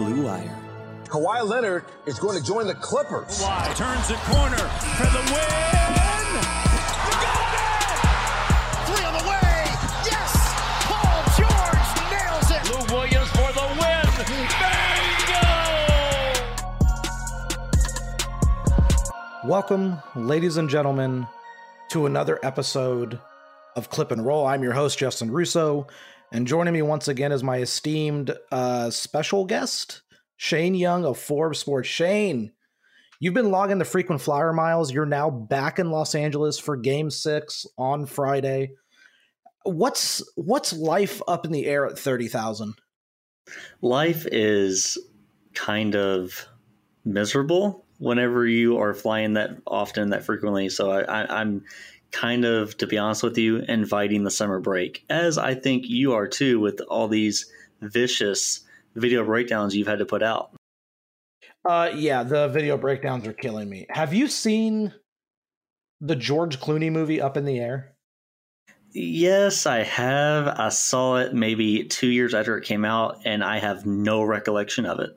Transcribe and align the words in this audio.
Blue 0.00 0.22
Wire. 0.22 0.56
Kawhi 1.08 1.46
Leonard 1.46 1.84
is 2.06 2.18
going 2.18 2.38
to 2.38 2.42
join 2.42 2.66
the 2.66 2.74
Clippers. 2.74 3.42
Kawhi 3.42 3.76
turns 3.76 4.08
the 4.08 4.14
corner 4.14 4.56
for 4.56 5.04
the 5.04 5.20
win. 5.28 6.40
Got 7.20 7.52
it! 7.52 8.00
Three 8.86 9.04
on 9.04 9.12
the 9.12 9.24
way. 9.28 9.68
Yes! 10.08 10.32
Paul 10.88 11.20
George 11.36 11.92
nails 12.10 12.48
it. 12.50 12.64
Lou 12.72 12.80
Williams 12.96 13.28
for 13.28 13.52
the 13.52 13.66
win. 13.76 14.08
Bingo! 19.44 19.46
Welcome, 19.46 20.00
ladies 20.16 20.56
and 20.56 20.70
gentlemen, 20.70 21.26
to 21.90 22.06
another 22.06 22.38
episode 22.42 23.20
of 23.76 23.90
Clip 23.90 24.10
and 24.10 24.24
Roll. 24.24 24.46
I'm 24.46 24.62
your 24.62 24.72
host, 24.72 24.98
Justin 24.98 25.30
Russo, 25.30 25.86
and 26.32 26.46
joining 26.46 26.74
me 26.74 26.82
once 26.82 27.08
again 27.08 27.32
is 27.32 27.42
my 27.42 27.58
esteemed 27.58 28.34
uh, 28.52 28.90
special 28.90 29.44
guest, 29.44 30.02
Shane 30.36 30.74
Young 30.74 31.04
of 31.04 31.18
Forbes 31.18 31.58
Sports. 31.58 31.88
Shane, 31.88 32.52
you've 33.18 33.34
been 33.34 33.50
logging 33.50 33.78
the 33.78 33.84
frequent 33.84 34.20
flyer 34.20 34.52
miles. 34.52 34.92
You're 34.92 35.06
now 35.06 35.30
back 35.30 35.78
in 35.78 35.90
Los 35.90 36.14
Angeles 36.14 36.58
for 36.58 36.76
Game 36.76 37.10
Six 37.10 37.66
on 37.76 38.06
Friday. 38.06 38.72
What's 39.64 40.22
what's 40.36 40.72
life 40.72 41.20
up 41.28 41.44
in 41.44 41.52
the 41.52 41.66
air 41.66 41.86
at 41.86 41.98
thirty 41.98 42.28
thousand? 42.28 42.74
Life 43.82 44.26
is 44.30 44.96
kind 45.54 45.96
of 45.96 46.46
miserable 47.04 47.84
whenever 47.98 48.46
you 48.46 48.78
are 48.78 48.94
flying 48.94 49.34
that 49.34 49.50
often, 49.66 50.10
that 50.10 50.24
frequently. 50.24 50.68
So 50.68 50.90
I, 50.90 51.00
I, 51.02 51.40
I'm 51.40 51.64
kind 52.12 52.44
of, 52.44 52.76
to 52.78 52.86
be 52.86 52.98
honest 52.98 53.22
with 53.22 53.38
you, 53.38 53.58
inviting 53.68 54.24
the 54.24 54.30
summer 54.30 54.60
break, 54.60 55.04
as 55.08 55.38
I 55.38 55.54
think 55.54 55.84
you 55.86 56.12
are 56.12 56.28
too, 56.28 56.60
with 56.60 56.80
all 56.88 57.08
these 57.08 57.50
vicious 57.80 58.60
video 58.94 59.24
breakdowns 59.24 59.74
you've 59.74 59.86
had 59.86 60.00
to 60.00 60.06
put 60.06 60.22
out. 60.22 60.52
Uh, 61.64 61.90
yeah, 61.94 62.22
the 62.22 62.48
video 62.48 62.76
breakdowns 62.76 63.26
are 63.26 63.32
killing 63.32 63.68
me. 63.68 63.86
Have 63.90 64.14
you 64.14 64.28
seen 64.28 64.94
the 66.00 66.16
George 66.16 66.58
Clooney 66.58 66.90
movie 66.90 67.20
Up 67.20 67.36
in 67.36 67.44
the 67.44 67.58
Air? 67.58 67.94
Yes, 68.92 69.66
I 69.66 69.84
have. 69.84 70.48
I 70.48 70.70
saw 70.70 71.18
it 71.18 71.34
maybe 71.34 71.84
two 71.84 72.08
years 72.08 72.34
after 72.34 72.56
it 72.58 72.64
came 72.64 72.84
out, 72.84 73.20
and 73.24 73.44
I 73.44 73.58
have 73.58 73.86
no 73.86 74.22
recollection 74.22 74.84
of 74.86 74.98
it. 74.98 75.10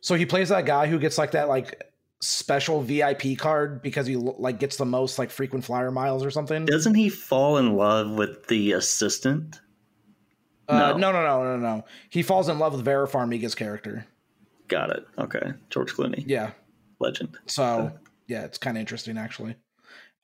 So 0.00 0.16
he 0.16 0.26
plays 0.26 0.48
that 0.48 0.66
guy 0.66 0.86
who 0.86 0.98
gets 0.98 1.16
like 1.16 1.30
that 1.32 1.48
like 1.48 1.82
special 2.20 2.82
VIP 2.82 3.36
card 3.36 3.82
because 3.82 4.06
he 4.06 4.16
like 4.16 4.58
gets 4.58 4.76
the 4.76 4.84
most 4.84 5.18
like 5.18 5.30
frequent 5.30 5.64
flyer 5.64 5.90
miles 5.90 6.24
or 6.24 6.30
something. 6.30 6.64
Doesn't 6.64 6.94
he 6.94 7.08
fall 7.08 7.58
in 7.58 7.76
love 7.76 8.10
with 8.10 8.46
the 8.48 8.72
assistant? 8.72 9.60
Uh, 10.68 10.94
no, 10.96 11.12
no, 11.12 11.12
no, 11.12 11.22
no, 11.22 11.56
no, 11.56 11.76
no. 11.76 11.84
He 12.08 12.22
falls 12.22 12.48
in 12.48 12.58
love 12.58 12.72
with 12.72 12.84
Vera 12.84 13.06
Farmiga's 13.06 13.54
character. 13.54 14.06
Got 14.68 14.90
it. 14.90 15.06
Okay, 15.18 15.52
George 15.68 15.92
Clooney. 15.92 16.24
Yeah, 16.26 16.52
legend. 17.00 17.36
So 17.46 17.92
yeah, 18.26 18.44
it's 18.44 18.58
kind 18.58 18.76
of 18.76 18.80
interesting 18.80 19.18
actually. 19.18 19.56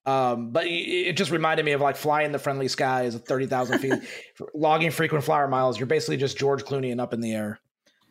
Um, 0.07 0.51
but 0.51 0.65
it 0.67 1.13
just 1.13 1.31
reminded 1.31 1.67
me 1.67 1.73
of 1.73 1.83
like 1.83 1.95
flying 1.97 2.33
the 2.33 2.39
friendly 2.39 2.69
skies 2.69 3.15
at 3.15 3.27
thirty 3.27 3.47
thousand 3.47 3.81
feet, 3.81 4.01
logging 4.55 4.91
frequent 4.91 5.25
flyer 5.25 5.47
miles. 5.47 5.79
You're 5.79 5.87
basically 5.87 6.17
just 6.17 6.39
George 6.39 6.65
Clooney 6.65 6.91
and 6.91 7.01
up 7.01 7.13
in 7.13 7.21
the 7.21 7.35
air. 7.35 7.61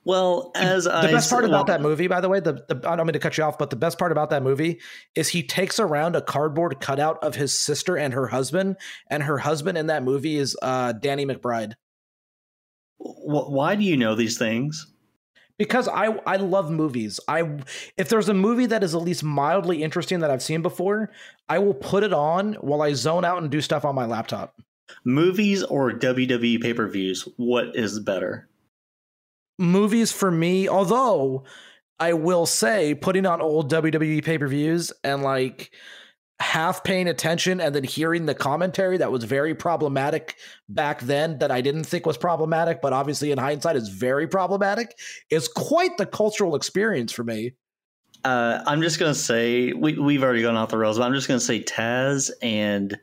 Well, 0.10 0.50
as 0.56 0.86
the 0.86 0.96
I 0.96 1.12
best 1.12 1.30
part 1.30 1.46
about 1.46 1.68
that 1.68 1.82
movie, 1.82 2.08
by 2.08 2.20
the 2.20 2.30
way, 2.30 2.40
the, 2.40 2.66
the 2.68 2.82
I 2.84 2.96
don't 2.96 3.06
mean 3.06 3.14
to 3.14 3.20
cut 3.20 3.38
you 3.38 3.44
off, 3.44 3.60
but 3.60 3.70
the 3.70 3.76
best 3.76 4.00
part 4.00 4.12
about 4.12 4.32
that 4.32 4.42
movie 4.42 4.80
is 5.14 5.28
he 5.28 5.44
takes 5.44 5.80
around 5.80 6.16
a 6.16 6.22
cardboard 6.24 6.80
cutout 6.80 7.24
of 7.24 7.36
his 7.36 7.54
sister 7.54 7.96
and 7.96 8.12
her 8.16 8.26
husband, 8.26 8.78
and 9.12 9.22
her 9.22 9.38
husband 9.38 9.78
in 9.78 9.86
that 9.86 10.02
movie 10.02 10.38
is 10.38 10.58
uh, 10.64 10.94
Danny 10.94 11.28
McBride. 11.28 11.74
Why 12.98 13.76
do 13.76 13.84
you 13.84 13.98
know 13.98 14.16
these 14.16 14.36
things? 14.40 14.92
Because 15.60 15.88
I 15.88 16.06
I 16.26 16.38
love 16.38 16.72
movies. 16.72 17.20
I 17.28 17.60
if 17.96 18.10
there's 18.10 18.30
a 18.30 18.34
movie 18.34 18.66
that 18.66 18.84
is 18.84 18.96
at 18.96 19.04
least 19.04 19.24
mildly 19.24 19.84
interesting 19.84 20.22
that 20.22 20.32
I've 20.32 20.42
seen 20.42 20.64
before, 20.64 21.12
I 21.48 21.60
will 21.60 21.76
put 21.76 22.02
it 22.02 22.14
on 22.14 22.56
while 22.56 22.82
I 22.82 22.94
zone 22.94 23.26
out 23.26 23.44
and 23.44 23.52
do 23.52 23.62
stuff 23.62 23.86
on 23.86 23.94
my 23.94 24.08
laptop. 24.08 24.60
Movies 25.04 25.62
or 25.62 25.92
WWE 25.92 26.60
pay 26.60 26.74
per 26.74 26.88
views? 26.88 27.28
What 27.38 27.76
is 27.76 28.00
better? 28.00 28.49
Movies 29.60 30.12
for 30.12 30.32
me, 30.32 30.68
although 30.68 31.44
I 32.00 32.14
will 32.14 32.46
say 32.46 32.96
putting 32.96 33.26
on 33.26 33.42
old 33.42 33.72
WWE 33.72 34.24
pay 34.24 34.38
per 34.38 34.48
views 34.48 34.94
and 35.04 35.22
like 35.22 35.72
half 36.40 36.86
paying 36.86 37.08
attention 37.10 37.60
and 37.60 37.76
then 37.76 37.84
hearing 37.84 38.26
the 38.26 38.34
commentary 38.34 38.98
that 38.98 39.12
was 39.12 39.26
very 39.26 39.54
problematic 39.54 40.36
back 40.70 41.02
then 41.02 41.38
that 41.40 41.52
I 41.52 41.60
didn't 41.60 41.84
think 41.84 42.06
was 42.06 42.18
problematic, 42.18 42.82
but 42.82 42.94
obviously 42.94 43.32
in 43.32 43.38
hindsight 43.38 43.76
is 43.76 43.90
very 43.90 44.26
problematic, 44.26 44.98
is 45.30 45.50
quite 45.50 45.98
the 45.98 46.06
cultural 46.06 46.56
experience 46.56 47.12
for 47.12 47.26
me. 47.26 47.54
Uh, 48.24 48.62
I'm 48.66 48.82
just 48.82 49.00
gonna 49.00 49.14
say 49.14 49.74
we 49.74 49.98
we've 49.98 50.24
already 50.24 50.42
gone 50.42 50.56
off 50.56 50.70
the 50.70 50.78
rails, 50.78 50.98
but 50.98 51.06
I'm 51.06 51.14
just 51.14 51.28
gonna 51.28 51.40
say 51.40 51.62
Taz 51.62 52.32
and 52.42 52.98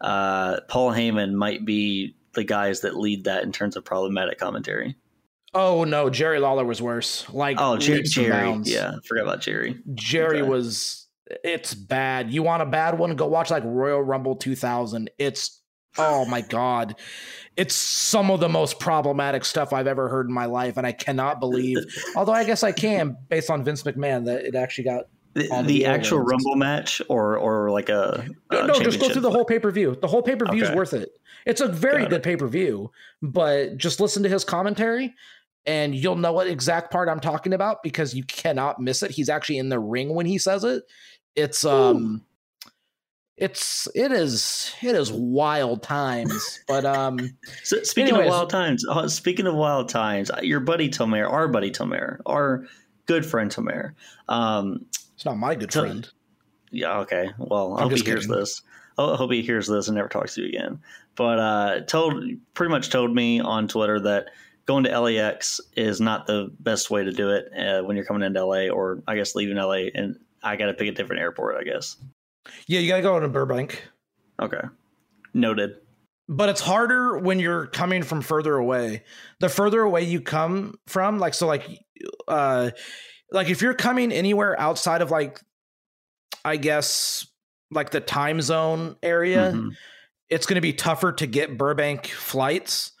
uh, 0.00 0.60
Paul 0.68 0.92
Heyman 0.92 1.32
might 1.32 1.64
be 1.64 2.16
the 2.34 2.44
guys 2.44 2.80
that 2.80 2.96
lead 2.96 3.24
that 3.24 3.44
in 3.44 3.52
terms 3.52 3.76
of 3.76 3.84
problematic 3.84 4.38
commentary. 4.38 4.96
Oh 5.54 5.84
no, 5.84 6.08
Jerry 6.08 6.38
Lawler 6.38 6.64
was 6.64 6.80
worse. 6.80 7.28
Like 7.30 7.58
oh, 7.60 7.76
Jerry, 7.76 8.02
Jerry 8.02 8.58
yeah, 8.64 8.94
forgot 9.06 9.22
about 9.22 9.40
Jerry. 9.40 9.78
Jerry 9.94 10.40
okay. 10.40 10.48
was 10.48 11.02
it's 11.44 11.74
bad. 11.74 12.30
You 12.30 12.42
want 12.42 12.62
a 12.62 12.66
bad 12.66 12.98
one? 12.98 13.14
Go 13.16 13.26
watch 13.26 13.50
like 13.50 13.62
Royal 13.64 14.02
Rumble 14.02 14.36
2000. 14.36 15.10
It's 15.18 15.60
oh 15.98 16.24
my 16.24 16.40
god, 16.40 16.96
it's 17.56 17.74
some 17.74 18.30
of 18.30 18.40
the 18.40 18.48
most 18.48 18.80
problematic 18.80 19.44
stuff 19.44 19.74
I've 19.74 19.86
ever 19.86 20.08
heard 20.08 20.26
in 20.26 20.32
my 20.32 20.46
life, 20.46 20.78
and 20.78 20.86
I 20.86 20.92
cannot 20.92 21.38
believe. 21.38 21.78
although 22.16 22.32
I 22.32 22.44
guess 22.44 22.62
I 22.62 22.72
can, 22.72 23.16
based 23.28 23.50
on 23.50 23.62
Vince 23.62 23.82
McMahon, 23.82 24.24
that 24.24 24.44
it 24.44 24.54
actually 24.54 24.84
got 24.84 25.04
the, 25.34 25.48
the, 25.48 25.62
the 25.66 25.86
actual 25.86 26.20
Rumble 26.20 26.56
match, 26.56 27.02
or 27.10 27.36
or 27.36 27.70
like 27.70 27.90
a, 27.90 28.26
a 28.50 28.54
no, 28.54 28.66
no 28.68 28.80
just 28.80 29.00
go 29.00 29.10
through 29.10 29.22
the 29.22 29.30
whole 29.30 29.44
pay 29.44 29.58
per 29.58 29.70
view. 29.70 29.96
The 30.00 30.08
whole 30.08 30.22
pay 30.22 30.36
per 30.36 30.46
view 30.46 30.62
okay. 30.62 30.72
is 30.72 30.76
worth 30.76 30.94
it. 30.94 31.10
It's 31.44 31.60
a 31.60 31.68
very 31.68 32.02
got 32.02 32.10
good 32.10 32.22
pay 32.22 32.36
per 32.36 32.46
view, 32.46 32.90
but 33.20 33.76
just 33.76 34.00
listen 34.00 34.22
to 34.22 34.30
his 34.30 34.44
commentary 34.44 35.14
and 35.66 35.94
you'll 35.94 36.16
know 36.16 36.32
what 36.32 36.46
exact 36.46 36.90
part 36.90 37.08
I'm 37.08 37.20
talking 37.20 37.52
about 37.52 37.82
because 37.82 38.14
you 38.14 38.24
cannot 38.24 38.80
miss 38.80 39.02
it. 39.02 39.10
He's 39.10 39.28
actually 39.28 39.58
in 39.58 39.68
the 39.68 39.78
ring 39.78 40.14
when 40.14 40.26
he 40.26 40.38
says 40.38 40.64
it. 40.64 40.84
It's 41.36 41.64
um 41.64 42.22
Ooh. 42.66 42.70
it's 43.36 43.88
it 43.94 44.12
is 44.12 44.74
it 44.82 44.94
is 44.94 45.12
wild 45.12 45.82
times. 45.82 46.60
But 46.68 46.84
um 46.84 47.18
so 47.62 47.82
speaking 47.82 48.14
anyways, 48.14 48.26
of 48.26 48.32
wild 48.32 48.50
times, 48.50 48.84
uh, 48.88 49.08
speaking 49.08 49.46
of 49.46 49.54
wild 49.54 49.88
times, 49.88 50.30
uh, 50.30 50.40
your 50.42 50.60
buddy 50.60 50.88
Tomer, 50.88 51.30
our 51.30 51.48
buddy 51.48 51.70
Tomer, 51.70 52.18
our 52.26 52.66
good 53.06 53.24
friend 53.24 53.50
Tomer. 53.50 53.94
Um 54.28 54.86
it's 55.14 55.24
not 55.24 55.38
my 55.38 55.54
good 55.54 55.70
to, 55.70 55.80
friend. 55.80 56.08
Yeah, 56.70 56.98
okay. 57.00 57.30
Well, 57.38 57.76
I 57.78 57.82
hope 57.82 57.92
he 57.92 57.98
kidding. 57.98 58.12
hears 58.12 58.26
this. 58.26 58.62
I 58.98 59.16
hope 59.16 59.30
he 59.30 59.42
hears 59.42 59.68
this 59.68 59.88
and 59.88 59.96
never 59.96 60.08
talks 60.08 60.34
to 60.34 60.42
you 60.42 60.48
again. 60.48 60.80
But 61.14 61.38
uh 61.38 61.80
told 61.82 62.24
pretty 62.54 62.70
much 62.70 62.90
told 62.90 63.14
me 63.14 63.40
on 63.40 63.68
Twitter 63.68 64.00
that 64.00 64.30
going 64.66 64.84
to 64.84 65.00
LAX 65.00 65.60
is 65.76 66.00
not 66.00 66.26
the 66.26 66.50
best 66.60 66.90
way 66.90 67.04
to 67.04 67.12
do 67.12 67.30
it 67.30 67.46
uh, 67.56 67.82
when 67.82 67.96
you're 67.96 68.06
coming 68.06 68.22
into 68.22 68.44
LA, 68.44 68.68
or 68.68 69.02
I 69.06 69.16
guess 69.16 69.34
leaving 69.34 69.56
LA, 69.56 69.88
and 69.94 70.16
I 70.42 70.56
got 70.56 70.66
to 70.66 70.74
pick 70.74 70.88
a 70.88 70.92
different 70.92 71.22
airport. 71.22 71.56
I 71.56 71.64
guess. 71.64 71.96
Yeah, 72.66 72.80
you 72.80 72.88
got 72.88 72.96
to 72.96 73.02
go 73.02 73.20
to 73.20 73.28
Burbank. 73.28 73.82
Okay, 74.40 74.62
noted. 75.34 75.76
But 76.28 76.48
it's 76.48 76.60
harder 76.60 77.18
when 77.18 77.40
you're 77.40 77.66
coming 77.66 78.02
from 78.02 78.22
further 78.22 78.54
away. 78.56 79.04
The 79.40 79.48
further 79.48 79.82
away 79.82 80.02
you 80.02 80.20
come 80.20 80.78
from, 80.86 81.18
like 81.18 81.34
so, 81.34 81.46
like, 81.46 81.68
uh, 82.28 82.70
like 83.32 83.50
if 83.50 83.60
you're 83.60 83.74
coming 83.74 84.12
anywhere 84.12 84.58
outside 84.58 85.02
of 85.02 85.10
like, 85.10 85.40
I 86.44 86.56
guess 86.56 87.26
like 87.70 87.90
the 87.90 88.00
time 88.00 88.40
zone 88.40 88.96
area, 89.02 89.52
mm-hmm. 89.52 89.70
it's 90.30 90.46
going 90.46 90.54
to 90.54 90.62
be 90.62 90.72
tougher 90.72 91.12
to 91.12 91.26
get 91.26 91.58
Burbank 91.58 92.06
flights 92.06 92.91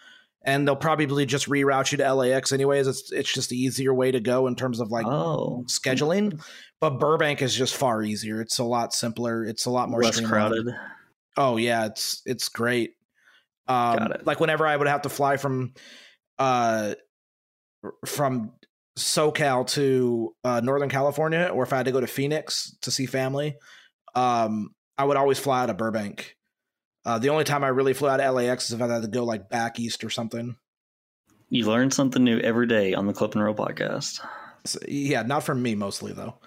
and 0.44 0.66
they'll 0.66 0.76
probably 0.76 1.26
just 1.26 1.48
reroute 1.48 1.92
you 1.92 1.98
to 1.98 2.14
LAX 2.14 2.52
anyways. 2.52 2.86
It's 2.86 3.12
it's 3.12 3.32
just 3.32 3.50
the 3.50 3.56
easier 3.56 3.94
way 3.94 4.10
to 4.10 4.20
go 4.20 4.46
in 4.46 4.56
terms 4.56 4.80
of 4.80 4.90
like 4.90 5.06
oh. 5.06 5.64
scheduling. 5.68 6.42
But 6.80 6.98
Burbank 6.98 7.42
is 7.42 7.54
just 7.54 7.76
far 7.76 8.02
easier. 8.02 8.40
It's 8.40 8.58
a 8.58 8.64
lot 8.64 8.92
simpler. 8.92 9.44
It's 9.44 9.66
a 9.66 9.70
lot 9.70 9.88
more 9.88 10.02
less 10.02 10.20
crowded. 10.20 10.66
Oh 11.36 11.56
yeah, 11.56 11.86
it's 11.86 12.22
it's 12.26 12.48
great. 12.48 12.94
Um, 13.68 13.96
Got 13.98 14.10
it. 14.12 14.26
Like 14.26 14.40
whenever 14.40 14.66
I 14.66 14.76
would 14.76 14.88
have 14.88 15.02
to 15.02 15.08
fly 15.08 15.36
from 15.36 15.74
uh 16.38 16.94
from 18.04 18.52
SoCal 18.98 19.66
to 19.68 20.34
uh, 20.44 20.60
Northern 20.60 20.88
California, 20.88 21.50
or 21.52 21.62
if 21.62 21.72
I 21.72 21.78
had 21.78 21.86
to 21.86 21.92
go 21.92 22.00
to 22.00 22.06
Phoenix 22.06 22.76
to 22.82 22.90
see 22.90 23.06
family, 23.06 23.56
um, 24.14 24.70
I 24.98 25.04
would 25.04 25.16
always 25.16 25.38
fly 25.38 25.62
out 25.62 25.70
of 25.70 25.78
Burbank 25.78 26.36
uh, 27.04 27.18
the 27.18 27.30
only 27.30 27.44
time 27.44 27.64
I 27.64 27.68
really 27.68 27.94
flew 27.94 28.08
out 28.08 28.20
of 28.20 28.34
LAX 28.34 28.66
is 28.66 28.72
if 28.74 28.82
I 28.82 28.86
had 28.86 29.02
to 29.02 29.08
go 29.08 29.24
like 29.24 29.48
back 29.48 29.78
east 29.78 30.04
or 30.04 30.10
something. 30.10 30.56
You 31.48 31.66
learn 31.66 31.90
something 31.90 32.22
new 32.22 32.38
every 32.38 32.66
day 32.66 32.94
on 32.94 33.06
the 33.06 33.12
Clip 33.12 33.34
and 33.34 33.44
Roll 33.44 33.54
podcast. 33.54 34.20
So, 34.64 34.78
yeah, 34.86 35.22
not 35.22 35.42
from 35.42 35.62
me 35.62 35.74
mostly 35.74 36.12
though. 36.12 36.38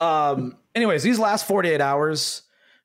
Um, 0.00 0.58
anyways, 0.74 1.02
these 1.02 1.18
last 1.18 1.46
48 1.46 1.80
hours, 1.80 2.42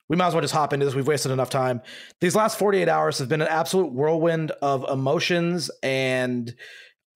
we 0.08 0.16
might 0.16 0.28
as 0.28 0.34
well 0.34 0.40
just 0.40 0.54
hop 0.54 0.72
into 0.72 0.86
this. 0.86 0.94
We've 0.94 1.06
wasted 1.06 1.30
enough 1.30 1.50
time. 1.50 1.82
These 2.20 2.34
last 2.34 2.58
48 2.58 2.88
hours 2.88 3.18
have 3.18 3.28
been 3.28 3.42
an 3.42 3.48
absolute 3.48 3.92
whirlwind 3.92 4.50
of 4.62 4.88
emotions 4.88 5.70
and 5.82 6.54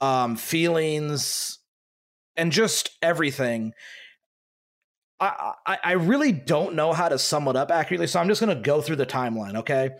um, 0.01 0.37
feelings 0.37 1.59
and 2.37 2.53
just 2.53 2.91
everything. 3.03 3.73
I, 5.19 5.79
I, 5.83 5.93
really 5.93 6.31
don't 6.31 6.75
know 6.75 6.93
how 6.93 7.09
to 7.09 7.19
sum 7.19 7.49
it 7.49 7.57
up 7.57 7.71
accurately, 7.71 8.07
so 8.07 8.21
I'm 8.21 8.29
just 8.29 8.41
going 8.41 8.55
to 8.55 8.63
go 8.63 8.83
through 8.83 8.97
the 8.97 9.07
timeline, 9.07 9.57
okay? 9.57 9.91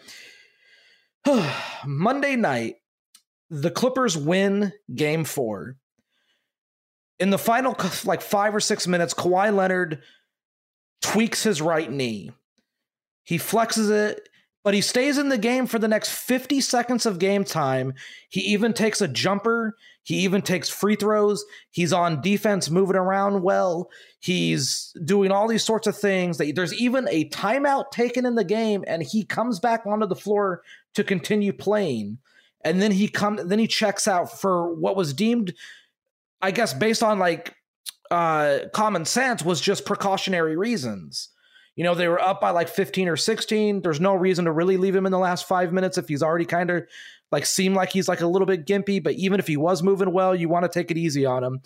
Monday 1.87 2.37
night, 2.37 2.77
the 3.49 3.71
Clippers 3.71 4.17
win 4.17 4.73
game 4.95 5.25
four. 5.25 5.77
In 7.19 7.31
the 7.31 7.39
final, 7.39 7.75
like 8.05 8.21
five 8.21 8.55
or 8.55 8.61
six 8.61 8.87
minutes, 8.87 9.15
Kawhi 9.15 9.55
Leonard 9.55 10.03
tweaks 11.01 11.43
his 11.43 11.63
right 11.63 11.91
knee. 11.91 12.31
He 13.25 13.39
flexes 13.39 13.91
it, 13.91 14.29
but 14.65 14.75
he 14.75 14.81
stays 14.83 15.17
in 15.17 15.31
the 15.31 15.39
game 15.39 15.67
for 15.67 15.79
the 15.79 15.89
next 15.89 16.11
50 16.11 16.61
seconds 16.61 17.07
of 17.07 17.19
game 17.19 17.45
time. 17.45 17.95
He 18.29 18.41
even 18.41 18.73
takes 18.75 19.01
a 19.01 19.09
jumper. 19.09 19.77
He 20.07 20.19
even 20.19 20.41
takes 20.41 20.69
free 20.69 20.95
throws. 20.95 21.45
He's 21.73 21.93
on 21.93 22.21
defense, 22.21 22.71
moving 22.71 22.95
around 22.95 23.43
well. 23.43 23.91
He's 24.21 24.95
doing 25.05 25.33
all 25.33 25.49
these 25.49 25.65
sorts 25.65 25.89
of 25.89 25.99
things. 25.99 26.39
There's 26.39 26.73
even 26.75 27.09
a 27.11 27.29
timeout 27.31 27.91
taken 27.91 28.25
in 28.25 28.37
the 28.37 28.45
game, 28.45 28.85
and 28.87 29.03
he 29.03 29.25
comes 29.25 29.59
back 29.59 29.85
onto 29.85 30.07
the 30.07 30.15
floor 30.15 30.63
to 30.95 31.03
continue 31.03 31.53
playing. 31.53 32.19
And 32.65 32.81
then 32.81 32.93
he 32.93 33.09
come, 33.09 33.41
then 33.49 33.59
he 33.59 33.67
checks 33.67 34.07
out 34.07 34.41
for 34.41 34.73
what 34.73 34.95
was 34.95 35.13
deemed, 35.13 35.55
I 36.41 36.53
guess, 36.53 36.73
based 36.73 37.03
on 37.03 37.19
like 37.19 37.57
uh, 38.13 38.59
common 38.73 39.07
sense, 39.07 39.45
was 39.45 39.61
just 39.61 39.85
precautionary 39.85 40.57
reasons. 40.57 41.31
You 41.75 41.83
know, 41.83 41.97
they 41.97 42.07
were 42.07 42.21
up 42.21 42.41
by 42.41 42.51
like 42.51 42.69
15 42.69 43.09
or 43.09 43.17
16. 43.17 43.83
There's 43.83 44.01
no 44.01 44.15
reason 44.15 44.45
to 44.45 44.53
really 44.53 44.77
leave 44.77 44.95
him 44.95 45.05
in 45.05 45.11
the 45.11 45.19
last 45.19 45.49
five 45.49 45.73
minutes 45.73 45.99
if 45.99 46.07
he's 46.07 46.23
already 46.23 46.45
kind 46.45 46.71
of 46.71 46.85
like 47.33 47.47
seem 47.47 47.75
like 47.75 47.91
he's 47.91 48.09
like 48.09 48.21
a 48.21 48.27
little 48.27 48.47
bit 48.47 48.67
gimpy. 48.67 49.03
But 49.03 49.15
even 49.15 49.41
if 49.41 49.47
he 49.47 49.57
was 49.57 49.83
moving 49.83 50.13
well, 50.13 50.35
you 50.35 50.49
want 50.49 50.65
to 50.65 50.69
take 50.69 50.91
it 50.91 50.99
easy 50.99 51.27
on 51.27 51.43
him. 51.45 51.61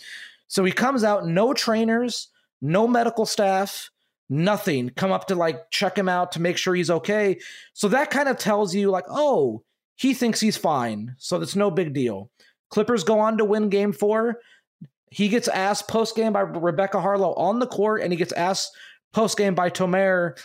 So 0.48 0.64
he 0.64 0.72
comes 0.72 1.04
out, 1.04 1.26
no 1.26 1.52
trainers, 1.52 2.28
no 2.60 2.88
medical 2.88 3.24
staff, 3.24 3.90
nothing 4.28 4.90
come 4.90 5.12
up 5.12 5.26
to 5.26 5.34
like 5.34 5.70
check 5.70 5.96
him 5.96 6.08
out 6.08 6.32
to 6.32 6.40
make 6.40 6.56
sure 6.56 6.74
he's 6.74 6.90
okay. 6.90 7.38
So 7.72 7.88
that 7.88 8.10
kind 8.10 8.28
of 8.28 8.38
tells 8.38 8.74
you, 8.74 8.90
like, 8.90 9.06
oh, 9.08 9.62
he 9.96 10.14
thinks 10.14 10.40
he's 10.40 10.56
fine. 10.56 11.14
So 11.18 11.38
that's 11.38 11.56
no 11.56 11.70
big 11.70 11.92
deal. 11.92 12.30
Clippers 12.70 13.04
go 13.04 13.18
on 13.18 13.36
to 13.38 13.44
win 13.44 13.68
game 13.68 13.92
four. 13.92 14.40
He 15.10 15.28
gets 15.28 15.48
asked 15.48 15.88
post 15.88 16.14
game 16.14 16.32
by 16.32 16.40
Rebecca 16.40 17.00
Harlow 17.00 17.34
on 17.34 17.58
the 17.58 17.66
court, 17.66 18.02
and 18.02 18.12
he 18.12 18.16
gets 18.16 18.32
asked 18.32 18.72
post 19.12 19.36
game 19.36 19.54
by 19.54 19.68
Tomer 19.68 20.38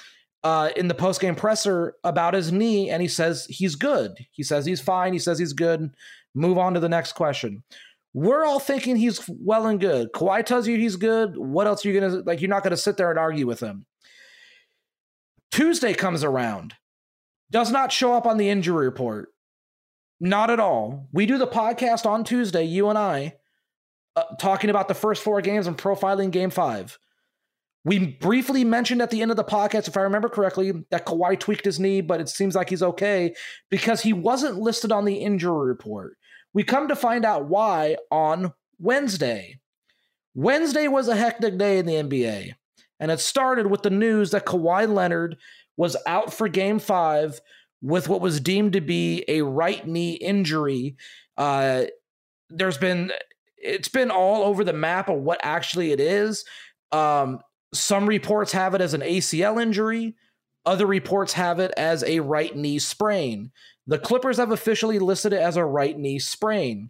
uh, 0.45 0.69
in 0.77 0.88
the 0.88 0.94
post 0.94 1.19
game 1.19 1.36
presser 1.36 1.95
about 2.06 2.33
his 2.33 2.53
knee, 2.53 2.89
and 2.89 3.01
he 3.01 3.09
says 3.09 3.45
he's 3.50 3.75
good. 3.75 4.18
He 4.31 4.44
says 4.44 4.65
he's 4.65 4.80
fine. 4.80 5.12
He 5.12 5.19
says 5.19 5.38
he's 5.38 5.51
good. 5.53 5.94
Move 6.33 6.57
on 6.57 6.74
to 6.74 6.80
the 6.80 6.88
next 6.88 7.13
question 7.13 7.63
we're 8.15 8.45
all 8.45 8.62
thinking 8.62 8.95
he's 8.95 9.19
well 9.27 9.68
and 9.68 9.77
good. 9.77 10.13
Kawhi 10.13 10.45
tells 10.45 10.69
you 10.69 10.77
he's 10.77 10.95
good. 10.95 11.38
What 11.38 11.68
else 11.68 11.86
are 11.86 11.89
you 11.89 12.00
gonna 12.00 12.24
like? 12.25 12.39
You're 12.39 12.50
not 12.50 12.63
gonna 12.63 12.77
sit 12.77 12.95
there 12.95 13.09
and 13.09 13.19
argue 13.19 13.45
with 13.45 13.59
him. 13.59 13.86
Tuesday 15.51 15.94
comes 15.94 16.24
around, 16.24 16.75
does 17.51 17.71
not 17.71 17.92
show 17.92 18.13
up 18.13 18.25
on 18.25 18.38
the 18.38 18.50
injury 18.50 18.86
report. 18.86 19.33
Not 20.21 20.50
at 20.50 20.62
all. 20.62 21.09
We 21.12 21.25
do 21.25 21.38
the 21.38 21.45
podcast 21.45 22.06
on 22.06 22.24
Tuesday, 22.24 22.63
you 22.63 22.88
and 22.88 22.97
I, 22.97 23.36
uh, 24.15 24.24
talking 24.39 24.69
about 24.69 24.88
the 24.88 24.94
first 24.94 25.21
four 25.21 25.42
games 25.42 25.68
and 25.68 25.77
profiling 25.77 26.31
game 26.31 26.51
five. 26.51 26.97
We 27.85 27.99
briefly 27.99 28.63
mentioned 28.63 29.03
at 29.03 29.11
the 29.11 29.21
end 29.21 29.29
of 29.29 29.37
the 29.37 29.43
podcast, 29.43 29.87
if 29.87 29.95
I 29.95 30.01
remember 30.01 30.27
correctly, 30.27 30.73
that 30.89 31.05
Kawhi 31.05 31.39
tweaked 31.39 31.65
his 31.65 31.79
knee, 31.79 32.01
but 32.01 32.19
it 32.19 32.27
seems 32.27 32.55
like 32.55 32.69
he's 32.69 32.81
okay 32.81 33.35
because 33.69 34.01
he 34.01 34.11
wasn't 34.11 34.57
listed 34.57 34.91
on 34.91 35.05
the 35.05 35.17
injury 35.17 35.67
report. 35.67 36.17
We 36.51 36.63
come 36.63 36.87
to 36.87 36.95
find 36.95 37.23
out 37.23 37.45
why 37.45 37.97
on 38.09 38.53
Wednesday. 38.79 39.59
Wednesday 40.33 40.87
was 40.87 41.07
a 41.07 41.15
hectic 41.15 41.59
day 41.59 41.77
in 41.77 41.85
the 41.85 41.93
NBA, 41.93 42.53
and 42.99 43.11
it 43.11 43.19
started 43.19 43.67
with 43.67 43.83
the 43.83 43.91
news 43.91 44.31
that 44.31 44.45
Kawhi 44.45 44.91
Leonard 44.91 45.37
was 45.77 45.95
out 46.07 46.33
for 46.33 46.47
game 46.47 46.79
five 46.79 47.39
with 47.83 48.09
what 48.09 48.19
was 48.19 48.39
deemed 48.39 48.73
to 48.73 48.81
be 48.81 49.23
a 49.27 49.43
right 49.43 49.85
knee 49.87 50.13
injury. 50.13 50.95
Uh, 51.37 51.83
there's 52.49 52.79
been 52.79 53.11
it's 53.57 53.89
been 53.89 54.09
all 54.09 54.43
over 54.43 54.63
the 54.63 54.73
map 54.73 55.07
of 55.07 55.19
what 55.19 55.39
actually 55.43 55.91
it 55.91 55.99
is. 55.99 56.45
Um, 56.91 57.41
some 57.77 58.07
reports 58.07 58.51
have 58.51 58.74
it 58.74 58.81
as 58.81 58.94
an 58.94 59.01
ACL 59.01 59.62
injury. 59.62 60.16
Other 60.66 60.88
reports 60.88 61.33
have 61.33 61.60
it 61.60 61.72
as 61.77 62.04
a 62.04 62.22
right 62.22 62.56
knee 62.56 62.80
sprain. 62.80 63.51
The 63.88 64.00
Clippers 64.00 64.38
have 64.38 64.51
officially 64.51 65.00
listed 65.00 65.33
it 65.33 65.39
as 65.39 65.57
a 65.57 65.66
right 65.66 65.98
knee 65.98 66.19
sprain. 66.19 66.89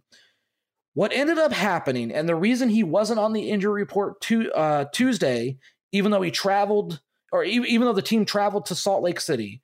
What 0.94 1.12
ended 1.12 1.36
up 1.36 1.52
happening, 1.52 2.10
and 2.10 2.26
the 2.26 2.34
reason 2.34 2.70
he 2.70 2.82
wasn't 2.82 3.20
on 3.20 3.34
the 3.34 3.50
injury 3.50 3.82
report 3.82 4.18
to, 4.22 4.50
uh, 4.52 4.84
Tuesday, 4.92 5.58
even 5.92 6.10
though 6.10 6.22
he 6.22 6.30
traveled, 6.30 7.00
or 7.32 7.44
even, 7.44 7.68
even 7.68 7.86
though 7.86 7.92
the 7.92 8.00
team 8.00 8.24
traveled 8.24 8.64
to 8.66 8.74
Salt 8.74 9.02
Lake 9.02 9.20
City, 9.20 9.60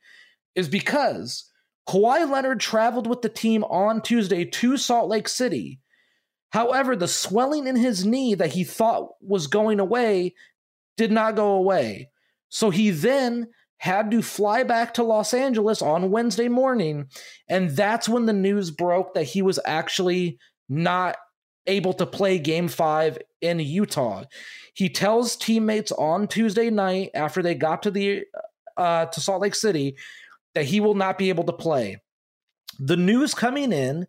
is 0.55 0.69
because 0.69 1.51
Kawhi 1.89 2.31
Leonard 2.31 2.61
traveled 2.61 3.07
with 3.07 3.23
the 3.23 3.31
team 3.31 3.65
on 3.65 4.03
Tuesday 4.03 4.45
to 4.45 4.77
Salt 4.77 5.09
Lake 5.09 5.27
City. 5.27 5.81
However, 6.51 6.95
the 6.95 7.09
swelling 7.09 7.67
in 7.67 7.77
his 7.77 8.05
knee 8.05 8.35
that 8.35 8.53
he 8.53 8.63
thought 8.63 9.15
was 9.23 9.47
going 9.47 9.81
away 9.81 10.35
did 10.97 11.11
not 11.13 11.37
go 11.37 11.53
away. 11.53 12.11
So 12.49 12.71
he 12.71 12.91
then 12.91 13.49
had 13.79 14.11
to 14.13 14.23
fly 14.23 14.63
back 14.63 14.95
to 14.95 15.03
Los 15.03 15.35
Angeles 15.35 15.83
on 15.83 16.11
Wednesday 16.11 16.49
morning. 16.49 17.07
And 17.49 17.71
that's 17.71 18.09
when 18.09 18.27
the 18.27 18.33
news 18.33 18.71
broke 18.71 19.15
that 19.15 19.25
he 19.25 19.43
was 19.43 19.59
actually 19.65 20.39
not 20.69 21.17
able 21.67 21.93
to 21.95 22.07
play 22.07 22.39
game 22.39 22.69
five 22.69 23.19
in 23.41 23.59
Utah. 23.59 24.25
He 24.75 24.89
tells 24.89 25.37
teammates 25.37 25.93
on 25.93 26.29
Tuesday 26.29 26.71
night 26.71 27.11
after 27.15 27.43
they 27.43 27.55
got 27.55 27.83
to 27.83 27.91
the 27.91 28.25
uh, 28.77 29.07
to 29.07 29.21
Salt 29.21 29.43
Lake 29.43 29.55
City 29.55 29.97
that 30.55 30.65
he 30.65 30.81
will 30.81 30.95
not 30.95 31.19
be 31.19 31.29
able 31.29 31.45
to 31.45 31.53
play. 31.53 31.99
The 32.79 32.97
news 32.97 33.35
coming 33.35 33.73
in 33.73 34.07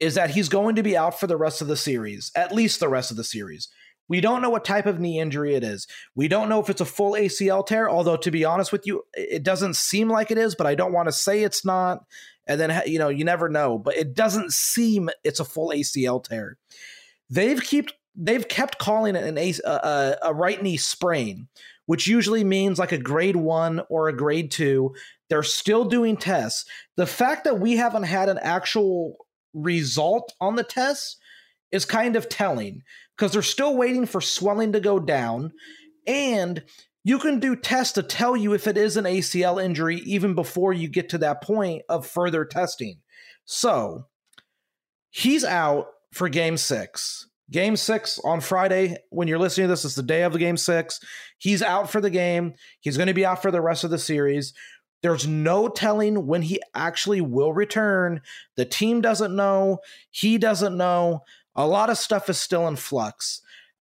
is 0.00 0.14
that 0.16 0.30
he's 0.30 0.48
going 0.48 0.74
to 0.76 0.82
be 0.82 0.96
out 0.96 1.18
for 1.18 1.26
the 1.26 1.36
rest 1.36 1.62
of 1.62 1.68
the 1.68 1.76
series, 1.76 2.32
at 2.34 2.52
least 2.52 2.80
the 2.80 2.88
rest 2.88 3.10
of 3.10 3.16
the 3.16 3.24
series. 3.24 3.68
We 4.08 4.20
don't 4.20 4.42
know 4.42 4.50
what 4.50 4.64
type 4.64 4.86
of 4.86 5.00
knee 5.00 5.20
injury 5.20 5.54
it 5.54 5.64
is. 5.64 5.86
We 6.14 6.28
don't 6.28 6.48
know 6.48 6.60
if 6.60 6.68
it's 6.68 6.80
a 6.80 6.86
full 6.86 7.12
ACL 7.12 7.66
tear, 7.66 7.88
although 7.88 8.16
to 8.16 8.30
be 8.30 8.44
honest 8.44 8.72
with 8.72 8.86
you, 8.86 9.02
it 9.14 9.42
doesn't 9.42 9.76
seem 9.76 10.08
like 10.08 10.30
it 10.30 10.38
is, 10.38 10.54
but 10.54 10.66
I 10.66 10.74
don't 10.74 10.92
want 10.92 11.08
to 11.08 11.12
say 11.12 11.42
it's 11.42 11.64
not. 11.64 12.04
And 12.46 12.60
then, 12.60 12.82
you 12.86 12.98
know, 12.98 13.08
you 13.08 13.24
never 13.24 13.48
know, 13.48 13.78
but 13.78 13.96
it 13.96 14.14
doesn't 14.14 14.52
seem 14.52 15.08
it's 15.24 15.40
a 15.40 15.44
full 15.44 15.70
ACL 15.70 16.22
tear. 16.22 16.58
They've 17.30 17.62
kept 17.62 17.94
they've 18.14 18.46
kept 18.46 18.78
calling 18.78 19.16
it 19.16 19.24
an 19.24 19.38
a, 19.38 19.54
a, 19.64 20.16
a 20.22 20.34
right 20.34 20.62
knee 20.62 20.76
sprain, 20.76 21.48
which 21.86 22.06
usually 22.06 22.44
means 22.44 22.78
like 22.78 22.92
a 22.92 22.98
grade 22.98 23.36
one 23.36 23.80
or 23.88 24.08
a 24.08 24.16
grade 24.16 24.50
two. 24.50 24.94
They're 25.30 25.42
still 25.42 25.84
doing 25.84 26.16
tests. 26.16 26.66
The 26.96 27.06
fact 27.06 27.44
that 27.44 27.60
we 27.60 27.76
haven't 27.76 28.02
had 28.02 28.28
an 28.28 28.38
actual 28.42 29.16
result 29.54 30.32
on 30.40 30.56
the 30.56 30.64
tests 30.64 31.16
is 31.70 31.84
kind 31.84 32.16
of 32.16 32.28
telling 32.28 32.82
because 33.22 33.34
they're 33.34 33.42
still 33.42 33.76
waiting 33.76 34.04
for 34.04 34.20
swelling 34.20 34.72
to 34.72 34.80
go 34.80 34.98
down. 34.98 35.52
And 36.08 36.64
you 37.04 37.20
can 37.20 37.38
do 37.38 37.54
tests 37.54 37.92
to 37.92 38.02
tell 38.02 38.36
you 38.36 38.52
if 38.52 38.66
it 38.66 38.76
is 38.76 38.96
an 38.96 39.04
ACL 39.04 39.62
injury 39.62 39.98
even 39.98 40.34
before 40.34 40.72
you 40.72 40.88
get 40.88 41.08
to 41.10 41.18
that 41.18 41.40
point 41.40 41.82
of 41.88 42.04
further 42.04 42.44
testing. 42.44 42.96
So 43.44 44.06
he's 45.10 45.44
out 45.44 45.86
for 46.12 46.28
game 46.28 46.56
six. 46.56 47.28
Game 47.48 47.76
six 47.76 48.18
on 48.24 48.40
Friday, 48.40 48.96
when 49.10 49.28
you're 49.28 49.38
listening 49.38 49.68
to 49.68 49.72
this, 49.72 49.84
it's 49.84 49.94
the 49.94 50.02
day 50.02 50.22
of 50.24 50.32
the 50.32 50.40
game 50.40 50.56
six. 50.56 50.98
He's 51.38 51.62
out 51.62 51.88
for 51.88 52.00
the 52.00 52.10
game. 52.10 52.54
He's 52.80 52.96
going 52.96 53.06
to 53.06 53.14
be 53.14 53.24
out 53.24 53.40
for 53.40 53.52
the 53.52 53.60
rest 53.60 53.84
of 53.84 53.90
the 53.90 53.98
series. 53.98 54.52
There's 55.04 55.28
no 55.28 55.68
telling 55.68 56.26
when 56.26 56.42
he 56.42 56.60
actually 56.74 57.20
will 57.20 57.52
return. 57.52 58.20
The 58.56 58.64
team 58.64 59.00
doesn't 59.00 59.36
know. 59.36 59.78
He 60.10 60.38
doesn't 60.38 60.76
know 60.76 61.22
a 61.54 61.66
lot 61.66 61.90
of 61.90 61.98
stuff 61.98 62.28
is 62.28 62.38
still 62.38 62.66
in 62.68 62.76
flux. 62.76 63.40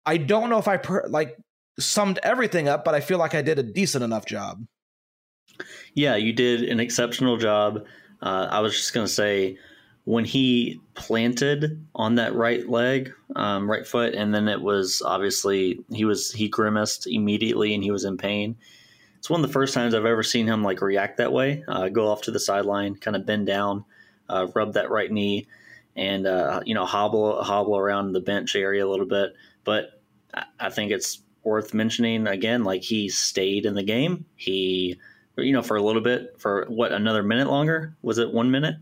I 0.06 0.16
don't 0.16 0.50
know 0.50 0.58
if 0.58 0.68
I 0.68 0.76
per- 0.76 1.08
like 1.08 1.36
summed 1.78 2.18
everything 2.22 2.68
up, 2.68 2.84
but 2.84 2.94
I 2.94 3.00
feel 3.00 3.18
like 3.18 3.34
I 3.34 3.42
did 3.42 3.58
a 3.58 3.62
decent 3.62 4.04
enough 4.04 4.26
job. 4.26 4.64
Yeah, 5.94 6.16
you 6.16 6.32
did 6.32 6.62
an 6.62 6.80
exceptional 6.80 7.36
job. 7.36 7.84
Uh, 8.20 8.48
I 8.50 8.60
was 8.60 8.74
just 8.74 8.92
going 8.92 9.06
to 9.06 9.12
say 9.12 9.58
when 10.04 10.24
he 10.24 10.80
planted 10.94 11.86
on 11.94 12.16
that 12.16 12.34
right 12.34 12.68
leg, 12.68 13.12
um, 13.36 13.70
right 13.70 13.86
foot, 13.86 14.14
and 14.14 14.34
then 14.34 14.48
it 14.48 14.60
was 14.60 15.02
obviously 15.04 15.80
he 15.90 16.04
was 16.04 16.32
he 16.32 16.48
grimaced 16.48 17.06
immediately 17.06 17.74
and 17.74 17.82
he 17.82 17.90
was 17.90 18.04
in 18.04 18.16
pain. 18.16 18.56
It's 19.18 19.30
one 19.30 19.42
of 19.42 19.46
the 19.46 19.52
first 19.52 19.72
times 19.72 19.94
I've 19.94 20.04
ever 20.04 20.22
seen 20.22 20.46
him 20.46 20.62
like 20.62 20.82
react 20.82 21.16
that 21.16 21.32
way. 21.32 21.64
Uh, 21.66 21.88
go 21.88 22.08
off 22.08 22.22
to 22.22 22.30
the 22.30 22.40
sideline, 22.40 22.96
kind 22.96 23.16
of 23.16 23.24
bend 23.24 23.46
down, 23.46 23.84
uh, 24.28 24.48
rub 24.54 24.74
that 24.74 24.90
right 24.90 25.10
knee 25.10 25.46
and 25.96 26.26
uh, 26.26 26.60
you 26.64 26.74
know 26.74 26.84
hobble 26.84 27.42
hobble 27.42 27.76
around 27.76 28.12
the 28.12 28.20
bench 28.20 28.56
area 28.56 28.86
a 28.86 28.88
little 28.88 29.06
bit. 29.06 29.34
But 29.64 30.00
I 30.58 30.70
think 30.70 30.90
it's 30.90 31.22
worth 31.42 31.74
mentioning 31.74 32.26
again. 32.26 32.64
Like 32.64 32.82
he 32.82 33.08
stayed 33.08 33.66
in 33.66 33.74
the 33.74 33.82
game. 33.82 34.24
He 34.36 34.98
you 35.36 35.52
know 35.52 35.62
for 35.62 35.76
a 35.76 35.82
little 35.82 36.02
bit 36.02 36.34
for 36.38 36.66
what 36.68 36.92
another 36.92 37.22
minute 37.22 37.48
longer 37.48 37.96
was 38.02 38.18
it 38.18 38.32
one 38.32 38.50
minute? 38.50 38.76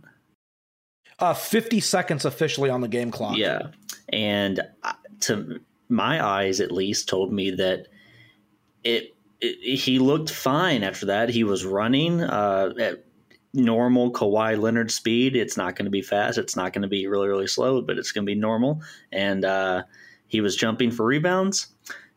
Uh, 1.19 1.35
fifty 1.35 1.81
seconds 1.81 2.25
officially 2.25 2.71
on 2.71 2.81
the 2.81 2.89
game 2.89 3.11
clock. 3.11 3.37
Yeah, 3.37 3.69
and 4.09 4.61
to 5.21 5.61
my 5.89 6.25
eyes 6.25 6.61
at 6.61 6.73
least 6.73 7.09
told 7.09 7.33
me 7.33 7.51
that 7.51 7.87
it, 8.83 9.15
it 9.41 9.79
he 9.79 9.99
looked 9.99 10.31
fine 10.31 10.83
after 10.83 11.07
that. 11.07 11.29
He 11.29 11.45
was 11.45 11.65
running 11.65 12.23
uh, 12.23 12.73
at 12.81 13.05
normal 13.55 14.13
Kawhi 14.13 14.61
Leonard 14.61 14.91
speed. 14.91 15.37
It's 15.37 15.57
not 15.57 15.77
going 15.77 15.85
to 15.85 15.91
be 15.91 16.03
fast. 16.03 16.39
It's 16.39 16.57
not 16.57 16.73
going 16.73 16.83
to 16.83 16.89
be 16.89 17.07
really 17.07 17.29
really 17.29 17.47
slow, 17.47 17.83
but 17.83 17.99
it's 17.99 18.13
going 18.13 18.27
to 18.27 18.31
be 18.31 18.39
normal. 18.39 18.83
And 19.11 19.45
uh, 19.45 19.83
he 20.27 20.41
was 20.41 20.57
jumping 20.57 20.91
for 20.91 21.05
rebounds. 21.05 21.69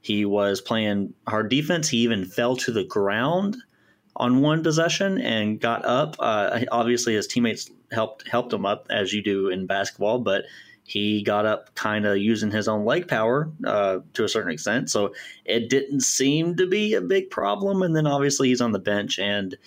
He 0.01 0.23
was 0.23 0.61
playing 0.61 1.13
hard 1.27 1.49
defense. 1.49 1.89
He 1.89 1.97
even 1.97 2.25
fell 2.25 2.55
to 2.57 2.71
the 2.71 2.83
ground 2.83 3.57
on 4.15 4.41
one 4.41 4.63
possession 4.63 5.19
and 5.19 5.59
got 5.59 5.83
up. 5.83 6.15
Uh, 6.19 6.61
obviously, 6.71 7.15
his 7.15 7.27
teammates 7.27 7.69
helped 7.91 8.27
helped 8.27 8.53
him 8.53 8.65
up 8.65 8.87
as 8.89 9.13
you 9.13 9.21
do 9.21 9.49
in 9.49 9.65
basketball, 9.65 10.19
but 10.19 10.45
he 10.83 11.23
got 11.23 11.47
up 11.47 11.73
kind 11.73 12.05
of 12.05 12.17
using 12.17 12.51
his 12.51 12.67
own 12.67 12.85
leg 12.85 13.07
power 13.07 13.49
uh, 13.65 13.99
to 14.13 14.23
a 14.23 14.29
certain 14.29 14.51
extent. 14.51 14.91
So 14.91 15.13
it 15.43 15.69
didn't 15.69 16.01
seem 16.01 16.55
to 16.57 16.67
be 16.67 16.93
a 16.93 17.01
big 17.01 17.31
problem. 17.31 17.81
And 17.81 17.95
then 17.95 18.05
obviously 18.05 18.49
he's 18.49 18.61
on 18.61 18.71
the 18.71 18.79
bench, 18.79 19.17
and 19.17 19.57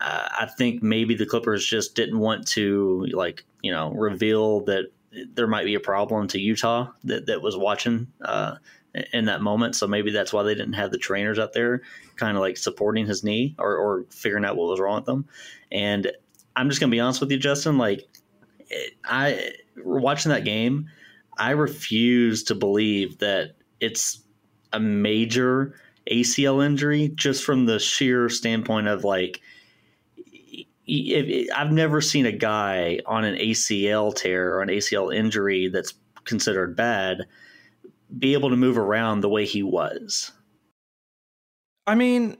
uh, 0.00 0.28
I 0.40 0.46
think 0.58 0.82
maybe 0.82 1.14
the 1.14 1.26
Clippers 1.26 1.64
just 1.64 1.94
didn't 1.94 2.18
want 2.18 2.46
to 2.48 3.06
like 3.12 3.44
you 3.62 3.70
know 3.70 3.90
reveal 3.92 4.64
that 4.64 4.90
there 5.34 5.46
might 5.46 5.64
be 5.64 5.74
a 5.74 5.80
problem 5.80 6.26
to 6.28 6.40
Utah 6.40 6.90
that 7.04 7.26
that 7.26 7.42
was 7.42 7.56
watching. 7.56 8.08
Uh, 8.22 8.56
in 9.12 9.24
that 9.24 9.42
moment, 9.42 9.74
so 9.74 9.86
maybe 9.86 10.12
that's 10.12 10.32
why 10.32 10.42
they 10.42 10.54
didn't 10.54 10.74
have 10.74 10.92
the 10.92 10.98
trainers 10.98 11.38
out 11.38 11.52
there, 11.52 11.82
kind 12.16 12.36
of 12.36 12.40
like 12.40 12.56
supporting 12.56 13.06
his 13.06 13.24
knee 13.24 13.54
or, 13.58 13.76
or 13.76 14.06
figuring 14.10 14.44
out 14.44 14.56
what 14.56 14.68
was 14.68 14.78
wrong 14.78 14.96
with 14.96 15.04
them. 15.04 15.26
And 15.72 16.12
I'm 16.54 16.68
just 16.68 16.80
gonna 16.80 16.90
be 16.90 17.00
honest 17.00 17.20
with 17.20 17.30
you, 17.30 17.38
Justin. 17.38 17.78
Like, 17.78 18.06
I 19.04 19.52
watching 19.78 20.30
that 20.30 20.44
game, 20.44 20.88
I 21.38 21.50
refuse 21.50 22.44
to 22.44 22.54
believe 22.54 23.18
that 23.18 23.56
it's 23.80 24.20
a 24.72 24.78
major 24.78 25.74
ACL 26.10 26.64
injury 26.64 27.10
just 27.14 27.44
from 27.44 27.66
the 27.66 27.78
sheer 27.78 28.28
standpoint 28.28 28.88
of 28.88 29.04
like. 29.04 29.40
I've 30.86 31.72
never 31.72 32.00
seen 32.00 32.26
a 32.26 32.32
guy 32.32 33.00
on 33.06 33.24
an 33.24 33.36
ACL 33.36 34.14
tear 34.14 34.54
or 34.54 34.62
an 34.62 34.68
ACL 34.68 35.14
injury 35.14 35.68
that's 35.68 35.94
considered 36.24 36.76
bad 36.76 37.26
be 38.18 38.34
able 38.34 38.50
to 38.50 38.56
move 38.56 38.78
around 38.78 39.20
the 39.20 39.28
way 39.28 39.44
he 39.44 39.62
was. 39.62 40.30
I 41.86 41.94
mean, 41.94 42.36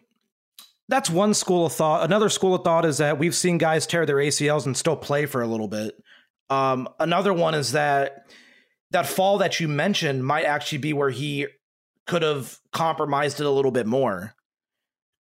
that's 0.89 1.11
one 1.11 1.35
school 1.35 1.67
of 1.67 1.73
thought. 1.73 2.05
Another 2.05 2.29
school 2.29 2.55
of 2.55 2.65
thought 2.65 2.85
is 2.85 2.99
that 2.99 3.19
we've 3.19 3.35
seen 3.35 3.59
guys 3.59 3.87
tear 3.87 4.07
their 4.07 4.17
ACLs 4.17 4.67
and 4.67 4.77
still 4.77 4.97
play 4.97 5.27
for 5.27 5.43
a 5.43 5.47
little 5.47 5.69
bit. 5.69 5.95
Um, 6.51 6.89
another 7.01 7.33
one 7.33 7.55
is 7.55 7.73
that 7.73 8.27
that 8.91 9.07
fall 9.07 9.39
that 9.39 9.59
you 9.59 9.69
mentioned 9.69 10.25
might 10.25 10.45
actually 10.45 10.79
be 10.79 10.93
where 10.93 11.11
he 11.11 11.47
could 12.07 12.23
have 12.23 12.59
compromised 12.73 13.41
it 13.41 13.47
a 13.47 13.51
little 13.51 13.71
bit 13.71 13.87
more 13.87 14.35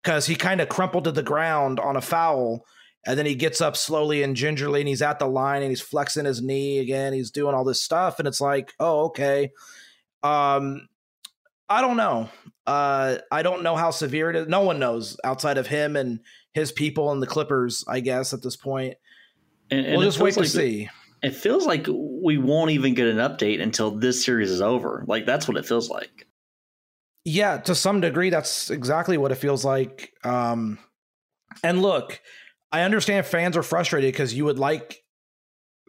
because 0.02 0.26
he 0.26 0.36
kind 0.36 0.60
of 0.60 0.68
crumpled 0.68 1.04
to 1.04 1.12
the 1.12 1.22
ground 1.22 1.80
on 1.80 1.96
a 1.96 2.00
foul 2.00 2.66
and 3.06 3.18
then 3.18 3.26
he 3.26 3.34
gets 3.34 3.60
up 3.60 3.76
slowly 3.76 4.22
and 4.22 4.36
gingerly 4.36 4.80
and 4.80 4.88
he's 4.88 5.02
at 5.02 5.18
the 5.18 5.26
line 5.26 5.62
and 5.62 5.70
he's 5.70 5.80
flexing 5.80 6.24
his 6.24 6.42
knee 6.42 6.78
again 6.78 7.12
he's 7.12 7.30
doing 7.30 7.54
all 7.54 7.64
this 7.64 7.82
stuff 7.82 8.18
and 8.18 8.28
it's 8.28 8.40
like 8.40 8.72
oh 8.80 9.06
okay 9.06 9.50
um 10.22 10.88
i 11.68 11.80
don't 11.80 11.96
know 11.96 12.28
uh 12.66 13.16
i 13.30 13.42
don't 13.42 13.62
know 13.62 13.76
how 13.76 13.90
severe 13.90 14.30
it 14.30 14.36
is 14.36 14.48
no 14.48 14.60
one 14.60 14.78
knows 14.78 15.16
outside 15.24 15.58
of 15.58 15.66
him 15.66 15.96
and 15.96 16.20
his 16.52 16.72
people 16.72 17.10
and 17.12 17.22
the 17.22 17.26
clippers 17.26 17.84
i 17.88 18.00
guess 18.00 18.32
at 18.32 18.42
this 18.42 18.56
point 18.56 18.94
and, 19.70 19.86
and 19.86 19.96
we'll 19.96 20.06
just 20.06 20.20
wait 20.20 20.36
like 20.36 20.44
to 20.44 20.50
see 20.50 20.88
it 21.24 21.34
feels 21.34 21.64
like 21.64 21.86
we 21.88 22.36
won't 22.36 22.72
even 22.72 22.92
get 22.92 23.06
an 23.06 23.16
update 23.16 23.62
until 23.62 23.90
this 23.90 24.22
series 24.22 24.50
is 24.50 24.60
over. 24.60 25.04
Like 25.08 25.24
that's 25.24 25.48
what 25.48 25.56
it 25.56 25.64
feels 25.64 25.88
like. 25.88 26.26
Yeah, 27.24 27.56
to 27.62 27.74
some 27.74 28.02
degree, 28.02 28.28
that's 28.28 28.68
exactly 28.68 29.16
what 29.16 29.32
it 29.32 29.36
feels 29.36 29.64
like. 29.64 30.12
Um, 30.22 30.78
and 31.62 31.80
look, 31.80 32.20
I 32.74 32.82
understand 32.82 33.24
fans 33.24 33.56
are 33.56 33.62
frustrated 33.62 34.12
because 34.12 34.34
you 34.34 34.46
would 34.46 34.58
like 34.58 35.04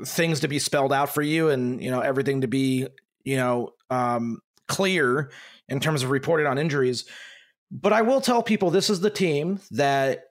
things 0.06 0.42
to 0.42 0.48
be 0.48 0.60
spelled 0.60 0.94
out 0.94 1.12
for 1.12 1.24
you 1.24 1.50
and 1.50 1.82
you 1.82 1.90
know 1.90 2.00
everything 2.00 2.42
to 2.42 2.48
be 2.48 2.86
you 3.24 3.38
know 3.38 3.72
um, 3.90 4.40
clear 4.68 5.32
in 5.68 5.80
terms 5.80 6.04
of 6.04 6.12
reporting 6.12 6.46
on 6.46 6.60
injuries. 6.60 7.06
But 7.72 7.92
I 7.92 8.04
will 8.04 8.22
tell 8.22 8.44
people 8.44 8.70
this 8.70 8.92
is 8.92 9.00
the 9.00 9.10
team 9.10 9.60
that 9.72 10.26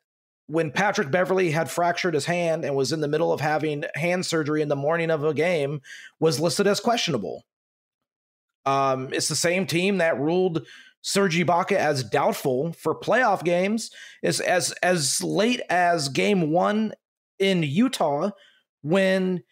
when 0.46 0.70
Patrick 0.70 1.10
Beverley 1.10 1.50
had 1.50 1.68
fractured 1.68 2.14
his 2.14 2.24
hand 2.24 2.64
and 2.64 2.76
was 2.76 2.92
in 2.92 3.00
the 3.00 3.08
middle 3.08 3.32
of 3.32 3.40
having 3.40 3.82
hand 3.96 4.24
surgery 4.24 4.62
in 4.62 4.68
the 4.68 4.76
morning 4.76 5.10
of 5.10 5.24
a 5.24 5.34
game, 5.34 5.80
was 6.20 6.38
listed 6.38 6.68
as 6.68 6.78
questionable. 6.78 7.42
Um, 8.64 9.12
it's 9.12 9.28
the 9.28 9.34
same 9.34 9.66
team 9.66 9.98
that 9.98 10.20
ruled 10.20 10.64
Serge 11.06 11.36
Ibaka 11.36 11.72
as 11.72 12.02
doubtful 12.02 12.72
for 12.72 12.98
playoff 12.98 13.44
games. 13.44 13.90
Is 14.22 14.40
as 14.40 14.72
as 14.82 15.22
late 15.22 15.60
as 15.68 16.08
game 16.08 16.50
one 16.50 16.94
in 17.38 17.62
Utah, 17.62 18.30
when 18.80 19.42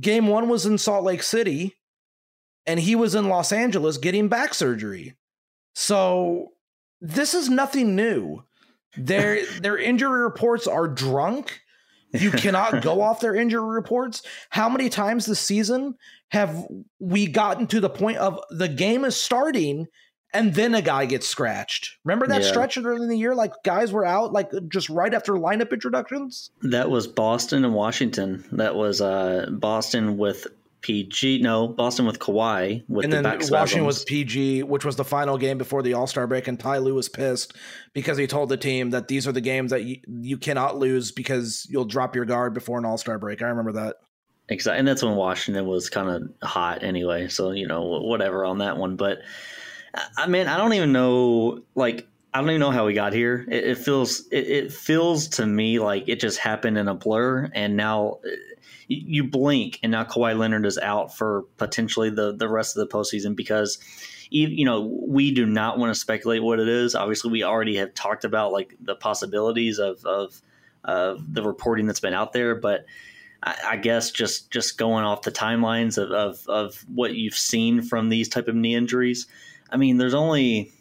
game 0.00 0.28
one 0.28 0.48
was 0.48 0.66
in 0.66 0.78
Salt 0.78 1.04
Lake 1.04 1.24
City, 1.24 1.74
and 2.64 2.78
he 2.78 2.94
was 2.94 3.16
in 3.16 3.28
Los 3.28 3.50
Angeles 3.50 3.98
getting 3.98 4.28
back 4.28 4.54
surgery. 4.54 5.16
So 5.74 6.52
this 7.00 7.34
is 7.34 7.50
nothing 7.50 7.96
new. 7.96 8.44
Their 8.96 9.44
their 9.60 9.76
injury 9.76 10.22
reports 10.22 10.68
are 10.68 10.86
drunk. 10.86 11.60
You 12.12 12.30
cannot 12.30 12.82
go 12.82 13.02
off 13.02 13.18
their 13.18 13.34
injury 13.34 13.74
reports. 13.74 14.22
How 14.50 14.68
many 14.68 14.88
times 14.88 15.26
this 15.26 15.40
season 15.40 15.96
have 16.28 16.68
we 17.00 17.26
gotten 17.26 17.66
to 17.66 17.80
the 17.80 17.90
point 17.90 18.18
of 18.18 18.38
the 18.50 18.68
game 18.68 19.04
is 19.04 19.16
starting 19.16 19.88
and 20.34 20.52
then 20.54 20.74
a 20.74 20.82
guy 20.82 21.06
gets 21.06 21.26
scratched? 21.26 21.96
Remember 22.04 22.26
that 22.26 22.42
Yeah. 22.42 22.48
stretch 22.48 22.76
in 22.76 23.08
the 23.08 23.16
year? 23.16 23.34
Like 23.34 23.52
guys 23.64 23.92
were 23.92 24.04
out 24.04 24.32
like 24.32 24.50
just 24.68 24.90
right 24.90 25.14
after 25.14 25.34
lineup 25.34 25.72
introductions. 25.72 26.50
That 26.62 26.90
was 26.90 27.06
Boston 27.06 27.64
and 27.64 27.74
Washington. 27.74 28.44
That 28.52 28.74
was 28.74 29.00
uh, 29.00 29.46
Boston 29.50 30.18
with 30.18 30.46
PG. 30.82 31.40
No, 31.40 31.66
Boston 31.68 32.04
with 32.04 32.18
Kawhi 32.18 32.84
with 32.88 33.04
and 33.04 33.12
the 33.12 33.22
then 33.22 33.22
back 33.38 33.50
Washington 33.50 33.86
was. 33.86 34.04
PG, 34.04 34.64
which 34.64 34.84
was 34.84 34.96
the 34.96 35.04
final 35.04 35.38
game 35.38 35.56
before 35.56 35.82
the 35.82 35.94
All 35.94 36.06
Star 36.06 36.26
break, 36.26 36.46
and 36.46 36.60
Ty 36.60 36.78
Lue 36.78 36.94
was 36.94 37.08
pissed 37.08 37.54
because 37.94 38.18
he 38.18 38.26
told 38.26 38.50
the 38.50 38.58
team 38.58 38.90
that 38.90 39.08
these 39.08 39.26
are 39.26 39.32
the 39.32 39.40
games 39.40 39.70
that 39.70 39.84
you, 39.84 39.96
you 40.06 40.36
cannot 40.36 40.76
lose 40.76 41.10
because 41.10 41.66
you'll 41.70 41.86
drop 41.86 42.14
your 42.14 42.26
guard 42.26 42.52
before 42.52 42.78
an 42.78 42.84
All 42.84 42.98
Star 42.98 43.18
break. 43.18 43.40
I 43.40 43.46
remember 43.46 43.72
that. 43.72 43.96
Exactly, 44.50 44.78
and 44.78 44.86
that's 44.86 45.02
when 45.02 45.14
Washington 45.16 45.64
was 45.64 45.88
kind 45.88 46.10
of 46.10 46.46
hot 46.46 46.82
anyway. 46.82 47.28
So 47.28 47.52
you 47.52 47.66
know, 47.66 47.80
whatever 48.02 48.44
on 48.44 48.58
that 48.58 48.76
one. 48.76 48.96
But 48.96 49.20
I 50.16 50.26
mean, 50.26 50.46
I 50.46 50.56
don't 50.56 50.72
even 50.72 50.92
know. 50.92 51.62
Like, 51.74 52.06
I 52.32 52.40
don't 52.40 52.50
even 52.50 52.60
know 52.60 52.70
how 52.70 52.86
we 52.86 52.94
got 52.94 53.12
here. 53.12 53.46
It, 53.48 53.64
it 53.64 53.78
feels 53.78 54.26
it, 54.28 54.46
it 54.46 54.72
feels 54.72 55.28
to 55.28 55.46
me 55.46 55.78
like 55.78 56.08
it 56.08 56.20
just 56.20 56.38
happened 56.38 56.78
in 56.78 56.88
a 56.88 56.94
blur, 56.94 57.50
and 57.54 57.76
now 57.76 58.18
uh, 58.24 58.30
you 58.88 59.24
blink, 59.24 59.78
and 59.82 59.92
now 59.92 60.04
Kawhi 60.04 60.36
Leonard 60.36 60.66
is 60.66 60.78
out 60.78 61.16
for 61.16 61.44
potentially 61.56 62.10
the 62.10 62.34
the 62.34 62.48
rest 62.48 62.76
of 62.76 62.88
the 62.88 62.94
postseason 62.94 63.36
because. 63.36 63.78
You 64.30 64.64
know, 64.64 64.80
we 65.06 65.30
do 65.30 65.46
not 65.46 65.78
want 65.78 65.94
to 65.94 66.00
speculate 66.00 66.42
what 66.42 66.58
it 66.58 66.66
is. 66.66 66.96
Obviously, 66.96 67.30
we 67.30 67.44
already 67.44 67.76
have 67.76 67.94
talked 67.94 68.24
about 68.24 68.50
like 68.50 68.74
the 68.80 68.96
possibilities 68.96 69.78
of 69.78 70.04
of, 70.04 70.40
of 70.82 71.32
the 71.32 71.44
reporting 71.44 71.86
that's 71.86 72.00
been 72.00 72.14
out 72.14 72.32
there, 72.32 72.56
but 72.56 72.84
I, 73.44 73.56
I 73.64 73.76
guess 73.76 74.10
just 74.10 74.50
just 74.50 74.76
going 74.76 75.04
off 75.04 75.22
the 75.22 75.30
timelines 75.30 75.98
of, 75.98 76.10
of 76.10 76.48
of 76.48 76.84
what 76.92 77.14
you've 77.14 77.36
seen 77.36 77.82
from 77.82 78.08
these 78.08 78.28
type 78.28 78.48
of 78.48 78.56
knee 78.56 78.74
injuries. 78.74 79.28
I 79.70 79.76
mean, 79.76 79.96
there's 79.96 80.14
only 80.14 80.72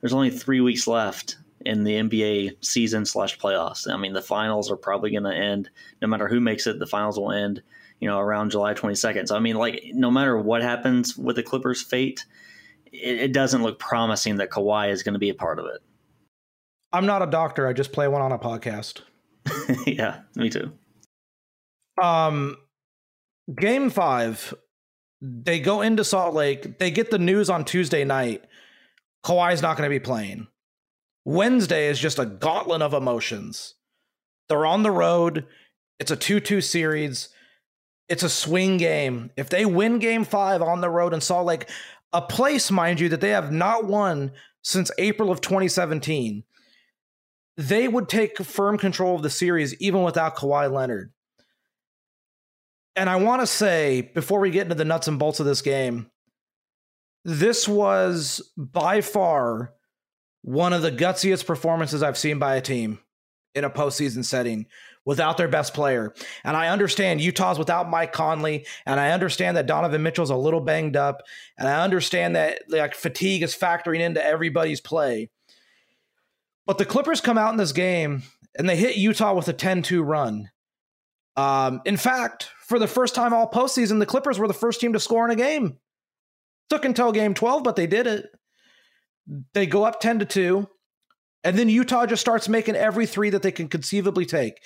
there's 0.00 0.12
only 0.12 0.30
three 0.30 0.60
weeks 0.60 0.86
left 0.86 1.36
in 1.64 1.84
the 1.84 1.94
NBA 1.94 2.64
season 2.64 3.04
slash 3.04 3.38
playoffs. 3.38 3.90
I 3.90 3.96
mean, 3.96 4.12
the 4.12 4.22
finals 4.22 4.70
are 4.70 4.76
probably 4.76 5.10
going 5.10 5.24
to 5.24 5.34
end. 5.34 5.68
No 6.00 6.08
matter 6.08 6.28
who 6.28 6.40
makes 6.40 6.66
it, 6.66 6.78
the 6.78 6.86
finals 6.86 7.18
will 7.18 7.32
end. 7.32 7.62
You 8.00 8.08
know, 8.08 8.18
around 8.18 8.50
July 8.50 8.74
22nd. 8.74 9.26
So 9.28 9.36
I 9.36 9.38
mean, 9.38 9.56
like, 9.56 9.82
no 9.92 10.10
matter 10.10 10.36
what 10.38 10.62
happens 10.62 11.16
with 11.16 11.36
the 11.36 11.42
Clippers' 11.42 11.82
fate, 11.82 12.26
it, 12.92 13.20
it 13.20 13.32
doesn't 13.32 13.62
look 13.62 13.78
promising 13.78 14.36
that 14.36 14.50
Kawhi 14.50 14.90
is 14.90 15.02
going 15.02 15.14
to 15.14 15.18
be 15.18 15.30
a 15.30 15.34
part 15.34 15.58
of 15.58 15.66
it. 15.66 15.80
I'm 16.92 17.06
not 17.06 17.22
a 17.22 17.26
doctor. 17.26 17.66
I 17.66 17.72
just 17.72 17.92
play 17.92 18.06
one 18.06 18.22
on 18.22 18.32
a 18.32 18.38
podcast. 18.38 19.00
yeah, 19.86 20.20
me 20.34 20.50
too. 20.50 20.72
Um, 22.00 22.56
game 23.54 23.90
five, 23.90 24.54
they 25.26 25.60
go 25.60 25.80
into 25.80 26.04
Salt 26.04 26.34
Lake. 26.34 26.78
They 26.78 26.90
get 26.90 27.10
the 27.10 27.18
news 27.18 27.50
on 27.50 27.64
Tuesday 27.64 28.04
night. 28.04 28.44
Kawhi's 29.24 29.62
not 29.62 29.76
going 29.76 29.88
to 29.88 29.94
be 29.94 30.00
playing. 30.00 30.46
Wednesday 31.24 31.88
is 31.88 31.98
just 31.98 32.18
a 32.18 32.26
gauntlet 32.26 32.82
of 32.82 32.94
emotions. 32.94 33.74
They're 34.48 34.66
on 34.66 34.84
the 34.84 34.92
road. 34.92 35.46
It's 35.98 36.12
a 36.12 36.16
2 36.16 36.40
2 36.40 36.60
series. 36.60 37.30
It's 38.08 38.22
a 38.22 38.28
swing 38.28 38.76
game. 38.76 39.30
If 39.36 39.48
they 39.48 39.66
win 39.66 39.98
game 39.98 40.24
five 40.24 40.62
on 40.62 40.80
the 40.80 40.90
road 40.90 41.12
in 41.12 41.20
Salt 41.20 41.46
Lake, 41.46 41.68
a 42.12 42.22
place, 42.22 42.70
mind 42.70 43.00
you, 43.00 43.08
that 43.08 43.20
they 43.20 43.30
have 43.30 43.50
not 43.50 43.86
won 43.86 44.30
since 44.62 44.92
April 44.98 45.32
of 45.32 45.40
2017, 45.40 46.44
they 47.56 47.88
would 47.88 48.08
take 48.08 48.38
firm 48.38 48.78
control 48.78 49.16
of 49.16 49.22
the 49.22 49.30
series 49.30 49.74
even 49.80 50.04
without 50.04 50.36
Kawhi 50.36 50.70
Leonard. 50.70 51.12
And 52.96 53.10
I 53.10 53.16
want 53.16 53.42
to 53.42 53.46
say, 53.46 54.10
before 54.14 54.40
we 54.40 54.50
get 54.50 54.62
into 54.62 54.74
the 54.74 54.84
nuts 54.84 55.06
and 55.06 55.18
bolts 55.18 55.38
of 55.38 55.46
this 55.46 55.62
game, 55.62 56.10
this 57.24 57.68
was 57.68 58.52
by 58.56 59.02
far 59.02 59.74
one 60.42 60.72
of 60.72 60.82
the 60.82 60.92
gutsiest 60.92 61.44
performances 61.46 62.02
I've 62.02 62.16
seen 62.16 62.38
by 62.38 62.56
a 62.56 62.60
team 62.60 63.00
in 63.54 63.64
a 63.64 63.70
postseason 63.70 64.24
setting 64.24 64.66
without 65.04 65.36
their 65.36 65.48
best 65.48 65.74
player. 65.74 66.14
And 66.44 66.56
I 66.56 66.68
understand 66.68 67.20
Utah's 67.20 67.58
without 67.58 67.90
Mike 67.90 68.12
Conley, 68.12 68.66
and 68.86 69.00
I 69.00 69.10
understand 69.10 69.56
that 69.56 69.66
Donovan 69.66 70.02
Mitchell's 70.02 70.30
a 70.30 70.36
little 70.36 70.60
banged 70.60 70.96
up, 70.96 71.22
and 71.58 71.68
I 71.68 71.82
understand 71.82 72.36
that 72.36 72.62
like 72.68 72.94
fatigue 72.94 73.42
is 73.42 73.56
factoring 73.56 74.00
into 74.00 74.24
everybody's 74.24 74.80
play. 74.80 75.30
But 76.66 76.78
the 76.78 76.84
Clippers 76.84 77.20
come 77.20 77.38
out 77.38 77.52
in 77.52 77.56
this 77.56 77.72
game 77.72 78.24
and 78.58 78.68
they 78.68 78.76
hit 78.76 78.96
Utah 78.96 79.34
with 79.34 79.48
a 79.48 79.54
10-2 79.54 80.04
run. 80.04 80.50
Um, 81.36 81.80
in 81.84 81.96
fact, 81.96 82.50
for 82.66 82.78
the 82.78 82.88
first 82.88 83.14
time 83.14 83.32
all 83.32 83.48
postseason, 83.48 84.00
the 84.00 84.06
Clippers 84.06 84.38
were 84.38 84.48
the 84.48 84.54
first 84.54 84.80
team 84.80 84.92
to 84.92 85.00
score 85.00 85.24
in 85.24 85.30
a 85.30 85.36
game. 85.36 85.78
Took 86.68 86.84
until 86.84 87.12
game 87.12 87.32
12, 87.32 87.62
but 87.62 87.76
they 87.76 87.86
did 87.86 88.06
it. 88.06 88.26
They 89.54 89.66
go 89.66 89.84
up 89.84 90.00
10 90.00 90.18
to 90.20 90.24
2. 90.24 90.68
And 91.44 91.56
then 91.56 91.68
Utah 91.68 92.06
just 92.06 92.20
starts 92.20 92.48
making 92.48 92.74
every 92.74 93.06
three 93.06 93.30
that 93.30 93.42
they 93.42 93.52
can 93.52 93.68
conceivably 93.68 94.26
take. 94.26 94.60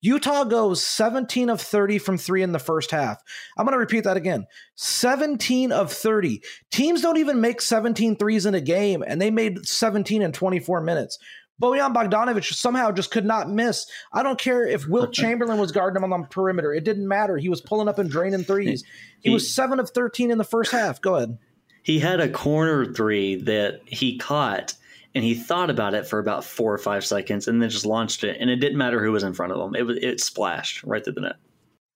Utah 0.00 0.44
goes 0.44 0.84
17 0.84 1.48
of 1.48 1.60
30 1.60 1.98
from 1.98 2.18
three 2.18 2.42
in 2.42 2.50
the 2.52 2.58
first 2.58 2.90
half. 2.90 3.22
I'm 3.56 3.64
going 3.64 3.72
to 3.72 3.78
repeat 3.78 4.04
that 4.04 4.16
again 4.16 4.46
17 4.74 5.70
of 5.70 5.92
30. 5.92 6.42
Teams 6.72 7.00
don't 7.00 7.18
even 7.18 7.40
make 7.40 7.62
17 7.62 8.16
threes 8.16 8.46
in 8.46 8.54
a 8.54 8.60
game, 8.60 9.02
and 9.06 9.22
they 9.22 9.30
made 9.30 9.64
17 9.64 10.22
in 10.22 10.32
24 10.32 10.80
minutes. 10.80 11.18
Bojan 11.62 11.94
Bogdanovic 11.94 12.52
somehow 12.52 12.90
just 12.90 13.10
could 13.10 13.24
not 13.24 13.48
miss. 13.48 13.86
I 14.12 14.22
don't 14.22 14.38
care 14.38 14.66
if 14.66 14.88
Wilt 14.88 15.12
Chamberlain 15.14 15.58
was 15.58 15.72
guarding 15.72 16.02
him 16.02 16.12
on 16.12 16.22
the 16.22 16.26
perimeter. 16.28 16.72
It 16.72 16.84
didn't 16.84 17.06
matter. 17.06 17.36
He 17.36 17.48
was 17.48 17.60
pulling 17.60 17.88
up 17.88 17.98
and 17.98 18.10
draining 18.10 18.44
threes. 18.44 18.84
He, 19.20 19.30
he 19.30 19.34
was 19.34 19.54
7 19.54 19.78
of 19.78 19.90
13 19.90 20.30
in 20.30 20.38
the 20.38 20.44
first 20.44 20.72
half. 20.72 21.00
Go 21.00 21.16
ahead. 21.16 21.38
He 21.82 22.00
had 22.00 22.20
a 22.20 22.28
corner 22.28 22.86
three 22.86 23.36
that 23.42 23.80
he 23.86 24.18
caught 24.18 24.74
and 25.14 25.22
he 25.22 25.34
thought 25.34 25.70
about 25.70 25.94
it 25.94 26.06
for 26.06 26.18
about 26.18 26.44
four 26.44 26.72
or 26.72 26.78
five 26.78 27.04
seconds 27.04 27.46
and 27.46 27.62
then 27.62 27.70
just 27.70 27.86
launched 27.86 28.24
it 28.24 28.36
and 28.40 28.50
it 28.50 28.56
didn't 28.56 28.78
matter 28.78 29.02
who 29.02 29.12
was 29.12 29.22
in 29.22 29.32
front 29.34 29.52
of 29.52 29.60
him 29.60 29.74
it 29.74 29.82
was 29.82 29.98
it 29.98 30.20
splashed 30.20 30.82
right 30.82 31.04
through 31.04 31.12
the 31.12 31.20
net 31.20 31.36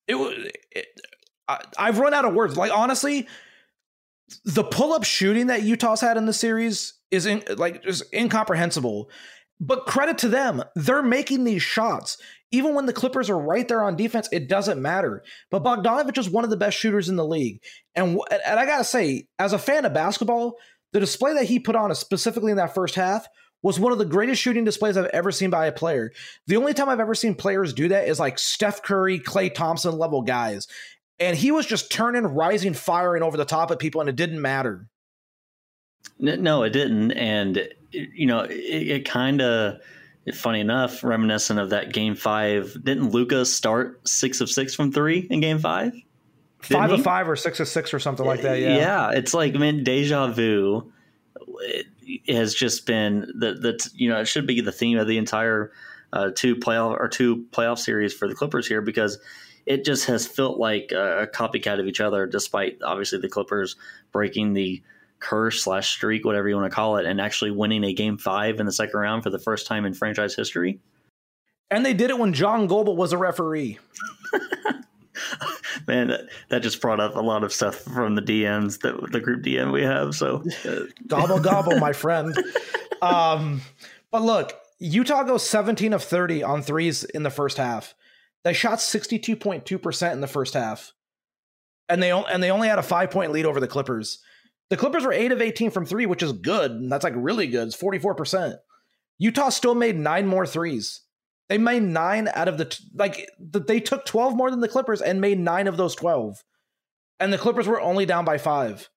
it 0.06 0.14
was 0.14 0.34
it, 0.70 0.86
I, 1.48 1.60
i've 1.78 1.98
run 1.98 2.14
out 2.14 2.24
of 2.24 2.34
words 2.34 2.56
like 2.56 2.72
honestly 2.72 3.26
the 4.44 4.64
pull-up 4.64 5.04
shooting 5.04 5.48
that 5.48 5.62
utah's 5.62 6.00
had 6.00 6.16
in 6.16 6.26
the 6.26 6.32
series 6.32 6.94
is 7.10 7.26
in, 7.26 7.42
like 7.56 7.82
just 7.82 8.04
incomprehensible 8.14 9.10
but 9.60 9.86
credit 9.86 10.18
to 10.18 10.28
them 10.28 10.62
they're 10.74 11.02
making 11.02 11.44
these 11.44 11.62
shots 11.62 12.18
even 12.50 12.74
when 12.74 12.86
the 12.86 12.92
clippers 12.92 13.28
are 13.28 13.38
right 13.38 13.68
there 13.68 13.82
on 13.82 13.96
defense 13.96 14.28
it 14.32 14.48
doesn't 14.48 14.80
matter 14.80 15.22
but 15.50 15.64
Bogdanovich 15.64 16.18
is 16.18 16.30
one 16.30 16.44
of 16.44 16.50
the 16.50 16.56
best 16.56 16.78
shooters 16.78 17.08
in 17.08 17.16
the 17.16 17.26
league 17.26 17.60
and, 17.94 18.18
and 18.30 18.60
i 18.60 18.64
gotta 18.66 18.84
say 18.84 19.26
as 19.38 19.52
a 19.52 19.58
fan 19.58 19.84
of 19.84 19.92
basketball 19.92 20.56
the 20.92 21.00
display 21.00 21.34
that 21.34 21.44
he 21.44 21.58
put 21.58 21.76
on, 21.76 21.94
specifically 21.94 22.50
in 22.50 22.56
that 22.56 22.74
first 22.74 22.94
half, 22.94 23.26
was 23.62 23.78
one 23.78 23.92
of 23.92 23.98
the 23.98 24.04
greatest 24.04 24.40
shooting 24.40 24.64
displays 24.64 24.96
I've 24.96 25.06
ever 25.06 25.32
seen 25.32 25.50
by 25.50 25.66
a 25.66 25.72
player. 25.72 26.12
The 26.46 26.56
only 26.56 26.74
time 26.74 26.88
I've 26.88 27.00
ever 27.00 27.14
seen 27.14 27.34
players 27.34 27.72
do 27.72 27.88
that 27.88 28.08
is 28.08 28.20
like 28.20 28.38
Steph 28.38 28.82
Curry, 28.82 29.18
Klay 29.18 29.52
Thompson 29.52 29.98
level 29.98 30.22
guys. 30.22 30.68
And 31.18 31.36
he 31.36 31.50
was 31.50 31.66
just 31.66 31.90
turning, 31.90 32.24
rising, 32.24 32.74
firing 32.74 33.24
over 33.24 33.36
the 33.36 33.44
top 33.44 33.70
of 33.70 33.80
people, 33.80 34.00
and 34.00 34.08
it 34.08 34.16
didn't 34.16 34.40
matter. 34.40 34.86
No, 36.18 36.62
it 36.64 36.70
didn't. 36.70 37.12
And, 37.12 37.68
you 37.90 38.26
know, 38.26 38.40
it, 38.40 38.52
it 38.52 39.04
kind 39.04 39.40
of, 39.40 39.80
funny 40.34 40.60
enough, 40.60 41.04
reminiscent 41.04 41.60
of 41.60 41.70
that 41.70 41.92
game 41.92 42.14
five. 42.14 42.76
Didn't 42.82 43.10
Luka 43.10 43.46
start 43.46 44.06
six 44.08 44.40
of 44.40 44.50
six 44.50 44.74
from 44.74 44.92
three 44.92 45.26
in 45.30 45.40
game 45.40 45.58
five? 45.58 45.92
five 46.60 46.90
of 46.90 47.02
five 47.02 47.28
or 47.28 47.36
six 47.36 47.60
of 47.60 47.68
six 47.68 47.94
or 47.94 48.00
something 48.00 48.26
like 48.26 48.42
that. 48.42 48.60
Yeah, 48.60 48.76
yeah. 48.76 49.10
It's 49.12 49.32
like 49.32 49.54
I 49.54 49.58
mean, 49.58 49.84
deja 49.84 50.26
vu 50.32 50.92
it 52.08 52.34
has 52.34 52.54
just 52.54 52.86
been 52.86 53.30
the 53.34 53.54
the 53.54 53.90
you 53.94 54.08
know 54.08 54.20
it 54.20 54.26
should 54.26 54.46
be 54.46 54.60
the 54.60 54.72
theme 54.72 54.98
of 54.98 55.06
the 55.06 55.18
entire 55.18 55.72
uh, 56.12 56.30
two 56.34 56.56
playoff 56.56 56.98
or 56.98 57.08
two 57.08 57.46
playoff 57.50 57.78
series 57.78 58.14
for 58.14 58.28
the 58.28 58.34
Clippers 58.34 58.66
here 58.66 58.80
because 58.80 59.18
it 59.66 59.84
just 59.84 60.06
has 60.06 60.26
felt 60.26 60.58
like 60.58 60.92
a 60.92 61.28
copycat 61.34 61.78
of 61.78 61.86
each 61.86 62.00
other, 62.00 62.26
despite 62.26 62.78
obviously 62.82 63.18
the 63.18 63.28
Clippers 63.28 63.76
breaking 64.12 64.54
the 64.54 64.82
curse 65.20 65.62
slash 65.62 65.90
streak, 65.90 66.24
whatever 66.24 66.48
you 66.48 66.56
want 66.56 66.70
to 66.70 66.74
call 66.74 66.96
it, 66.96 67.06
and 67.06 67.20
actually 67.20 67.50
winning 67.50 67.84
a 67.84 67.92
game 67.92 68.18
five 68.18 68.60
in 68.60 68.66
the 68.66 68.72
second 68.72 68.98
round 68.98 69.22
for 69.22 69.30
the 69.30 69.38
first 69.38 69.66
time 69.66 69.84
in 69.84 69.94
franchise 69.94 70.34
history. 70.34 70.80
And 71.70 71.84
they 71.84 71.94
did 71.94 72.10
it 72.10 72.18
when 72.18 72.32
John 72.32 72.66
Goble 72.66 72.96
was 72.96 73.12
a 73.12 73.18
referee. 73.18 73.78
man, 75.86 76.08
that, 76.08 76.28
that 76.48 76.62
just 76.62 76.80
brought 76.80 77.00
up 77.00 77.16
a 77.16 77.20
lot 77.20 77.44
of 77.44 77.52
stuff 77.52 77.76
from 77.76 78.14
the 78.14 78.22
DMs 78.22 78.80
that 78.80 79.12
the 79.12 79.20
group 79.20 79.42
DM 79.42 79.72
we 79.72 79.82
have. 79.82 80.14
So 80.14 80.44
gobble 81.06 81.40
gobble, 81.40 81.78
my 81.78 81.92
friend. 81.92 82.36
Um, 83.02 83.60
but 84.10 84.22
look, 84.22 84.52
Utah 84.78 85.24
goes 85.24 85.48
17 85.48 85.92
of 85.92 86.02
30 86.02 86.42
on 86.42 86.62
threes 86.62 87.04
in 87.04 87.22
the 87.22 87.30
first 87.30 87.56
half. 87.56 87.94
They 88.44 88.52
shot 88.52 88.78
62.2% 88.78 90.12
in 90.12 90.20
the 90.20 90.26
first 90.26 90.54
half. 90.54 90.92
And 91.88 92.02
they 92.02 92.10
and 92.10 92.42
they 92.42 92.50
only 92.50 92.68
had 92.68 92.78
a 92.78 92.82
5-point 92.82 93.32
lead 93.32 93.46
over 93.46 93.60
the 93.60 93.66
Clippers. 93.66 94.18
The 94.70 94.76
Clippers 94.76 95.04
were 95.04 95.12
8 95.12 95.32
of 95.32 95.40
18 95.40 95.70
from 95.70 95.86
3, 95.86 96.06
which 96.06 96.22
is 96.22 96.32
good. 96.32 96.90
That's 96.90 97.04
like 97.04 97.14
really 97.16 97.46
good. 97.46 97.68
It's 97.68 97.76
44%. 97.76 98.56
Utah 99.18 99.48
still 99.48 99.74
made 99.74 99.98
9 99.98 100.26
more 100.26 100.46
threes. 100.46 101.02
They 101.48 101.58
made 101.58 101.82
nine 101.82 102.28
out 102.34 102.48
of 102.48 102.58
the 102.58 102.66
t- 102.66 102.84
like 102.94 103.30
they 103.40 103.80
took 103.80 104.04
twelve 104.04 104.36
more 104.36 104.50
than 104.50 104.60
the 104.60 104.68
Clippers 104.68 105.00
and 105.00 105.20
made 105.20 105.38
nine 105.38 105.66
of 105.66 105.76
those 105.76 105.94
twelve, 105.94 106.44
and 107.18 107.32
the 107.32 107.38
Clippers 107.38 107.66
were 107.66 107.80
only 107.80 108.04
down 108.04 108.24
by 108.24 108.38
five. 108.38 108.88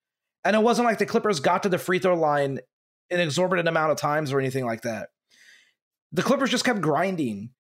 And 0.44 0.56
it 0.56 0.62
wasn't 0.62 0.88
like 0.88 0.98
the 0.98 1.06
Clippers 1.06 1.40
got 1.40 1.64
to 1.64 1.70
the 1.70 1.78
free 1.78 2.00
throw 2.00 2.16
line 2.16 2.60
an 3.10 3.20
exorbitant 3.20 3.68
amount 3.68 3.92
of 3.92 3.98
times 3.98 4.34
or 4.34 4.40
anything 4.40 4.66
like 4.66 4.82
that. 4.82 5.10
The 6.12 6.24
Clippers 6.24 6.50
just 6.50 6.66
kept 6.66 6.82
grinding. 6.82 7.52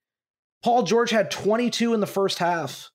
Paul 0.63 0.83
George 0.83 1.11
had 1.11 1.31
22 1.31 1.93
in 1.93 1.99
the 1.99 2.07
first 2.07 2.39
half. 2.39 2.89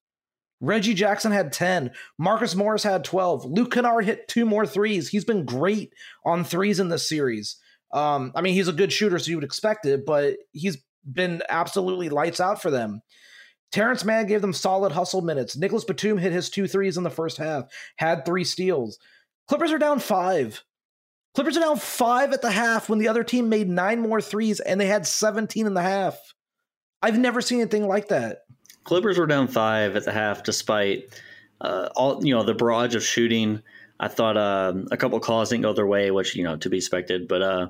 Reggie 0.61 0.95
Jackson 0.95 1.33
had 1.33 1.53
10. 1.53 1.90
Marcus 2.19 2.55
Morris 2.55 2.83
had 2.83 3.05
12. 3.05 3.45
Luke 3.45 3.73
Kennard 3.73 4.05
hit 4.05 4.29
two 4.29 4.45
more 4.45 4.66
threes. 4.66 5.09
He's 5.09 5.25
been 5.25 5.45
great 5.45 5.92
on 6.25 6.45
threes 6.45 6.81
in 6.81 6.88
this 6.88 7.09
series. 7.09 7.57
Um, 7.92 8.33
I 8.35 8.40
mean, 8.40 8.55
he's 8.55 8.69
a 8.69 8.73
good 8.73 8.92
shooter, 8.92 9.19
so 9.19 9.31
you 9.31 9.37
would 9.37 9.45
expect 9.45 9.87
it, 9.87 10.05
but 10.07 10.37
he's 10.53 10.79
been 11.11 11.42
absolutely 11.49 12.09
lights 12.09 12.40
out 12.40 12.61
for 12.61 12.71
them. 12.71 13.03
Terrence 13.73 14.05
Mann 14.05 14.27
gave 14.27 14.40
them 14.40 14.53
solid 14.53 14.92
hustle 14.92 15.23
minutes. 15.23 15.57
Nicholas 15.57 15.85
Batum 15.85 16.19
hit 16.19 16.33
his 16.33 16.51
two 16.51 16.66
threes 16.66 16.97
in 16.97 17.03
the 17.03 17.11
first 17.11 17.37
half, 17.37 17.64
had 17.97 18.25
three 18.25 18.45
steals. 18.45 18.99
Clippers 19.49 19.73
are 19.73 19.79
down 19.79 19.99
five. 19.99 20.62
Clippers 21.35 21.57
are 21.57 21.61
down 21.61 21.77
five 21.77 22.33
at 22.33 22.42
the 22.42 22.51
half 22.51 22.88
when 22.88 22.99
the 22.99 23.09
other 23.09 23.23
team 23.23 23.49
made 23.49 23.69
nine 23.69 24.01
more 24.01 24.23
threes 24.23 24.61
and 24.61 24.81
they 24.81 24.87
had 24.87 25.07
17 25.07 25.66
in 25.66 25.75
the 25.75 25.83
half. 25.83 26.19
I've 27.03 27.19
never 27.19 27.42
seen 27.42 27.61
anything 27.61 27.87
like 27.87 28.09
that. 28.09 28.38
Clippers 28.87 29.18
were 29.18 29.27
down 29.27 29.49
five 29.49 29.96
at 29.96 30.05
the 30.05 30.12
half 30.12 30.44
despite 30.44 31.20
uh, 31.61 31.88
all 31.96 32.25
you 32.25 32.35
know 32.35 32.44
the 32.44 32.55
barrage 32.55 32.94
of 32.94 33.03
shooting. 33.03 33.61
I 33.99 34.09
thought 34.09 34.37
um, 34.37 34.87
a 34.90 34.96
couple 34.96 35.18
calls 35.20 35.51
didn't 35.51 35.62
go 35.62 35.72
their 35.72 35.87
way, 35.87 36.11
which 36.11 36.37
you 36.37 36.44
know 36.44 36.57
to 36.57 36.70
be 36.70 36.77
expected. 36.77 37.27
But 37.27 37.42
uh, 37.42 37.68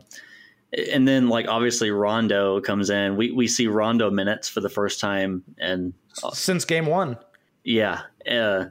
and 0.92 1.08
then 1.08 1.28
like 1.28 1.48
obviously 1.48 1.90
Rondo 1.90 2.60
comes 2.60 2.90
in. 2.90 3.16
We 3.16 3.30
we 3.32 3.48
see 3.48 3.66
Rondo 3.66 4.10
minutes 4.10 4.48
for 4.48 4.60
the 4.60 4.68
first 4.68 5.00
time 5.00 5.42
and 5.58 5.94
uh, 6.22 6.32
since 6.32 6.64
game 6.64 6.86
one. 6.86 7.16
Yeah, 7.64 8.02
uh, 8.30 8.66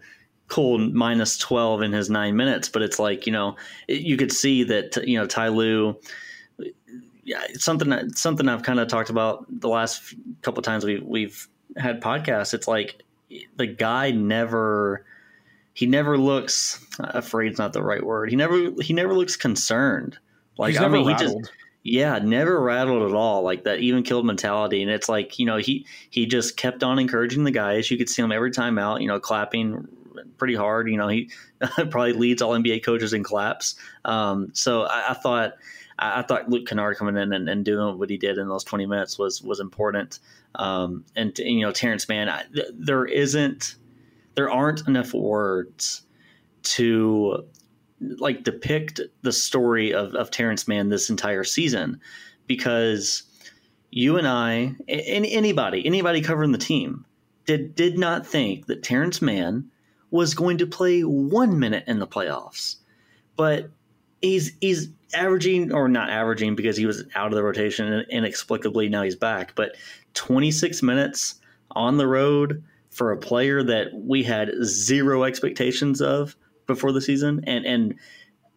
cool 0.48 0.78
minus 0.78 1.40
twelve 1.40 1.82
in 1.82 1.94
his 1.94 2.12
nine 2.12 2.36
minutes, 2.36 2.70
but 2.70 2.84
it's 2.84 3.00
like 3.00 3.26
you 3.26 3.34
know 3.34 3.56
it, 3.88 4.02
you 4.02 4.18
could 4.18 4.32
see 4.32 4.64
that 4.66 4.98
you 5.08 5.18
know 5.18 5.26
Ty 5.26 5.48
Lue. 5.50 6.00
Yeah, 7.24 7.44
something 7.54 8.12
something 8.14 8.48
I've 8.48 8.62
kind 8.62 8.80
of 8.80 8.88
talked 8.88 9.10
about 9.10 9.46
the 9.50 9.70
last 9.70 10.14
couple 10.44 10.62
times 10.62 10.86
we 10.86 11.00
we've 11.00 11.48
had 11.78 12.02
podcasts. 12.02 12.54
It's 12.54 12.68
like 12.68 13.02
the 13.58 13.68
guy 13.68 14.12
never 14.12 15.06
he 15.74 15.86
never 15.86 16.18
looks 16.18 16.84
afraid's 17.00 17.58
not 17.58 17.74
the 17.74 17.84
right 17.84 18.04
word. 18.04 18.30
He 18.30 18.36
never 18.36 18.72
he 18.82 18.94
never 18.94 19.14
looks 19.14 19.36
concerned. 19.36 20.18
Like 20.58 20.80
I 20.80 20.88
mean, 20.88 21.06
rattled. 21.06 21.20
he 21.20 21.42
just 21.42 21.52
yeah, 21.84 22.18
never 22.18 22.60
rattled 22.60 23.04
at 23.04 23.16
all. 23.16 23.44
Like 23.44 23.66
that 23.66 23.80
even 23.80 24.02
killed 24.02 24.26
mentality. 24.26 24.82
And 24.82 24.90
it's 24.90 25.08
like, 25.08 25.38
you 25.38 25.46
know, 25.46 25.58
he 25.58 25.86
he 26.10 26.26
just 26.26 26.58
kept 26.58 26.84
on 26.84 26.98
encouraging 26.98 27.44
the 27.44 27.52
guys. 27.52 27.92
You 27.92 27.98
could 27.98 28.10
see 28.10 28.24
him 28.24 28.32
every 28.32 28.52
time 28.52 28.80
out, 28.80 29.02
you 29.02 29.08
know, 29.08 29.20
clapping 29.20 29.88
pretty 30.38 30.56
hard. 30.56 30.90
You 30.90 30.98
know, 30.98 31.08
he 31.08 31.30
probably 31.90 32.14
leads 32.14 32.42
all 32.42 32.54
NBA 32.54 32.84
coaches 32.84 33.14
in 33.14 33.24
claps. 33.24 33.76
Um, 34.04 34.50
so 34.54 34.84
I, 34.84 35.12
I 35.12 35.14
thought 35.14 35.54
I, 35.98 36.22
thought 36.24 36.50
Luke 36.50 36.68
Kennard 36.68 36.98
coming 36.98 37.18
in 37.18 37.32
and, 37.32 37.48
and, 37.48 37.64
doing 37.64 37.98
what 37.98 38.10
he 38.10 38.18
did 38.18 38.38
in 38.38 38.50
those 38.50 38.64
20 38.64 38.86
minutes 38.86 39.18
was 39.18 39.42
was 39.42 39.60
important. 39.60 40.20
Um, 40.56 41.06
and 41.16 41.38
you 41.40 41.66
know, 41.66 41.72
Terrence 41.72 42.10
Mann, 42.10 42.30
I, 42.30 42.44
there 42.74 43.06
isn't 43.06 43.76
there 44.36 44.52
aren't 44.52 44.88
enough 44.88 45.14
words 45.14 46.04
to 46.64 47.46
like 48.18 48.44
depict 48.44 49.00
the 49.22 49.32
story 49.32 49.94
of, 49.94 50.14
of 50.16 50.32
Terrence 50.32 50.68
Mann 50.68 50.90
this 50.90 51.10
entire 51.10 51.44
season 51.44 52.00
because 52.48 53.24
you 53.92 54.18
and 54.18 54.28
I, 54.28 54.76
and 54.90 55.26
anybody, 55.26 55.86
anybody 55.86 56.22
covering 56.22 56.52
the 56.52 56.58
team, 56.58 57.06
did 57.46 57.76
did 57.76 57.98
not 57.98 58.26
think 58.26 58.66
that 58.66 58.84
Terrence 58.84 59.22
Mann 59.22 59.70
was 60.12 60.34
going 60.34 60.58
to 60.58 60.68
play 60.68 61.02
one 61.02 61.60
minute 61.60 61.84
in 61.88 62.00
the 62.00 62.08
playoffs. 62.08 62.78
But 63.36 63.70
he's 64.26 64.52
he's 64.62 64.90
averaging 65.14 65.72
or 65.72 65.88
not 65.88 66.10
averaging 66.10 66.56
because 66.56 66.76
he 66.76 66.86
was 66.86 67.04
out 67.16 67.28
of 67.28 67.34
the 67.34 67.44
rotation 67.44 68.06
inexplicably. 68.10 68.90
Now 68.90 69.04
he's 69.04 69.16
back, 69.16 69.54
but 69.56 69.76
26 70.16 70.82
minutes 70.82 71.36
on 71.72 71.98
the 71.98 72.08
road 72.08 72.64
for 72.90 73.12
a 73.12 73.18
player 73.18 73.64
that 73.64 73.88
we 73.94 74.24
had 74.24 74.52
zero 74.64 75.24
expectations 75.24 76.02
of 76.02 76.36
before 76.66 76.92
the 76.92 77.02
season, 77.02 77.44
and 77.46 77.66
and 77.66 77.96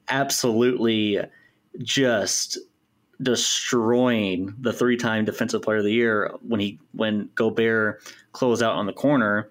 absolutely 0.08 1.20
just 1.82 2.58
destroying 3.20 4.54
the 4.60 4.72
three-time 4.72 5.24
defensive 5.24 5.60
player 5.60 5.78
of 5.78 5.84
the 5.84 5.92
year 5.92 6.32
when 6.46 6.60
he 6.60 6.78
when 6.92 7.28
Gobert 7.34 8.00
closed 8.32 8.62
out 8.62 8.74
on 8.74 8.86
the 8.86 8.92
corner 8.92 9.50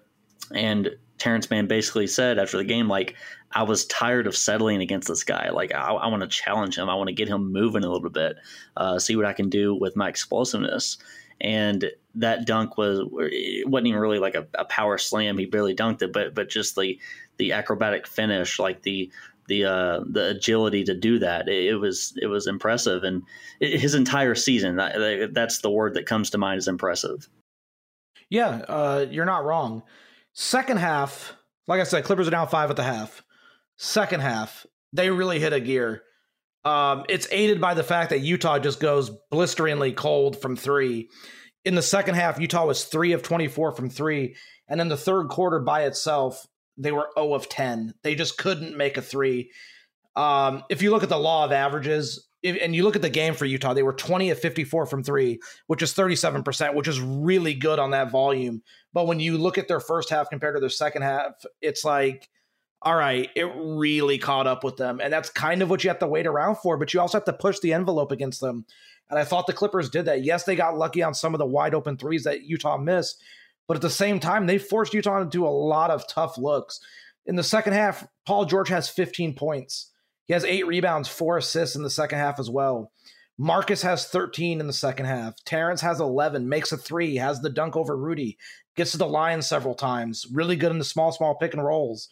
and 0.54 0.90
Terrence 1.18 1.50
Mann 1.50 1.66
basically 1.66 2.06
said 2.06 2.38
after 2.38 2.56
the 2.56 2.64
game 2.64 2.88
like 2.88 3.16
I 3.52 3.62
was 3.62 3.86
tired 3.86 4.26
of 4.26 4.36
settling 4.36 4.80
against 4.80 5.08
this 5.08 5.24
guy. 5.24 5.50
Like 5.50 5.74
I, 5.74 5.90
I 5.90 6.06
want 6.08 6.22
to 6.22 6.28
challenge 6.28 6.76
him. 6.76 6.88
I 6.88 6.94
want 6.94 7.08
to 7.08 7.14
get 7.14 7.28
him 7.28 7.52
moving 7.52 7.84
a 7.84 7.90
little 7.90 8.10
bit, 8.10 8.36
uh, 8.76 8.98
see 8.98 9.16
what 9.16 9.24
I 9.24 9.32
can 9.32 9.48
do 9.48 9.74
with 9.74 9.96
my 9.96 10.08
explosiveness. 10.08 10.98
And 11.40 11.90
that 12.16 12.46
dunk 12.46 12.76
was 12.76 13.00
it 13.30 13.68
wasn't 13.68 13.88
even 13.88 14.00
really 14.00 14.18
like 14.18 14.34
a, 14.34 14.46
a 14.54 14.64
power 14.64 14.98
slam. 14.98 15.38
He 15.38 15.46
barely 15.46 15.74
dunked 15.74 16.02
it, 16.02 16.12
but 16.12 16.34
but 16.34 16.48
just 16.48 16.74
the 16.76 16.98
the 17.38 17.52
acrobatic 17.52 18.06
finish, 18.06 18.58
like 18.58 18.82
the 18.82 19.10
the 19.46 19.64
uh, 19.64 20.00
the 20.08 20.30
agility 20.30 20.84
to 20.84 20.94
do 20.94 21.18
that. 21.20 21.48
It, 21.48 21.66
it, 21.66 21.74
was 21.76 22.12
it 22.20 22.26
was 22.26 22.46
impressive, 22.46 23.02
and 23.02 23.22
his 23.60 23.94
entire 23.94 24.34
season. 24.34 24.76
That's 24.76 25.58
the 25.60 25.70
word 25.70 25.94
that 25.94 26.06
comes 26.06 26.30
to 26.30 26.38
mind 26.38 26.58
is 26.58 26.68
impressive. 26.68 27.28
Yeah, 28.30 28.62
uh, 28.68 29.06
you're 29.10 29.24
not 29.24 29.44
wrong. 29.44 29.82
Second 30.40 30.76
half, 30.76 31.34
like 31.66 31.80
I 31.80 31.82
said, 31.82 32.04
Clippers 32.04 32.28
are 32.28 32.30
down 32.30 32.46
five 32.46 32.70
at 32.70 32.76
the 32.76 32.84
half. 32.84 33.24
Second 33.76 34.20
half, 34.20 34.64
they 34.92 35.10
really 35.10 35.40
hit 35.40 35.52
a 35.52 35.58
gear. 35.58 36.04
Um, 36.64 37.04
it's 37.08 37.26
aided 37.32 37.60
by 37.60 37.74
the 37.74 37.82
fact 37.82 38.10
that 38.10 38.20
Utah 38.20 38.60
just 38.60 38.78
goes 38.78 39.10
blisteringly 39.32 39.90
cold 39.90 40.40
from 40.40 40.54
three. 40.54 41.08
In 41.64 41.74
the 41.74 41.82
second 41.82 42.14
half, 42.14 42.38
Utah 42.38 42.66
was 42.66 42.84
three 42.84 43.14
of 43.14 43.24
24 43.24 43.72
from 43.72 43.90
three. 43.90 44.36
And 44.68 44.80
in 44.80 44.86
the 44.86 44.96
third 44.96 45.26
quarter 45.26 45.58
by 45.58 45.86
itself, 45.86 46.46
they 46.76 46.92
were 46.92 47.08
0 47.18 47.34
of 47.34 47.48
10. 47.48 47.94
They 48.04 48.14
just 48.14 48.38
couldn't 48.38 48.76
make 48.76 48.96
a 48.96 49.02
three. 49.02 49.50
Um, 50.14 50.62
if 50.70 50.82
you 50.82 50.92
look 50.92 51.02
at 51.02 51.08
the 51.08 51.18
law 51.18 51.46
of 51.46 51.50
averages, 51.50 52.27
if, 52.42 52.56
and 52.62 52.74
you 52.74 52.84
look 52.84 52.96
at 52.96 53.02
the 53.02 53.10
game 53.10 53.34
for 53.34 53.44
Utah, 53.44 53.74
they 53.74 53.82
were 53.82 53.92
20 53.92 54.30
of 54.30 54.38
54 54.38 54.86
from 54.86 55.02
three, 55.02 55.40
which 55.66 55.82
is 55.82 55.92
37%, 55.92 56.74
which 56.74 56.88
is 56.88 57.00
really 57.00 57.54
good 57.54 57.78
on 57.78 57.90
that 57.90 58.10
volume. 58.10 58.62
But 58.92 59.06
when 59.06 59.20
you 59.20 59.38
look 59.38 59.58
at 59.58 59.68
their 59.68 59.80
first 59.80 60.10
half 60.10 60.30
compared 60.30 60.54
to 60.54 60.60
their 60.60 60.68
second 60.68 61.02
half, 61.02 61.32
it's 61.60 61.84
like, 61.84 62.28
all 62.82 62.94
right, 62.94 63.28
it 63.34 63.50
really 63.56 64.18
caught 64.18 64.46
up 64.46 64.62
with 64.62 64.76
them. 64.76 65.00
And 65.02 65.12
that's 65.12 65.30
kind 65.30 65.62
of 65.62 65.70
what 65.70 65.82
you 65.82 65.90
have 65.90 65.98
to 65.98 66.06
wait 66.06 66.26
around 66.26 66.56
for, 66.58 66.76
but 66.76 66.94
you 66.94 67.00
also 67.00 67.18
have 67.18 67.24
to 67.24 67.32
push 67.32 67.58
the 67.58 67.72
envelope 67.72 68.12
against 68.12 68.40
them. 68.40 68.64
And 69.10 69.18
I 69.18 69.24
thought 69.24 69.46
the 69.46 69.52
Clippers 69.52 69.90
did 69.90 70.04
that. 70.04 70.22
Yes, 70.22 70.44
they 70.44 70.54
got 70.54 70.78
lucky 70.78 71.02
on 71.02 71.14
some 71.14 71.34
of 71.34 71.38
the 71.38 71.46
wide 71.46 71.74
open 71.74 71.96
threes 71.96 72.24
that 72.24 72.42
Utah 72.42 72.76
missed, 72.76 73.20
but 73.66 73.76
at 73.76 73.82
the 73.82 73.90
same 73.90 74.20
time, 74.20 74.46
they 74.46 74.58
forced 74.58 74.94
Utah 74.94 75.18
to 75.18 75.26
do 75.28 75.46
a 75.46 75.48
lot 75.48 75.90
of 75.90 76.06
tough 76.06 76.38
looks. 76.38 76.80
In 77.26 77.36
the 77.36 77.42
second 77.42 77.72
half, 77.72 78.06
Paul 78.26 78.44
George 78.44 78.68
has 78.68 78.88
15 78.88 79.34
points. 79.34 79.90
He 80.28 80.34
has 80.34 80.44
eight 80.44 80.66
rebounds, 80.66 81.08
four 81.08 81.38
assists 81.38 81.74
in 81.74 81.82
the 81.82 81.90
second 81.90 82.18
half 82.18 82.38
as 82.38 82.48
well. 82.48 82.92
Marcus 83.38 83.82
has 83.82 84.06
13 84.06 84.60
in 84.60 84.66
the 84.66 84.72
second 84.72 85.06
half. 85.06 85.34
Terrence 85.44 85.80
has 85.80 86.00
11, 86.00 86.48
makes 86.48 86.70
a 86.70 86.76
three, 86.76 87.16
has 87.16 87.40
the 87.40 87.50
dunk 87.50 87.76
over 87.76 87.96
Rudy, 87.96 88.36
gets 88.76 88.92
to 88.92 88.98
the 88.98 89.06
line 89.06 89.42
several 89.42 89.74
times, 89.74 90.26
really 90.32 90.56
good 90.56 90.70
in 90.70 90.78
the 90.78 90.84
small, 90.84 91.12
small 91.12 91.36
pick 91.36 91.54
and 91.54 91.64
rolls. 91.64 92.08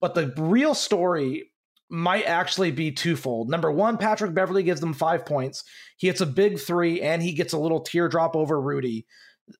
But 0.00 0.14
the 0.14 0.32
real 0.36 0.74
story 0.74 1.50
might 1.90 2.24
actually 2.24 2.70
be 2.70 2.90
twofold. 2.90 3.50
Number 3.50 3.70
one, 3.70 3.98
Patrick 3.98 4.32
Beverley 4.32 4.62
gives 4.62 4.80
them 4.80 4.94
five 4.94 5.26
points. 5.26 5.64
He 5.98 6.06
hits 6.06 6.20
a 6.20 6.26
big 6.26 6.58
three 6.58 7.02
and 7.02 7.22
he 7.22 7.32
gets 7.32 7.52
a 7.52 7.58
little 7.58 7.80
teardrop 7.80 8.34
over 8.34 8.60
Rudy. 8.60 9.06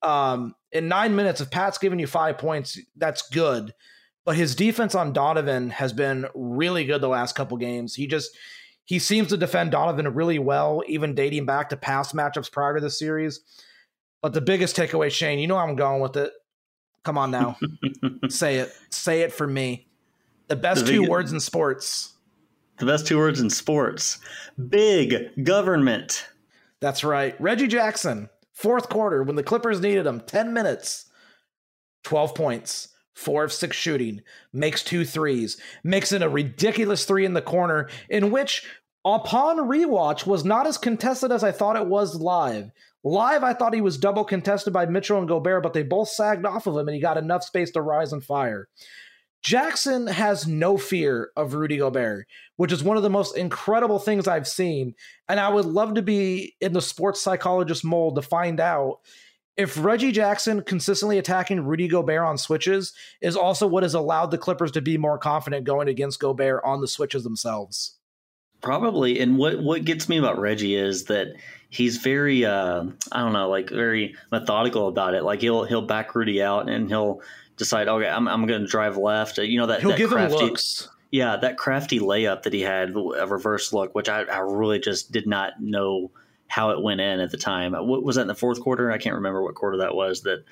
Um, 0.02 0.54
in 0.72 0.88
nine 0.88 1.14
minutes, 1.14 1.40
if 1.40 1.50
Pat's 1.50 1.78
giving 1.78 1.98
you 1.98 2.06
five 2.06 2.38
points, 2.38 2.78
that's 2.96 3.28
good. 3.28 3.74
But 4.24 4.36
his 4.36 4.54
defense 4.54 4.94
on 4.94 5.12
Donovan 5.12 5.70
has 5.70 5.92
been 5.92 6.26
really 6.34 6.84
good 6.84 7.00
the 7.00 7.08
last 7.08 7.34
couple 7.34 7.56
games. 7.56 7.94
He 7.94 8.06
just 8.06 8.36
he 8.84 8.98
seems 8.98 9.28
to 9.28 9.36
defend 9.36 9.70
Donovan 9.70 10.12
really 10.14 10.38
well, 10.38 10.82
even 10.86 11.14
dating 11.14 11.46
back 11.46 11.70
to 11.70 11.76
past 11.76 12.14
matchups 12.14 12.50
prior 12.50 12.74
to 12.74 12.80
the 12.80 12.90
series. 12.90 13.40
But 14.20 14.34
the 14.34 14.40
biggest 14.40 14.76
takeaway, 14.76 15.10
Shane, 15.10 15.38
you 15.38 15.46
know 15.46 15.56
I'm 15.56 15.76
going 15.76 16.02
with 16.02 16.16
it. 16.16 16.32
Come 17.04 17.16
on 17.16 17.30
now. 17.30 17.56
Say 18.28 18.56
it. 18.56 18.72
Say 18.90 19.20
it 19.20 19.32
for 19.32 19.46
me. 19.46 19.86
The 20.48 20.56
best 20.56 20.84
the 20.84 20.92
two 20.92 21.08
words 21.08 21.32
in 21.32 21.40
sports. 21.40 22.14
The 22.78 22.86
best 22.86 23.06
two 23.06 23.16
words 23.16 23.40
in 23.40 23.48
sports. 23.48 24.18
Big 24.68 25.44
government. 25.44 26.26
That's 26.80 27.04
right. 27.04 27.40
Reggie 27.40 27.68
Jackson 27.68 28.28
Fourth 28.60 28.90
quarter, 28.90 29.22
when 29.22 29.36
the 29.36 29.42
Clippers 29.42 29.80
needed 29.80 30.06
him, 30.06 30.20
10 30.20 30.52
minutes, 30.52 31.06
12 32.04 32.34
points, 32.34 32.88
four 33.20 33.44
of 33.44 33.52
six 33.52 33.76
shooting, 33.76 34.22
makes 34.52 34.82
two 34.82 35.04
threes, 35.04 35.60
makes 35.84 36.10
in 36.10 36.22
a 36.22 36.28
ridiculous 36.28 37.04
three 37.04 37.24
in 37.24 37.34
the 37.34 37.42
corner, 37.42 37.88
in 38.08 38.30
which, 38.30 38.66
upon 39.04 39.58
rewatch, 39.58 40.26
was 40.26 40.44
not 40.44 40.66
as 40.66 40.78
contested 40.78 41.30
as 41.30 41.44
I 41.44 41.52
thought 41.52 41.76
it 41.76 41.86
was 41.86 42.16
live. 42.16 42.70
Live, 43.04 43.44
I 43.44 43.54
thought 43.54 43.74
he 43.74 43.80
was 43.80 43.98
double 43.98 44.24
contested 44.24 44.72
by 44.72 44.86
Mitchell 44.86 45.18
and 45.18 45.28
Gobert, 45.28 45.62
but 45.62 45.72
they 45.72 45.82
both 45.82 46.08
sagged 46.08 46.44
off 46.44 46.66
of 46.66 46.76
him 46.76 46.88
and 46.88 46.94
he 46.94 47.00
got 47.00 47.16
enough 47.16 47.44
space 47.44 47.70
to 47.72 47.82
rise 47.82 48.12
and 48.12 48.24
fire. 48.24 48.68
Jackson 49.42 50.06
has 50.06 50.46
no 50.46 50.76
fear 50.76 51.30
of 51.34 51.54
Rudy 51.54 51.78
Gobert, 51.78 52.26
which 52.56 52.72
is 52.72 52.82
one 52.82 52.98
of 52.98 53.02
the 53.02 53.08
most 53.08 53.36
incredible 53.38 53.98
things 53.98 54.28
I've 54.28 54.46
seen. 54.46 54.94
And 55.30 55.40
I 55.40 55.48
would 55.48 55.64
love 55.64 55.94
to 55.94 56.02
be 56.02 56.56
in 56.60 56.74
the 56.74 56.82
sports 56.82 57.22
psychologist 57.22 57.82
mold 57.82 58.16
to 58.16 58.22
find 58.22 58.60
out 58.60 58.98
if 59.60 59.76
Reggie 59.82 60.10
Jackson 60.10 60.62
consistently 60.62 61.18
attacking 61.18 61.60
Rudy 61.66 61.86
Gobert 61.86 62.22
on 62.22 62.38
switches 62.38 62.94
is 63.20 63.36
also 63.36 63.66
what 63.66 63.82
has 63.82 63.92
allowed 63.92 64.30
the 64.30 64.38
Clippers 64.38 64.70
to 64.72 64.80
be 64.80 64.96
more 64.96 65.18
confident 65.18 65.64
going 65.66 65.86
against 65.86 66.18
Gobert 66.18 66.62
on 66.64 66.80
the 66.80 66.88
switches 66.88 67.24
themselves. 67.24 67.98
Probably. 68.62 69.20
And 69.20 69.36
what, 69.36 69.62
what 69.62 69.84
gets 69.84 70.08
me 70.08 70.16
about 70.16 70.38
Reggie 70.38 70.76
is 70.76 71.04
that 71.04 71.34
he's 71.68 71.98
very 71.98 72.44
uh, 72.46 72.84
I 73.12 73.20
don't 73.20 73.34
know, 73.34 73.50
like 73.50 73.68
very 73.68 74.14
methodical 74.32 74.88
about 74.88 75.14
it. 75.14 75.24
Like 75.24 75.42
he'll 75.42 75.64
he'll 75.64 75.82
back 75.82 76.14
Rudy 76.14 76.42
out 76.42 76.70
and 76.70 76.88
he'll 76.88 77.20
decide, 77.58 77.86
okay, 77.88 78.08
I'm, 78.08 78.28
I'm 78.28 78.46
going 78.46 78.62
to 78.62 78.66
drive 78.66 78.96
left. 78.96 79.36
You 79.36 79.58
know 79.58 79.66
that 79.66 79.82
he'll 79.82 79.90
that 79.90 79.98
give 79.98 80.10
crafty, 80.10 80.38
him 80.38 80.46
looks. 80.46 80.88
Yeah, 81.10 81.36
that 81.36 81.58
crafty 81.58 82.00
layup 82.00 82.44
that 82.44 82.54
he 82.54 82.62
had, 82.62 82.90
a 82.90 83.26
reverse 83.26 83.74
look, 83.74 83.94
which 83.94 84.08
I, 84.08 84.22
I 84.22 84.38
really 84.38 84.78
just 84.78 85.12
did 85.12 85.26
not 85.26 85.60
know 85.60 86.12
how 86.50 86.70
it 86.70 86.82
went 86.82 87.00
in 87.00 87.20
at 87.20 87.30
the 87.30 87.36
time. 87.36 87.72
What 87.72 88.02
was 88.02 88.16
that 88.16 88.22
in 88.22 88.28
the 88.28 88.34
fourth 88.34 88.60
quarter? 88.60 88.90
I 88.90 88.98
can't 88.98 89.14
remember 89.14 89.40
what 89.40 89.54
quarter 89.54 89.78
that 89.78 89.94
was. 89.94 90.22
That 90.22 90.44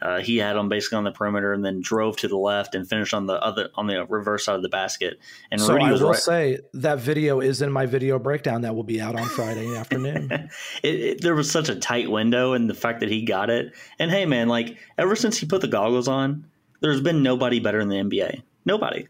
uh, 0.00 0.20
he 0.20 0.36
had 0.36 0.54
them 0.54 0.68
basically 0.68 0.98
on 0.98 1.04
the 1.04 1.10
perimeter 1.10 1.52
and 1.52 1.64
then 1.64 1.80
drove 1.80 2.16
to 2.18 2.28
the 2.28 2.36
left 2.36 2.76
and 2.76 2.88
finished 2.88 3.12
on 3.12 3.26
the 3.26 3.34
other 3.34 3.70
on 3.74 3.88
the 3.88 4.06
reverse 4.06 4.44
side 4.44 4.54
of 4.54 4.62
the 4.62 4.68
basket. 4.68 5.18
And 5.50 5.60
so 5.60 5.72
Rudy 5.72 5.86
I 5.86 5.90
was 5.90 6.00
will 6.00 6.10
right. 6.10 6.18
say 6.18 6.58
that 6.74 7.00
video 7.00 7.40
is 7.40 7.60
in 7.60 7.72
my 7.72 7.86
video 7.86 8.20
breakdown 8.20 8.62
that 8.62 8.76
will 8.76 8.84
be 8.84 9.00
out 9.00 9.16
on 9.16 9.26
Friday 9.26 9.76
afternoon. 9.76 10.30
it, 10.84 10.94
it, 10.94 11.20
there 11.22 11.34
was 11.34 11.50
such 11.50 11.68
a 11.68 11.74
tight 11.74 12.08
window, 12.08 12.52
and 12.52 12.70
the 12.70 12.74
fact 12.74 13.00
that 13.00 13.10
he 13.10 13.24
got 13.24 13.50
it. 13.50 13.74
And 13.98 14.12
hey, 14.12 14.26
man, 14.26 14.48
like 14.48 14.78
ever 14.96 15.16
since 15.16 15.38
he 15.38 15.46
put 15.46 15.60
the 15.60 15.68
goggles 15.68 16.06
on, 16.06 16.46
there's 16.80 17.00
been 17.00 17.24
nobody 17.24 17.58
better 17.58 17.80
in 17.80 17.88
the 17.88 17.96
NBA. 17.96 18.42
Nobody. 18.64 19.08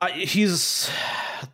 Uh, 0.00 0.08
he's 0.08 0.88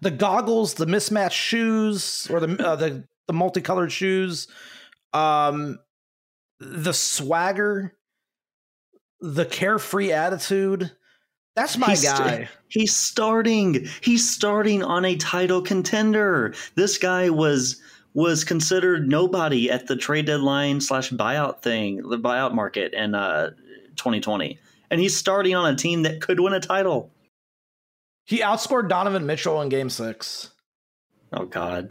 the 0.03 0.11
goggles, 0.11 0.75
the 0.75 0.87
mismatched 0.87 1.38
shoes, 1.38 2.29
or 2.31 2.40
the 2.40 2.66
uh, 2.66 2.77
the 2.77 3.05
the 3.26 3.32
multicolored 3.32 3.92
shoes, 3.92 4.48
um, 5.12 5.78
the 6.60 6.92
swagger, 6.92 7.94
the 9.20 9.44
carefree 9.44 10.12
attitude. 10.12 10.92
That's 11.54 11.78
my 11.78 11.88
he's, 11.88 12.04
guy. 12.04 12.48
He's 12.68 12.94
starting. 12.94 13.86
He's 14.02 14.28
starting 14.28 14.82
on 14.82 15.04
a 15.04 15.16
title 15.16 15.62
contender. 15.62 16.54
This 16.74 16.98
guy 16.98 17.30
was 17.30 17.80
was 18.12 18.44
considered 18.44 19.08
nobody 19.08 19.70
at 19.70 19.86
the 19.86 19.96
trade 19.96 20.26
deadline 20.26 20.80
slash 20.80 21.10
buyout 21.10 21.60
thing, 21.60 21.96
the 22.08 22.18
buyout 22.18 22.54
market 22.54 22.94
in 22.94 23.14
uh, 23.14 23.50
2020 23.96 24.58
and 24.90 25.00
he's 25.00 25.16
starting 25.16 25.54
on 25.54 25.72
a 25.72 25.76
team 25.76 26.02
that 26.02 26.20
could 26.20 26.40
win 26.40 26.52
a 26.52 26.60
title. 26.60 27.10
He 28.24 28.40
outscored 28.40 28.88
Donovan 28.88 29.26
Mitchell 29.26 29.60
in 29.62 29.68
Game 29.68 29.90
Six. 29.90 30.50
Oh 31.32 31.44
God, 31.44 31.90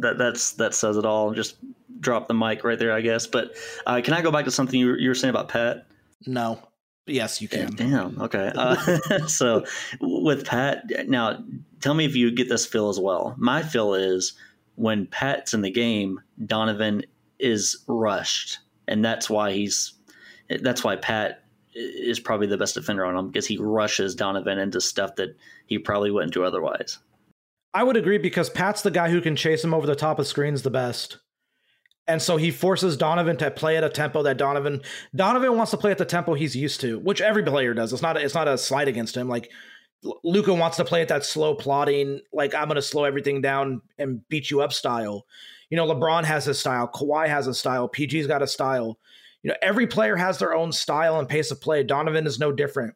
that 0.00 0.16
that's 0.18 0.52
that 0.52 0.74
says 0.74 0.96
it 0.96 1.04
all. 1.04 1.32
Just 1.32 1.56
drop 2.00 2.28
the 2.28 2.34
mic 2.34 2.64
right 2.64 2.78
there, 2.78 2.92
I 2.92 3.00
guess. 3.00 3.26
But 3.26 3.56
uh, 3.86 4.00
can 4.02 4.14
I 4.14 4.22
go 4.22 4.30
back 4.30 4.44
to 4.44 4.50
something 4.50 4.78
you 4.78 4.88
were, 4.88 4.98
you 4.98 5.08
were 5.08 5.14
saying 5.14 5.30
about 5.30 5.48
Pat? 5.48 5.86
No. 6.26 6.60
Yes, 7.06 7.42
you 7.42 7.48
can. 7.48 7.74
Damn. 7.74 8.20
Okay. 8.20 8.50
Uh, 8.54 8.76
so 9.26 9.64
with 10.00 10.46
Pat, 10.46 10.84
now 11.06 11.44
tell 11.80 11.94
me 11.94 12.06
if 12.06 12.16
you 12.16 12.30
get 12.30 12.48
this 12.48 12.64
feel 12.64 12.88
as 12.88 12.98
well. 12.98 13.34
My 13.36 13.62
feel 13.62 13.94
is 13.94 14.32
when 14.76 15.06
Pat's 15.06 15.52
in 15.52 15.60
the 15.60 15.70
game, 15.70 16.20
Donovan 16.46 17.04
is 17.38 17.84
rushed, 17.86 18.58
and 18.88 19.04
that's 19.04 19.28
why 19.28 19.52
he's 19.52 19.92
that's 20.60 20.82
why 20.82 20.96
Pat 20.96 21.44
is 21.74 22.20
probably 22.20 22.46
the 22.46 22.56
best 22.56 22.74
defender 22.74 23.04
on 23.04 23.16
him 23.16 23.28
because 23.28 23.46
he 23.46 23.58
rushes 23.58 24.14
Donovan 24.14 24.58
into 24.58 24.80
stuff 24.80 25.16
that 25.16 25.36
he 25.66 25.78
probably 25.78 26.10
wouldn't 26.10 26.32
do 26.32 26.44
otherwise. 26.44 26.98
I 27.74 27.82
would 27.82 27.96
agree 27.96 28.18
because 28.18 28.48
Pat's 28.48 28.82
the 28.82 28.90
guy 28.90 29.10
who 29.10 29.20
can 29.20 29.34
chase 29.34 29.62
him 29.62 29.74
over 29.74 29.86
the 29.86 29.96
top 29.96 30.20
of 30.20 30.28
screens 30.28 30.62
the 30.62 30.70
best. 30.70 31.18
And 32.06 32.22
so 32.22 32.36
he 32.36 32.50
forces 32.50 32.96
Donovan 32.96 33.36
to 33.38 33.50
play 33.50 33.76
at 33.76 33.84
a 33.84 33.88
tempo 33.88 34.22
that 34.22 34.36
Donovan 34.36 34.82
Donovan 35.14 35.56
wants 35.56 35.70
to 35.72 35.78
play 35.78 35.90
at 35.90 35.98
the 35.98 36.04
tempo 36.04 36.34
he's 36.34 36.54
used 36.54 36.80
to, 36.82 36.98
which 37.00 37.20
every 37.20 37.42
player 37.42 37.74
does. 37.74 37.92
It's 37.92 38.02
not 38.02 38.16
a, 38.16 38.20
it's 38.20 38.34
not 38.34 38.46
a 38.46 38.58
slight 38.58 38.88
against 38.88 39.16
him. 39.16 39.28
Like 39.28 39.50
Luka 40.22 40.52
wants 40.52 40.76
to 40.76 40.84
play 40.84 41.00
at 41.00 41.08
that 41.08 41.24
slow 41.24 41.54
plotting, 41.54 42.20
like 42.32 42.54
I'm 42.54 42.68
going 42.68 42.76
to 42.76 42.82
slow 42.82 43.04
everything 43.04 43.40
down 43.40 43.80
and 43.98 44.26
beat 44.28 44.50
you 44.50 44.60
up 44.60 44.72
style. 44.72 45.26
You 45.70 45.76
know, 45.76 45.86
LeBron 45.86 46.24
has 46.24 46.44
his 46.44 46.60
style, 46.60 46.88
Kawhi 46.88 47.26
has 47.26 47.46
a 47.46 47.54
style, 47.54 47.88
PG's 47.88 48.26
got 48.26 48.42
a 48.42 48.46
style. 48.46 48.98
You 49.42 49.50
know, 49.50 49.56
every 49.62 49.86
player 49.86 50.16
has 50.16 50.38
their 50.38 50.54
own 50.54 50.72
style 50.72 51.18
and 51.18 51.28
pace 51.28 51.50
of 51.50 51.60
play. 51.60 51.82
Donovan 51.82 52.26
is 52.26 52.38
no 52.38 52.52
different. 52.52 52.94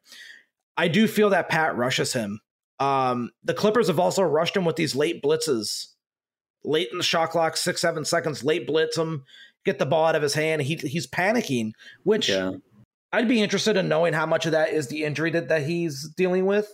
I 0.76 0.88
do 0.88 1.08
feel 1.08 1.30
that 1.30 1.48
Pat 1.48 1.76
rushes 1.76 2.12
him. 2.12 2.40
Um, 2.80 3.30
the 3.42 3.54
Clippers 3.54 3.88
have 3.88 3.98
also 3.98 4.22
rushed 4.22 4.56
him 4.56 4.64
with 4.64 4.76
these 4.76 4.94
late 4.94 5.22
blitzes 5.22 5.88
late 6.64 6.88
in 6.90 6.98
the 6.98 7.04
shot 7.04 7.30
clock, 7.30 7.56
six, 7.56 7.80
seven 7.80 8.04
seconds, 8.04 8.44
late 8.44 8.66
blitz 8.66 8.96
him, 8.96 9.24
get 9.64 9.78
the 9.78 9.86
ball 9.86 10.06
out 10.06 10.16
of 10.16 10.22
his 10.22 10.34
hand. 10.34 10.62
He 10.62 10.76
he's 10.76 11.06
panicking, 11.06 11.72
which 12.04 12.28
yeah. 12.28 12.52
I'd 13.12 13.28
be 13.28 13.42
interested 13.42 13.76
in 13.76 13.88
knowing 13.88 14.12
how 14.12 14.26
much 14.26 14.46
of 14.46 14.52
that 14.52 14.70
is 14.70 14.88
the 14.88 15.04
injury 15.04 15.30
that, 15.30 15.48
that 15.48 15.62
he's 15.62 16.08
dealing 16.16 16.46
with. 16.46 16.70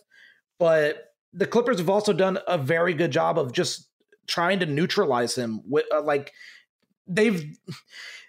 But 0.58 1.12
the 1.32 1.46
Clippers 1.46 1.78
have 1.78 1.90
also 1.90 2.12
done 2.12 2.38
a 2.46 2.58
very 2.58 2.94
good 2.94 3.10
job 3.10 3.38
of 3.38 3.52
just 3.52 3.88
trying 4.26 4.60
to 4.60 4.66
neutralize 4.66 5.34
him. 5.34 5.60
With 5.68 5.86
uh, 5.92 6.02
like 6.02 6.32
they've 7.06 7.56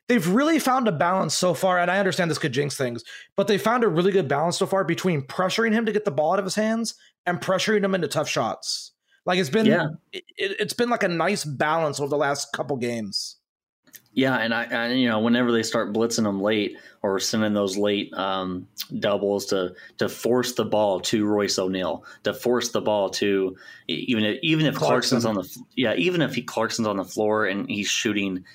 they've 0.08 0.28
really 0.28 0.60
found 0.60 0.88
a 0.88 0.92
balance 0.92 1.36
so 1.36 1.54
far, 1.54 1.80
and 1.80 1.90
I 1.90 2.00
understand 2.00 2.30
this 2.30 2.38
could 2.38 2.54
jinx 2.54 2.78
things, 2.78 3.04
but 3.36 3.48
they 3.48 3.58
found 3.58 3.84
a 3.84 3.88
really 3.88 4.12
good 4.12 4.28
balance 4.28 4.58
so 4.58 4.66
far 4.66 4.84
between 4.84 5.22
pressuring 5.24 5.74
him 5.74 5.86
to 5.86 5.92
get 5.92 6.06
the 6.06 6.12
ball 6.12 6.34
out 6.34 6.40
of 6.40 6.46
his 6.46 6.56
hands 6.56 6.96
and 7.26 7.40
pressuring 7.40 7.82
them 7.82 7.96
into 7.96 8.08
tough 8.08 8.30
shots. 8.30 8.92
Like 9.26 9.40
it's 9.40 9.50
been 9.50 9.66
yeah. 9.66 9.88
it, 10.14 10.60
has 10.60 10.74
been 10.74 10.90
like 10.90 11.04
a 11.04 11.08
nice 11.08 11.44
balance 11.44 12.00
over 12.00 12.10
the 12.10 12.18
last 12.18 12.54
couple 12.54 12.78
games. 12.78 13.38
Yeah, 14.14 14.38
and 14.38 14.54
I, 14.54 14.66
I, 14.66 14.88
you 14.92 15.10
know 15.10 15.20
whenever 15.20 15.52
they 15.52 15.64
start 15.64 15.92
blitzing 15.92 16.24
them 16.24 16.42
late 16.42 16.78
or 17.02 17.20
sending 17.20 17.54
those 17.54 17.76
late 17.76 18.14
um, 18.14 18.68
doubles 19.00 19.48
to 19.48 19.74
to 19.98 20.08
force 20.08 20.54
the 20.54 20.64
ball 20.64 21.02
to 21.02 21.26
Royce 21.26 21.60
O'Neale, 21.60 22.06
to 22.24 22.34
force 22.34 22.70
the 22.70 22.82
ball 22.82 23.10
to 23.12 23.58
even 23.88 24.24
if, 24.24 24.40
even 24.42 24.68
if 24.68 24.76
Clarkson. 24.76 25.20
Clarkson's 25.20 25.26
on 25.26 25.36
the 25.36 25.66
yeah 25.76 25.96
even 25.96 26.22
if 26.22 26.36
he 26.36 26.44
Clarkson's 26.44 26.88
on 26.88 26.98
the 26.98 27.04
floor 27.04 27.46
and 27.46 27.68
he's 27.70 27.88
shooting 27.88 28.46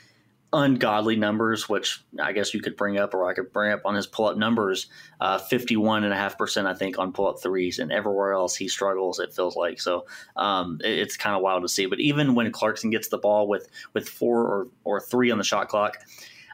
ungodly 0.52 1.16
numbers, 1.16 1.68
which 1.68 2.02
I 2.20 2.32
guess 2.32 2.52
you 2.52 2.60
could 2.60 2.76
bring 2.76 2.98
up, 2.98 3.14
or 3.14 3.28
I 3.28 3.34
could 3.34 3.52
bring 3.52 3.72
up 3.72 3.82
on 3.84 3.94
his 3.94 4.06
pull 4.06 4.26
up 4.26 4.36
numbers, 4.36 4.88
uh, 5.20 5.38
51.5%, 5.38 6.66
I 6.66 6.74
think, 6.74 6.98
on 6.98 7.12
pull 7.12 7.28
up 7.28 7.40
threes. 7.40 7.78
And 7.78 7.92
everywhere 7.92 8.32
else 8.32 8.56
he 8.56 8.68
struggles, 8.68 9.20
it 9.20 9.32
feels 9.32 9.56
like. 9.56 9.80
So 9.80 10.06
um, 10.36 10.80
it, 10.82 10.98
it's 10.98 11.16
kind 11.16 11.36
of 11.36 11.42
wild 11.42 11.62
to 11.62 11.68
see. 11.68 11.86
But 11.86 12.00
even 12.00 12.34
when 12.34 12.50
Clarkson 12.50 12.90
gets 12.90 13.08
the 13.08 13.18
ball 13.18 13.46
with, 13.46 13.68
with 13.94 14.08
four 14.08 14.40
or, 14.40 14.68
or 14.84 15.00
three 15.00 15.30
on 15.30 15.38
the 15.38 15.44
shot 15.44 15.68
clock, 15.68 15.98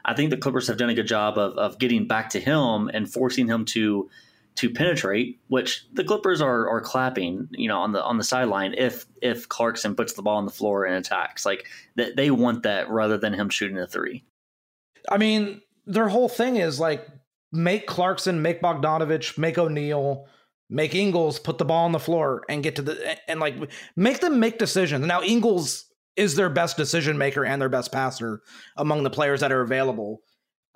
I 0.05 0.13
think 0.13 0.29
the 0.29 0.37
Clippers 0.37 0.67
have 0.67 0.77
done 0.77 0.89
a 0.89 0.93
good 0.93 1.07
job 1.07 1.37
of, 1.37 1.57
of 1.57 1.79
getting 1.79 2.07
back 2.07 2.29
to 2.29 2.39
him 2.39 2.89
and 2.93 3.11
forcing 3.11 3.47
him 3.47 3.65
to 3.65 4.09
to 4.57 4.69
penetrate, 4.69 5.39
which 5.47 5.85
the 5.93 6.03
Clippers 6.03 6.41
are 6.41 6.67
are 6.67 6.81
clapping, 6.81 7.47
you 7.51 7.67
know, 7.67 7.79
on 7.79 7.91
the 7.91 8.03
on 8.03 8.17
the 8.17 8.23
sideline 8.23 8.73
if 8.77 9.05
if 9.21 9.47
Clarkson 9.47 9.95
puts 9.95 10.13
the 10.13 10.21
ball 10.21 10.37
on 10.37 10.45
the 10.45 10.51
floor 10.51 10.85
and 10.85 10.95
attacks. 10.95 11.45
Like 11.45 11.67
they, 11.95 12.11
they 12.11 12.31
want 12.31 12.63
that 12.63 12.89
rather 12.89 13.17
than 13.17 13.33
him 13.33 13.49
shooting 13.49 13.77
a 13.77 13.87
three. 13.87 14.25
I 15.09 15.17
mean, 15.17 15.61
their 15.85 16.09
whole 16.09 16.29
thing 16.29 16.57
is 16.57 16.79
like 16.79 17.07
make 17.51 17.87
Clarkson, 17.87 18.41
make 18.41 18.61
Bogdanovich, 18.61 19.37
make 19.37 19.57
O'Neale, 19.57 20.27
make 20.69 20.95
Ingles 20.95 21.39
put 21.39 21.59
the 21.59 21.65
ball 21.65 21.85
on 21.85 21.91
the 21.91 21.99
floor 21.99 22.43
and 22.49 22.63
get 22.63 22.75
to 22.77 22.81
the 22.81 23.29
and 23.29 23.39
like 23.39 23.55
make 23.95 24.21
them 24.21 24.39
make 24.39 24.57
decisions. 24.57 25.05
Now 25.05 25.21
Ingles 25.21 25.85
is 26.15 26.35
their 26.35 26.49
best 26.49 26.77
decision 26.77 27.17
maker 27.17 27.45
and 27.45 27.61
their 27.61 27.69
best 27.69 27.91
passer 27.91 28.41
among 28.75 29.03
the 29.03 29.09
players 29.11 29.41
that 29.41 29.51
are 29.51 29.61
available. 29.61 30.23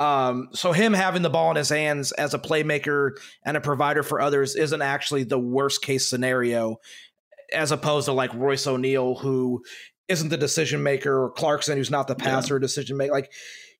Um, 0.01 0.49
so 0.53 0.71
him 0.71 0.93
having 0.93 1.21
the 1.21 1.29
ball 1.29 1.51
in 1.51 1.57
his 1.57 1.69
hands 1.69 2.11
as 2.13 2.33
a 2.33 2.39
playmaker 2.39 3.11
and 3.43 3.55
a 3.55 3.61
provider 3.61 4.01
for 4.01 4.19
others 4.19 4.55
isn't 4.55 4.81
actually 4.81 5.25
the 5.25 5.37
worst 5.37 5.83
case 5.83 6.09
scenario, 6.09 6.77
as 7.53 7.71
opposed 7.71 8.05
to 8.05 8.11
like 8.11 8.33
Royce 8.33 8.65
O'Neale, 8.65 9.13
who 9.13 9.61
isn't 10.07 10.29
the 10.29 10.37
decision 10.37 10.81
maker, 10.81 11.25
or 11.25 11.29
Clarkson, 11.29 11.77
who's 11.77 11.91
not 11.91 12.07
the 12.07 12.15
passer 12.15 12.55
yeah. 12.55 12.61
decision 12.61 12.97
maker. 12.97 13.11
Like 13.11 13.31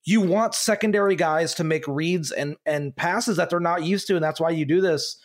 you 0.04 0.20
want 0.20 0.54
secondary 0.54 1.16
guys 1.16 1.54
to 1.54 1.64
make 1.64 1.88
reads 1.88 2.30
and 2.30 2.54
and 2.64 2.94
passes 2.94 3.38
that 3.38 3.50
they're 3.50 3.58
not 3.58 3.82
used 3.82 4.06
to, 4.06 4.14
and 4.14 4.22
that's 4.22 4.40
why 4.40 4.50
you 4.50 4.64
do 4.64 4.80
this. 4.80 5.16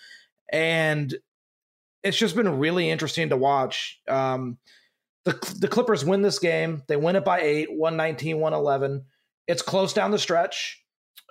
And 0.52 1.14
it's 2.04 2.18
just 2.18 2.36
been 2.36 2.58
really 2.58 2.90
interesting 2.90 3.30
to 3.30 3.38
watch. 3.38 4.00
Um, 4.08 4.58
the 5.26 5.34
the 5.60 5.68
Clippers 5.68 6.04
win 6.04 6.24
this 6.24 6.40
game. 6.40 6.82
They 6.88 6.96
win 6.96 7.16
it 7.16 7.24
by 7.24 7.42
eight, 7.42 7.72
119, 7.72 8.40
111. 8.40 9.06
It's 9.48 9.62
close 9.62 9.94
down 9.94 10.10
the 10.10 10.18
stretch. 10.18 10.84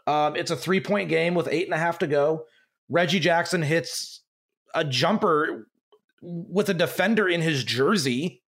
Um, 0.07 0.37
it's 0.37 0.51
a 0.51 0.57
three 0.57 0.81
point 0.81 1.09
game 1.09 1.35
with 1.35 1.49
eight 1.51 1.66
and 1.66 1.75
a 1.75 1.79
half 1.79 1.99
to 1.99 2.07
go. 2.07 2.45
Reggie 2.88 3.21
Jackson 3.21 3.62
hits 3.62 4.23
a 4.75 4.85
jumper 4.85 5.69
with 6.23 6.69
a 6.69 6.75
defender 6.75 7.29
in 7.29 7.40
his 7.40 7.64
jersey 7.64 8.42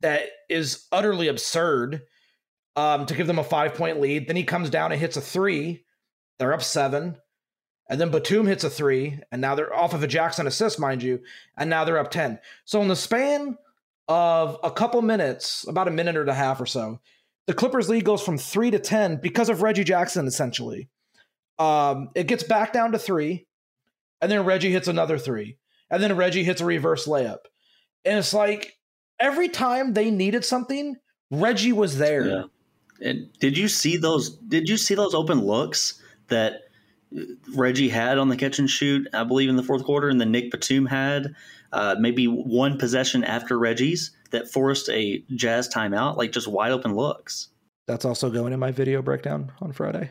that 0.00 0.22
is 0.48 0.86
utterly 0.92 1.28
absurd 1.28 2.02
um, 2.76 3.06
to 3.06 3.14
give 3.14 3.26
them 3.26 3.38
a 3.38 3.44
five 3.44 3.74
point 3.74 4.00
lead. 4.00 4.28
Then 4.28 4.36
he 4.36 4.44
comes 4.44 4.70
down 4.70 4.92
and 4.92 5.00
hits 5.00 5.16
a 5.16 5.20
three. 5.20 5.84
They're 6.38 6.52
up 6.52 6.62
seven. 6.62 7.16
And 7.88 8.00
then 8.00 8.10
Batum 8.10 8.46
hits 8.46 8.64
a 8.64 8.70
three, 8.70 9.18
and 9.32 9.40
now 9.40 9.54
they're 9.54 9.74
off 9.74 9.94
of 9.94 10.02
a 10.02 10.06
Jackson 10.06 10.46
assist, 10.46 10.78
mind 10.78 11.02
you, 11.02 11.20
and 11.56 11.70
now 11.70 11.84
they're 11.84 11.98
up 11.98 12.10
10. 12.10 12.38
So, 12.66 12.82
in 12.82 12.88
the 12.88 12.94
span 12.94 13.56
of 14.08 14.58
a 14.62 14.70
couple 14.70 15.00
minutes, 15.00 15.66
about 15.66 15.88
a 15.88 15.92
minute 15.92 16.16
or 16.16 16.24
a 16.24 16.34
half 16.34 16.60
or 16.60 16.66
so, 16.66 17.00
the 17.48 17.54
Clippers 17.54 17.88
lead 17.88 18.04
goes 18.04 18.22
from 18.22 18.36
three 18.36 18.70
to 18.70 18.78
10 18.78 19.20
because 19.22 19.48
of 19.48 19.62
Reggie 19.62 19.82
Jackson, 19.82 20.26
essentially. 20.26 20.90
Um, 21.58 22.10
it 22.14 22.28
gets 22.28 22.42
back 22.42 22.74
down 22.74 22.92
to 22.92 22.98
three, 22.98 23.46
and 24.20 24.30
then 24.30 24.44
Reggie 24.44 24.70
hits 24.70 24.86
another 24.86 25.16
three, 25.16 25.56
and 25.90 26.02
then 26.02 26.14
Reggie 26.14 26.44
hits 26.44 26.60
a 26.60 26.66
reverse 26.66 27.06
layup. 27.06 27.38
And 28.04 28.18
it's 28.18 28.34
like 28.34 28.74
every 29.18 29.48
time 29.48 29.94
they 29.94 30.10
needed 30.10 30.44
something, 30.44 30.96
Reggie 31.30 31.72
was 31.72 31.96
there. 31.96 32.28
Yeah. 32.28 32.42
And 33.00 33.32
did 33.40 33.56
you 33.56 33.68
see 33.68 33.96
those? 33.96 34.36
Did 34.36 34.68
you 34.68 34.76
see 34.76 34.94
those 34.94 35.14
open 35.14 35.40
looks 35.40 36.02
that 36.28 36.64
Reggie 37.56 37.88
had 37.88 38.18
on 38.18 38.28
the 38.28 38.36
catch 38.36 38.58
and 38.58 38.68
shoot? 38.68 39.08
I 39.14 39.24
believe 39.24 39.48
in 39.48 39.56
the 39.56 39.62
fourth 39.62 39.84
quarter, 39.84 40.10
and 40.10 40.20
then 40.20 40.32
Nick 40.32 40.50
Batum 40.50 40.84
had 40.84 41.34
uh, 41.72 41.96
maybe 41.98 42.26
one 42.26 42.78
possession 42.78 43.24
after 43.24 43.58
Reggie's 43.58 44.12
that 44.30 44.50
forced 44.50 44.88
a 44.90 45.24
Jazz 45.34 45.68
timeout, 45.68 46.16
like 46.16 46.32
just 46.32 46.48
wide 46.48 46.72
open 46.72 46.94
looks. 46.94 47.48
That's 47.86 48.04
also 48.04 48.30
going 48.30 48.52
in 48.52 48.60
my 48.60 48.70
video 48.70 49.00
breakdown 49.02 49.52
on 49.60 49.72
Friday. 49.72 50.10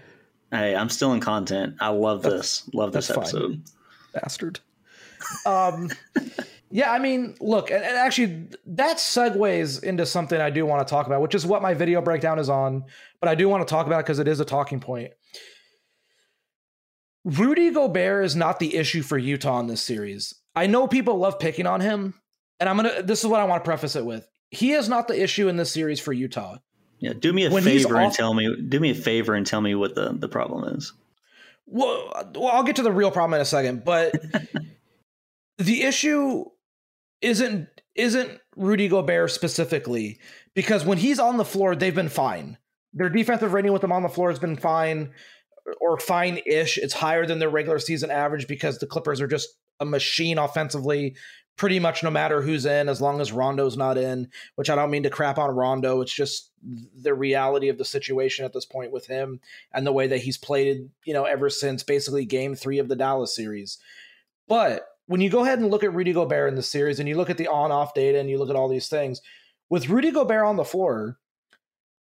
Hey, 0.52 0.76
I'm 0.76 0.90
still 0.90 1.14
in 1.14 1.20
content. 1.20 1.76
I 1.80 1.90
love 1.90 2.24
that's, 2.24 2.62
this. 2.62 2.74
Love 2.74 2.92
this 2.94 3.10
episode. 3.10 3.52
Fine. 3.52 3.64
Bastard. 4.14 4.60
Um, 5.46 5.90
yeah, 6.72 6.92
I 6.92 7.00
mean, 7.00 7.36
look, 7.40 7.70
and, 7.70 7.84
and 7.84 7.98
actually, 7.98 8.48
that 8.66 8.98
segues 8.98 9.84
into 9.84 10.06
something 10.06 10.40
I 10.40 10.50
do 10.50 10.66
want 10.66 10.88
to 10.88 10.90
talk 10.90 11.06
about, 11.06 11.22
which 11.22 11.36
is 11.36 11.46
what 11.46 11.62
my 11.62 11.74
video 11.74 12.02
breakdown 12.02 12.40
is 12.40 12.50
on. 12.50 12.86
But 13.20 13.30
I 13.30 13.36
do 13.36 13.50
want 13.50 13.68
to 13.68 13.72
talk 13.72 13.88
about 13.88 14.00
it 14.00 14.06
because 14.06 14.20
it 14.20 14.28
is 14.28 14.40
a 14.40 14.46
talking 14.46 14.80
point. 14.80 15.12
Rudy 17.26 17.72
Gobert 17.72 18.24
is 18.24 18.36
not 18.36 18.60
the 18.60 18.76
issue 18.76 19.02
for 19.02 19.18
Utah 19.18 19.60
in 19.60 19.68
this 19.68 19.82
series. 19.82 20.34
I 20.58 20.66
know 20.66 20.88
people 20.88 21.20
love 21.20 21.38
picking 21.38 21.68
on 21.68 21.82
him, 21.82 22.16
and 22.60 22.68
I'm 22.68 22.78
gonna. 22.78 23.04
This 23.04 23.20
is 23.20 23.28
what 23.28 23.40
I 23.40 23.44
want 23.44 23.64
to 23.64 23.68
preface 23.68 23.96
it 23.96 24.04
with. 24.04 24.28
He 24.50 24.72
is 24.72 24.90
not 24.90 25.08
the 25.08 25.22
issue 25.22 25.50
in 25.50 25.56
this 25.56 25.72
series 25.72 26.00
for 26.00 26.14
Utah. 26.14 26.58
Yeah, 27.00 27.14
do 27.14 27.32
me 27.32 27.46
a 27.46 27.52
when 27.52 27.64
favor 27.64 27.96
off, 27.98 28.06
and 28.06 28.14
tell 28.14 28.34
me. 28.34 28.56
Do 28.68 28.80
me 28.80 28.90
a 28.90 28.96
favor 28.96 29.36
and 29.36 29.46
tell 29.46 29.62
me 29.62 29.76
what 29.76 29.94
the 29.94 30.14
the 30.14 30.28
problem 30.28 30.76
is. 30.76 30.94
Well, 31.68 32.12
well, 32.34 32.48
I'll 32.48 32.64
get 32.64 32.78
to 32.78 32.82
the 32.82 32.92
real 32.92 33.12
problem 33.12 33.36
in 33.36 33.42
a 33.42 33.46
second, 33.46 33.86
but 33.86 34.16
the 35.60 35.84
issue 35.84 36.46
isn't 37.22 37.68
isn't 37.94 38.40
Rudy 38.56 38.88
Gobert 38.88 39.30
specifically 39.30 40.20
because 40.56 40.84
when 40.84 40.98
he's 40.98 41.20
on 41.20 41.38
the 41.38 41.46
floor, 41.46 41.76
they've 41.76 41.94
been 41.94 42.10
fine. 42.10 42.58
Their 42.94 43.10
defensive 43.10 43.54
rating 43.54 43.74
with 43.74 43.84
him 43.84 43.92
on 43.92 44.02
the 44.02 44.10
floor 44.10 44.32
has 44.32 44.40
been 44.40 44.56
fine 44.56 45.12
or 45.80 46.00
fine-ish. 46.00 46.80
It's 46.80 46.94
higher 46.94 47.28
than 47.28 47.38
their 47.38 47.50
regular 47.50 47.78
season 47.78 48.10
average 48.10 48.48
because 48.48 48.80
the 48.80 48.88
Clippers 48.88 49.22
are 49.22 49.28
just 49.28 49.50
a 49.80 49.86
machine 49.86 50.38
offensively 50.38 51.16
pretty 51.58 51.80
much 51.80 52.04
no 52.04 52.12
matter 52.12 52.42
who's 52.42 52.66
in, 52.66 52.88
as 52.88 53.02
long 53.02 53.20
as 53.20 53.32
Rondo's 53.32 53.76
not 53.76 53.98
in, 53.98 54.30
which 54.56 54.70
I 54.70 54.76
don't 54.76 54.92
mean 54.92 55.04
to 55.04 55.10
crap 55.10 55.40
on 55.40 55.50
Rondo. 55.50 56.02
It's 56.02 56.14
just 56.14 56.52
the 56.62 57.16
reality 57.16 57.70
of 57.70 57.80
the 57.80 57.86
situation 57.86 58.46
at 58.46 58.54
this 58.54 58.66
point 58.66 58.92
with 58.92 59.08
him 59.08 59.42
and 59.74 59.86
the 59.86 59.92
way 59.92 60.08
that 60.08 60.20
he's 60.20 60.38
played, 60.38 60.90
you 61.04 61.14
know, 61.14 61.26
ever 61.26 61.50
since 61.50 61.84
basically 61.84 62.26
game 62.26 62.56
three 62.56 62.78
of 62.78 62.88
the 62.88 62.96
Dallas 62.96 63.36
series. 63.36 63.80
But 64.48 64.86
when 65.08 65.20
you 65.20 65.30
go 65.30 65.44
ahead 65.44 65.60
and 65.60 65.72
look 65.72 65.84
at 65.84 65.94
Rudy 65.94 66.14
Gobert 66.14 66.50
in 66.50 66.56
the 66.56 66.62
series 66.62 67.00
and 67.00 67.10
you 67.10 67.18
look 67.18 67.32
at 67.32 67.38
the 67.38 67.48
on 67.48 67.72
off 67.72 67.96
data 67.96 68.20
and 68.20 68.30
you 68.30 68.38
look 68.38 68.50
at 68.50 68.56
all 68.56 68.70
these 68.70 68.88
things, 68.88 69.22
with 69.70 69.90
Rudy 69.90 70.12
Gobert 70.12 70.46
on 70.46 70.58
the 70.58 70.64
floor, 70.64 71.18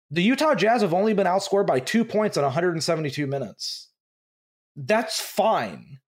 the 0.09 0.23
Utah 0.23 0.55
Jazz 0.55 0.81
have 0.81 0.93
only 0.93 1.13
been 1.13 1.27
outscored 1.27 1.67
by 1.67 1.79
two 1.79 2.05
points 2.05 2.37
in 2.37 2.43
172 2.43 3.27
minutes. 3.27 3.89
That's 4.77 5.19
fine 5.19 5.99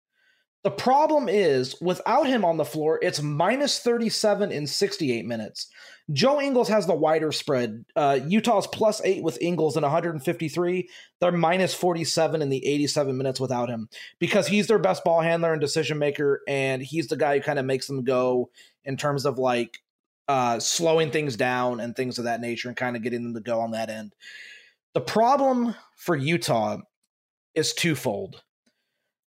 The 0.64 0.72
problem 0.72 1.28
is, 1.28 1.76
without 1.82 2.26
him 2.26 2.46
on 2.46 2.56
the 2.56 2.64
floor, 2.64 2.98
it's 3.02 3.22
minus 3.22 3.80
37 3.80 4.50
in 4.50 4.66
68 4.66 5.26
minutes. 5.26 5.68
Joe 6.12 6.42
Ingles 6.42 6.70
has 6.70 6.88
the 6.88 6.96
wider 6.96 7.34
spread. 7.34 7.84
Uh, 7.98 8.20
Utah's 8.26 8.68
plus 8.68 9.02
eight 9.04 9.24
with 9.24 9.42
Ingles 9.42 9.76
in 9.76 9.84
153. 9.84 10.90
They're 11.20 11.32
minus 11.34 11.74
47 11.74 12.42
in 12.42 12.50
the 12.50 12.66
87 12.66 13.18
minutes 13.18 13.42
without 13.42 13.70
him 13.70 13.90
because 14.20 14.48
he's 14.48 14.68
their 14.68 14.80
best 14.80 15.04
ball 15.04 15.20
handler 15.20 15.52
and 15.52 15.62
decision 15.62 15.98
maker, 15.98 16.42
and 16.48 16.82
he's 16.82 17.08
the 17.08 17.18
guy 17.18 17.38
who 17.38 17.44
kind 17.44 17.60
of 17.60 17.66
makes 17.66 17.88
them 17.88 18.06
go 18.06 18.50
in 18.86 18.96
terms 18.96 19.26
of 19.26 19.38
like 19.38 19.82
uh, 20.30 20.60
slowing 20.60 21.12
things 21.12 21.36
down 21.36 21.82
and 21.82 21.94
things 21.94 22.18
of 22.18 22.26
that 22.26 22.42
nature 22.42 22.70
and 22.70 22.78
kind 22.78 22.96
of 22.96 23.02
getting 23.02 23.24
them 23.24 23.34
to 23.34 23.42
go 23.42 23.60
on 23.60 23.72
that 23.72 23.90
end. 23.90 24.14
The 24.94 25.02
problem 25.02 25.76
for 25.98 26.16
Utah 26.16 26.78
is 27.54 27.74
twofold. 27.74 28.42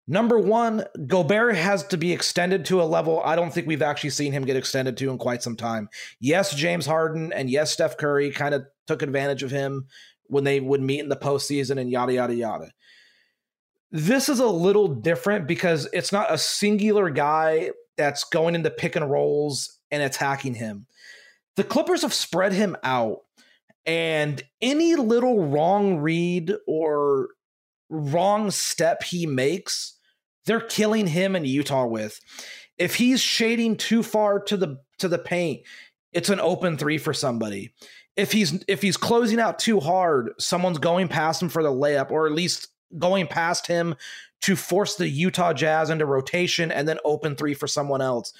Number 0.07 0.37
one, 0.37 0.85
Gobert 1.07 1.55
has 1.55 1.83
to 1.87 1.97
be 1.97 2.13
extended 2.13 2.65
to 2.65 2.81
a 2.81 2.85
level 2.85 3.21
I 3.23 3.35
don't 3.35 3.51
think 3.51 3.65
we've 3.65 3.81
actually 3.81 4.11
seen 4.11 4.31
him 4.31 4.45
get 4.45 4.55
extended 4.55 4.97
to 4.97 5.09
in 5.09 5.17
quite 5.17 5.41
some 5.41 5.55
time. 5.55 5.89
Yes, 6.19 6.53
James 6.53 6.85
Harden 6.85 7.33
and 7.33 7.49
yes, 7.49 7.71
Steph 7.71 7.97
Curry 7.97 8.29
kind 8.29 8.53
of 8.53 8.65
took 8.85 9.01
advantage 9.01 9.41
of 9.41 9.49
him 9.49 9.87
when 10.27 10.43
they 10.43 10.59
would 10.59 10.81
meet 10.81 10.99
in 10.99 11.09
the 11.09 11.15
postseason 11.15 11.79
and 11.79 11.89
yada, 11.89 12.13
yada, 12.13 12.35
yada. 12.35 12.71
This 13.91 14.29
is 14.29 14.39
a 14.39 14.47
little 14.47 14.87
different 14.87 15.47
because 15.47 15.87
it's 15.91 16.11
not 16.11 16.31
a 16.31 16.37
singular 16.37 17.09
guy 17.09 17.71
that's 17.97 18.25
going 18.25 18.53
into 18.53 18.69
pick 18.69 18.95
and 18.95 19.09
rolls 19.09 19.79
and 19.89 20.03
attacking 20.03 20.55
him. 20.55 20.85
The 21.55 21.63
Clippers 21.63 22.01
have 22.01 22.13
spread 22.13 22.51
him 22.51 22.75
out, 22.83 23.21
and 23.85 24.43
any 24.61 24.95
little 24.95 25.45
wrong 25.47 25.97
read 25.97 26.53
or 26.67 27.29
wrong 27.89 28.51
step 28.51 29.03
he 29.03 29.25
makes 29.25 29.94
they're 30.45 30.61
killing 30.61 31.07
him 31.07 31.35
in 31.35 31.45
Utah 31.45 31.85
with. 31.85 32.19
If 32.77 32.95
he's 32.95 33.21
shading 33.21 33.77
too 33.77 34.03
far 34.03 34.39
to 34.41 34.57
the 34.57 34.79
to 34.99 35.07
the 35.07 35.17
paint, 35.17 35.61
it's 36.13 36.29
an 36.29 36.39
open 36.39 36.77
three 36.77 36.97
for 36.97 37.13
somebody. 37.13 37.73
If 38.15 38.31
he's 38.31 38.63
if 38.67 38.81
he's 38.81 38.97
closing 38.97 39.39
out 39.39 39.59
too 39.59 39.79
hard, 39.79 40.31
someone's 40.39 40.79
going 40.79 41.07
past 41.07 41.41
him 41.41 41.49
for 41.49 41.63
the 41.63 41.71
layup, 41.71 42.11
or 42.11 42.27
at 42.27 42.33
least 42.33 42.69
going 42.97 43.27
past 43.27 43.67
him 43.67 43.95
to 44.41 44.55
force 44.55 44.95
the 44.95 45.09
Utah 45.09 45.53
Jazz 45.53 45.89
into 45.89 46.05
rotation 46.05 46.71
and 46.71 46.87
then 46.87 46.99
open 47.03 47.35
three 47.35 47.53
for 47.53 47.67
someone 47.67 48.01
else. 48.01 48.33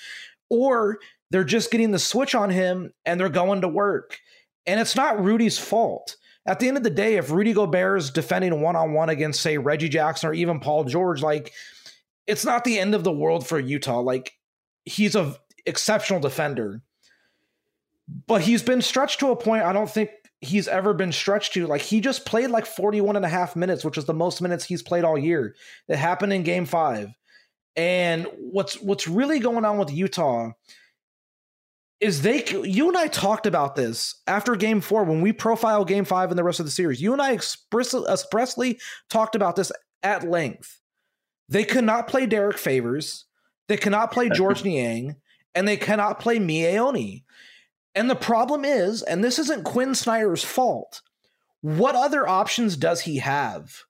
Or 0.49 0.99
they're 1.31 1.43
just 1.43 1.71
getting 1.71 1.91
the 1.91 1.99
switch 1.99 2.35
on 2.35 2.49
him 2.49 2.93
and 3.05 3.19
they're 3.19 3.29
going 3.29 3.61
to 3.61 3.67
work. 3.67 4.19
And 4.67 4.79
it's 4.79 4.95
not 4.95 5.23
Rudy's 5.23 5.57
fault. 5.57 6.15
At 6.45 6.59
the 6.59 6.67
end 6.67 6.77
of 6.77 6.83
the 6.83 6.91
day, 6.91 7.15
if 7.15 7.31
Rudy 7.31 7.53
Gobert 7.53 7.97
is 7.97 8.11
defending 8.11 8.61
one 8.61 8.75
on 8.75 8.93
one 8.93 9.09
against, 9.09 9.41
say, 9.41 9.57
Reggie 9.57 9.89
Jackson 9.89 10.29
or 10.29 10.33
even 10.33 10.59
Paul 10.59 10.83
George, 10.83 11.23
like 11.23 11.53
it's 12.27 12.45
not 12.45 12.63
the 12.63 12.79
end 12.79 12.95
of 12.95 13.03
the 13.03 13.11
world 13.11 13.47
for 13.47 13.59
Utah. 13.59 13.99
Like 13.99 14.33
he's 14.85 15.15
a 15.15 15.35
exceptional 15.65 16.19
defender, 16.19 16.81
but 18.27 18.41
he's 18.41 18.63
been 18.63 18.81
stretched 18.81 19.19
to 19.19 19.31
a 19.31 19.35
point 19.35 19.63
I 19.63 19.73
don't 19.73 19.89
think 19.89 20.09
he's 20.41 20.67
ever 20.67 20.93
been 20.93 21.11
stretched 21.11 21.53
to. 21.53 21.67
Like 21.67 21.81
he 21.81 22.01
just 22.01 22.25
played 22.25 22.49
like 22.49 22.65
41 22.65 23.15
and 23.15 23.25
a 23.25 23.29
half 23.29 23.55
minutes, 23.55 23.83
which 23.83 23.97
is 23.97 24.05
the 24.05 24.13
most 24.13 24.41
minutes 24.41 24.65
he's 24.65 24.83
played 24.83 25.03
all 25.03 25.17
year. 25.17 25.55
It 25.87 25.97
happened 25.97 26.33
in 26.33 26.43
game 26.43 26.65
5. 26.65 27.13
And 27.75 28.27
what's 28.37 28.79
what's 28.81 29.07
really 29.07 29.39
going 29.39 29.65
on 29.65 29.77
with 29.77 29.91
Utah 29.91 30.51
is 31.99 32.21
they 32.21 32.45
you 32.63 32.87
and 32.87 32.97
I 32.97 33.07
talked 33.07 33.45
about 33.45 33.75
this 33.75 34.15
after 34.27 34.55
game 34.55 34.81
4 34.81 35.03
when 35.03 35.21
we 35.21 35.33
profile 35.33 35.83
game 35.83 36.05
5 36.05 36.29
and 36.29 36.39
the 36.39 36.43
rest 36.43 36.59
of 36.59 36.65
the 36.65 36.71
series. 36.71 37.01
You 37.01 37.13
and 37.13 37.21
I 37.21 37.31
express, 37.31 37.93
expressly 37.93 38.79
talked 39.09 39.35
about 39.35 39.55
this 39.55 39.71
at 40.03 40.23
length 40.23 40.79
they 41.49 41.63
cannot 41.63 42.07
play 42.07 42.25
Derrick 42.25 42.57
Favors. 42.57 43.25
They 43.67 43.77
cannot 43.77 44.11
play 44.11 44.29
George 44.33 44.63
Niang, 44.63 45.15
and 45.53 45.67
they 45.67 45.77
cannot 45.77 46.19
play 46.19 46.37
Miye 46.37 46.77
Oni. 46.77 47.25
And 47.95 48.09
the 48.09 48.15
problem 48.15 48.65
is, 48.65 49.01
and 49.03 49.23
this 49.23 49.39
isn't 49.39 49.63
Quinn 49.63 49.95
Snyder's 49.95 50.43
fault, 50.43 51.01
what 51.61 51.95
other 51.95 52.27
options 52.27 52.75
does 52.75 53.01
he 53.01 53.17
have? 53.17 53.83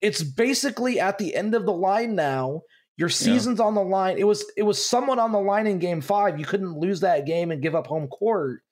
It's 0.00 0.22
basically 0.22 0.98
at 0.98 1.18
the 1.18 1.34
end 1.34 1.54
of 1.54 1.66
the 1.66 1.72
line 1.72 2.14
now. 2.14 2.62
Your 2.96 3.10
season's 3.10 3.58
yeah. 3.58 3.66
on 3.66 3.74
the 3.74 3.82
line. 3.82 4.16
It 4.16 4.26
was 4.26 4.44
it 4.56 4.62
was 4.62 4.84
someone 4.84 5.18
on 5.18 5.30
the 5.30 5.38
line 5.38 5.66
in 5.66 5.78
game 5.78 6.00
five. 6.00 6.38
You 6.38 6.46
couldn't 6.46 6.78
lose 6.78 7.00
that 7.00 7.26
game 7.26 7.50
and 7.50 7.62
give 7.62 7.74
up 7.74 7.86
home 7.86 8.08
court. 8.08 8.62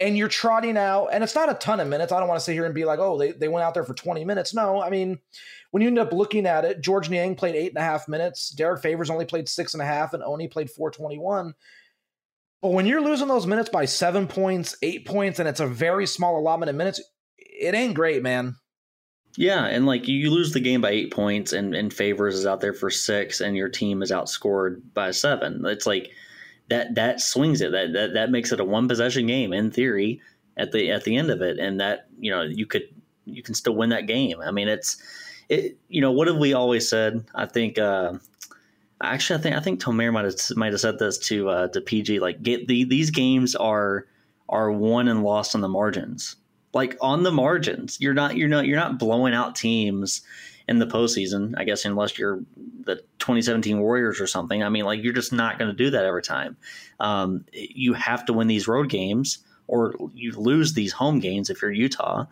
And 0.00 0.16
you're 0.16 0.28
trotting 0.28 0.76
out, 0.76 1.08
and 1.12 1.24
it's 1.24 1.34
not 1.34 1.50
a 1.50 1.54
ton 1.54 1.80
of 1.80 1.88
minutes. 1.88 2.12
I 2.12 2.18
don't 2.18 2.28
want 2.28 2.38
to 2.38 2.44
sit 2.44 2.52
here 2.52 2.66
and 2.66 2.74
be 2.74 2.84
like, 2.84 3.00
oh, 3.00 3.18
they, 3.18 3.32
they 3.32 3.48
went 3.48 3.64
out 3.64 3.74
there 3.74 3.84
for 3.84 3.94
20 3.94 4.24
minutes. 4.24 4.54
No, 4.54 4.80
I 4.80 4.90
mean, 4.90 5.18
when 5.70 5.82
you 5.82 5.88
end 5.88 5.98
up 5.98 6.12
looking 6.12 6.46
at 6.46 6.64
it, 6.64 6.80
George 6.80 7.10
Niang 7.10 7.34
played 7.34 7.54
eight 7.54 7.70
and 7.70 7.78
a 7.78 7.82
half 7.82 8.08
minutes. 8.08 8.50
Derrick 8.50 8.82
Favors 8.82 9.10
only 9.10 9.26
played 9.26 9.48
six 9.48 9.74
and 9.74 9.82
a 9.82 9.86
half, 9.86 10.14
and 10.14 10.22
Oni 10.22 10.48
played 10.48 10.70
421. 10.70 11.54
But 12.62 12.70
when 12.70 12.86
you're 12.86 13.02
losing 13.02 13.28
those 13.28 13.46
minutes 13.46 13.68
by 13.68 13.84
seven 13.84 14.26
points, 14.26 14.76
eight 14.82 15.06
points, 15.06 15.38
and 15.38 15.48
it's 15.48 15.60
a 15.60 15.66
very 15.66 16.06
small 16.06 16.38
allotment 16.38 16.70
of 16.70 16.76
minutes, 16.76 17.00
it 17.36 17.74
ain't 17.74 17.94
great, 17.94 18.22
man. 18.22 18.56
Yeah, 19.36 19.66
and 19.66 19.86
like 19.86 20.08
you 20.08 20.30
lose 20.30 20.52
the 20.52 20.60
game 20.60 20.80
by 20.80 20.90
eight 20.90 21.12
points, 21.12 21.52
and, 21.52 21.74
and 21.74 21.92
Favors 21.92 22.34
is 22.34 22.46
out 22.46 22.60
there 22.60 22.72
for 22.72 22.90
six, 22.90 23.40
and 23.40 23.56
your 23.56 23.68
team 23.68 24.02
is 24.02 24.10
outscored 24.10 24.80
by 24.94 25.12
seven. 25.12 25.64
It's 25.66 25.86
like 25.86 26.10
that 26.70 26.94
that 26.96 27.20
swings 27.20 27.60
it. 27.60 27.70
That 27.72 27.92
that 27.92 28.14
that 28.14 28.30
makes 28.30 28.50
it 28.50 28.58
a 28.58 28.64
one 28.64 28.88
possession 28.88 29.26
game 29.26 29.52
in 29.52 29.70
theory 29.70 30.20
at 30.56 30.72
the 30.72 30.90
at 30.90 31.04
the 31.04 31.16
end 31.16 31.30
of 31.30 31.42
it, 31.42 31.58
and 31.58 31.78
that 31.80 32.08
you 32.18 32.30
know 32.30 32.42
you 32.42 32.66
could 32.66 32.88
you 33.26 33.42
can 33.42 33.54
still 33.54 33.76
win 33.76 33.90
that 33.90 34.06
game. 34.06 34.40
I 34.40 34.50
mean, 34.50 34.66
it's 34.66 34.96
it, 35.48 35.78
you 35.88 36.00
know, 36.00 36.12
what 36.12 36.28
have 36.28 36.36
we 36.36 36.52
always 36.52 36.88
said? 36.88 37.24
I 37.34 37.46
think, 37.46 37.78
uh, 37.78 38.14
actually, 39.02 39.38
I 39.38 39.42
think 39.42 39.56
I 39.56 39.60
think 39.60 39.80
Tomer 39.82 40.12
might 40.12 40.24
have 40.24 40.36
might 40.56 40.72
have 40.72 40.80
said 40.80 40.98
this 40.98 41.18
to 41.18 41.48
uh, 41.48 41.68
to 41.68 41.80
PG. 41.80 42.20
Like, 42.20 42.42
get 42.42 42.68
the 42.68 42.84
these 42.84 43.10
games 43.10 43.54
are 43.54 44.06
are 44.48 44.70
won 44.70 45.08
and 45.08 45.22
lost 45.22 45.54
on 45.54 45.60
the 45.60 45.68
margins. 45.68 46.36
Like 46.74 46.96
on 47.00 47.22
the 47.22 47.32
margins, 47.32 47.98
you're 48.00 48.14
not 48.14 48.36
you're 48.36 48.48
not 48.48 48.66
you're 48.66 48.78
not 48.78 48.98
blowing 48.98 49.34
out 49.34 49.56
teams 49.56 50.22
in 50.68 50.78
the 50.78 50.86
postseason. 50.86 51.54
I 51.56 51.64
guess 51.64 51.84
unless 51.84 52.18
you're 52.18 52.40
the 52.84 52.96
2017 53.18 53.80
Warriors 53.80 54.20
or 54.20 54.26
something. 54.26 54.62
I 54.62 54.68
mean, 54.68 54.84
like 54.84 55.02
you're 55.02 55.14
just 55.14 55.32
not 55.32 55.58
going 55.58 55.70
to 55.70 55.76
do 55.76 55.90
that 55.90 56.04
every 56.04 56.22
time. 56.22 56.56
Um, 57.00 57.44
you 57.52 57.94
have 57.94 58.26
to 58.26 58.32
win 58.34 58.48
these 58.48 58.68
road 58.68 58.90
games, 58.90 59.38
or 59.66 59.94
you 60.14 60.32
lose 60.32 60.74
these 60.74 60.92
home 60.92 61.20
games 61.20 61.48
if 61.48 61.62
you're 61.62 61.72
Utah 61.72 62.26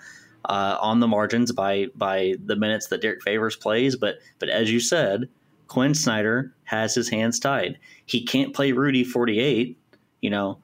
uh, 0.46 0.78
on 0.80 1.00
the 1.00 1.08
margins 1.08 1.52
by 1.52 1.86
by 1.94 2.34
the 2.44 2.56
minutes 2.56 2.88
that 2.88 3.00
Derrick 3.00 3.22
Favors 3.22 3.56
plays. 3.56 3.96
But 3.96 4.16
but 4.38 4.48
as 4.48 4.70
you 4.70 4.80
said, 4.80 5.28
Quinn 5.68 5.94
Snyder 5.94 6.52
has 6.64 6.94
his 6.94 7.08
hands 7.08 7.38
tied. 7.38 7.78
He 8.06 8.24
can't 8.24 8.54
play 8.54 8.72
Rudy 8.72 9.04
48. 9.04 9.76
You 10.20 10.30
know, 10.30 10.58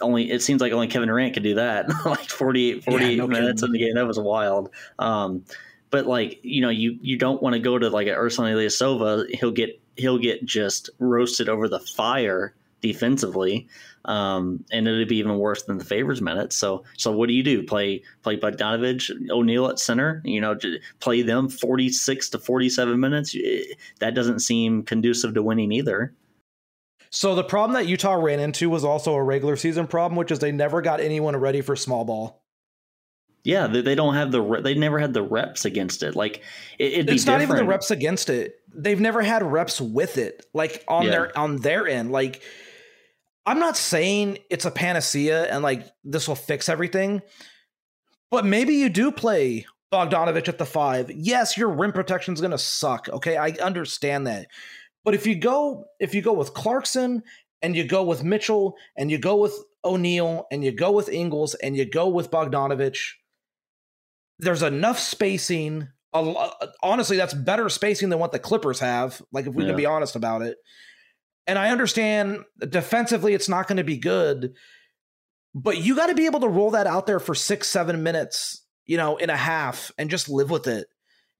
only 0.00 0.30
it 0.30 0.42
seems 0.42 0.60
like 0.60 0.72
only 0.72 0.88
Kevin 0.88 1.08
Durant 1.08 1.34
could 1.34 1.42
do 1.42 1.54
that. 1.54 1.88
like 2.04 2.28
48, 2.28 2.84
48 2.84 3.10
yeah, 3.10 3.16
no 3.16 3.26
minutes 3.26 3.62
kidding. 3.62 3.74
in 3.74 3.80
the 3.80 3.86
game. 3.86 3.94
That 3.94 4.06
was 4.06 4.18
wild. 4.18 4.70
Um, 4.98 5.44
but 5.90 6.06
like 6.06 6.40
you 6.42 6.60
know, 6.60 6.70
you 6.70 6.98
you 7.00 7.16
don't 7.16 7.42
want 7.42 7.54
to 7.54 7.60
go 7.60 7.78
to 7.78 7.88
like 7.88 8.06
an 8.06 8.14
Ersan 8.14 8.52
Ilyasova. 8.52 9.34
He'll 9.34 9.52
get 9.52 9.80
he'll 9.96 10.18
get 10.18 10.44
just 10.44 10.90
roasted 10.98 11.48
over 11.48 11.68
the 11.68 11.80
fire 11.80 12.54
defensively 12.80 13.68
um, 14.06 14.64
and 14.70 14.86
it'd 14.86 15.08
be 15.08 15.16
even 15.16 15.38
worse 15.38 15.64
than 15.64 15.78
the 15.78 15.84
favors 15.84 16.22
minutes. 16.22 16.56
So, 16.56 16.84
so 16.96 17.10
what 17.12 17.28
do 17.28 17.34
you 17.34 17.42
do? 17.42 17.62
Play 17.62 18.02
play 18.22 18.36
Bogdanovich, 18.36 19.10
O'Neale 19.30 19.68
at 19.68 19.78
center? 19.78 20.22
You 20.24 20.40
know, 20.40 20.56
play 21.00 21.22
them 21.22 21.48
forty 21.48 21.88
six 21.88 22.28
to 22.30 22.38
forty 22.38 22.68
seven 22.68 23.00
minutes. 23.00 23.36
That 23.98 24.14
doesn't 24.14 24.40
seem 24.40 24.84
conducive 24.84 25.34
to 25.34 25.42
winning 25.42 25.72
either. 25.72 26.14
So 27.10 27.34
the 27.34 27.44
problem 27.44 27.74
that 27.74 27.88
Utah 27.88 28.14
ran 28.14 28.40
into 28.40 28.70
was 28.70 28.84
also 28.84 29.14
a 29.14 29.22
regular 29.22 29.56
season 29.56 29.86
problem, 29.86 30.16
which 30.16 30.30
is 30.30 30.38
they 30.38 30.52
never 30.52 30.82
got 30.82 31.00
anyone 31.00 31.36
ready 31.36 31.60
for 31.60 31.74
small 31.74 32.04
ball. 32.04 32.42
Yeah, 33.42 33.68
they, 33.68 33.80
they 33.80 33.94
don't 33.94 34.14
have 34.14 34.32
the 34.32 34.60
they 34.62 34.74
never 34.74 34.98
had 34.98 35.14
the 35.14 35.22
reps 35.22 35.64
against 35.64 36.02
it. 36.04 36.14
Like 36.14 36.42
it, 36.78 37.08
it's 37.08 37.26
not 37.26 37.42
even 37.42 37.56
the 37.56 37.64
reps 37.64 37.90
against 37.90 38.30
it. 38.30 38.60
They've 38.72 39.00
never 39.00 39.22
had 39.22 39.42
reps 39.42 39.80
with 39.80 40.18
it, 40.18 40.46
like 40.52 40.84
on 40.86 41.04
yeah. 41.04 41.10
their 41.10 41.38
on 41.38 41.56
their 41.56 41.88
end. 41.88 42.12
Like 42.12 42.42
I'm 43.46 43.60
not 43.60 43.76
saying 43.76 44.38
it's 44.50 44.64
a 44.64 44.70
panacea 44.72 45.44
and 45.44 45.62
like 45.62 45.86
this 46.02 46.26
will 46.26 46.34
fix 46.34 46.68
everything, 46.68 47.22
but 48.30 48.44
maybe 48.44 48.74
you 48.74 48.88
do 48.88 49.12
play 49.12 49.66
Bogdanovich 49.92 50.48
at 50.48 50.58
the 50.58 50.66
five. 50.66 51.10
Yes, 51.12 51.56
your 51.56 51.70
rim 51.70 51.92
protection 51.92 52.34
is 52.34 52.40
going 52.40 52.50
to 52.50 52.58
suck. 52.58 53.08
Okay, 53.08 53.36
I 53.36 53.50
understand 53.62 54.26
that. 54.26 54.48
But 55.04 55.14
if 55.14 55.26
you 55.26 55.36
go 55.36 55.84
if 56.00 56.12
you 56.12 56.22
go 56.22 56.32
with 56.32 56.54
Clarkson 56.54 57.22
and 57.62 57.76
you 57.76 57.84
go 57.84 58.02
with 58.02 58.24
Mitchell 58.24 58.76
and 58.96 59.10
you 59.10 59.18
go 59.18 59.36
with 59.36 59.56
O'Neale 59.84 60.46
and 60.50 60.64
you 60.64 60.72
go 60.72 60.90
with 60.90 61.08
Ingles 61.08 61.54
and 61.54 61.76
you 61.76 61.88
go 61.88 62.08
with 62.08 62.32
Bogdanovich, 62.32 63.12
there's 64.40 64.64
enough 64.64 64.98
spacing. 64.98 65.88
Honestly, 66.82 67.16
that's 67.16 67.34
better 67.34 67.68
spacing 67.68 68.08
than 68.08 68.18
what 68.18 68.32
the 68.32 68.40
Clippers 68.40 68.80
have. 68.80 69.22
Like 69.30 69.46
if 69.46 69.54
we 69.54 69.62
yeah. 69.62 69.70
can 69.70 69.76
be 69.76 69.86
honest 69.86 70.16
about 70.16 70.42
it. 70.42 70.56
And 71.46 71.58
I 71.58 71.70
understand 71.70 72.44
defensively 72.58 73.34
it's 73.34 73.48
not 73.48 73.68
going 73.68 73.76
to 73.76 73.84
be 73.84 73.98
good, 73.98 74.54
but 75.54 75.78
you 75.78 75.94
got 75.94 76.06
to 76.06 76.14
be 76.14 76.26
able 76.26 76.40
to 76.40 76.48
roll 76.48 76.72
that 76.72 76.86
out 76.86 77.06
there 77.06 77.20
for 77.20 77.34
six, 77.34 77.68
seven 77.68 78.02
minutes, 78.02 78.64
you 78.84 78.96
know, 78.96 79.16
in 79.16 79.30
a 79.30 79.36
half 79.36 79.92
and 79.96 80.10
just 80.10 80.28
live 80.28 80.50
with 80.50 80.66
it. 80.66 80.88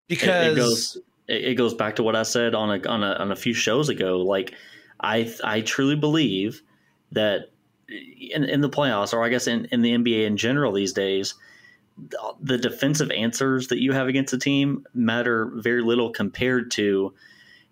Because 0.08 0.46
it, 0.46 0.52
it 0.52 0.56
goes 0.56 0.98
it, 1.28 1.54
goes 1.56 1.74
back 1.74 1.96
to 1.96 2.02
what 2.02 2.14
I 2.14 2.22
said 2.22 2.54
on 2.54 2.70
a 2.70 2.88
on 2.88 3.02
a 3.02 3.12
on 3.14 3.32
a 3.32 3.36
few 3.36 3.52
shows 3.52 3.88
ago. 3.88 4.18
Like 4.18 4.54
I 5.00 5.34
I 5.42 5.60
truly 5.62 5.96
believe 5.96 6.62
that 7.12 7.50
in, 7.88 8.44
in 8.44 8.60
the 8.60 8.70
playoffs, 8.70 9.12
or 9.12 9.24
I 9.24 9.28
guess 9.28 9.46
in, 9.46 9.66
in 9.66 9.82
the 9.82 9.92
NBA 9.92 10.26
in 10.26 10.36
general 10.36 10.72
these 10.72 10.92
days, 10.92 11.34
the 12.40 12.58
defensive 12.58 13.10
answers 13.10 13.68
that 13.68 13.80
you 13.80 13.92
have 13.92 14.08
against 14.08 14.32
a 14.32 14.38
team 14.38 14.84
matter 14.94 15.50
very 15.54 15.82
little 15.82 16.10
compared 16.10 16.70
to 16.72 17.14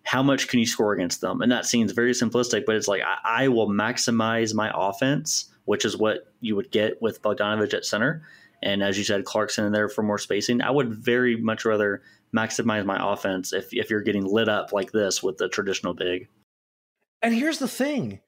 how 0.05 0.23
much 0.23 0.49
can 0.49 0.61
you 0.61 0.67
score 0.67 0.93
against 0.93 1.21
them. 1.21 1.41
And 1.41 1.51
that 1.51 1.67
seems 1.67 1.93
very 1.93 2.13
simplistic, 2.13 2.65
but 2.67 2.77
it's 2.77 2.89
like 2.89 3.03
I, 3.03 3.45
I 3.45 3.49
will 3.49 3.69
maximize 3.69 4.55
my 4.55 4.71
offense, 4.75 5.47
which 5.65 5.85
is 5.85 5.97
what 5.97 6.33
you 6.41 6.55
would 6.57 6.71
get 6.71 7.01
with 7.03 7.23
Bogdanovich 7.23 7.75
at 7.75 7.85
center. 7.85 8.23
And 8.63 8.83
as 8.83 8.97
you 8.97 9.05
said, 9.05 9.25
Clarkson 9.25 9.65
in 9.65 9.73
there 9.73 9.89
for 9.89 10.03
more 10.03 10.19
spacing. 10.19 10.63
I 10.63 10.71
would 10.71 10.95
very 10.95 11.37
much 11.37 11.65
rather 11.65 12.03
maximize 12.37 12.85
my 12.85 12.99
offense 13.01 13.53
if, 13.53 13.73
if 13.73 13.91
you're 13.91 14.03
getting 14.03 14.25
lit 14.25 14.49
up 14.49 14.73
like 14.73 14.93
this 14.93 15.23
with 15.23 15.39
the 15.39 15.49
traditional 15.49 15.95
big. 15.95 16.29
And 17.23 17.35
here's 17.35 17.59
the 17.59 17.69
thing 17.69 18.21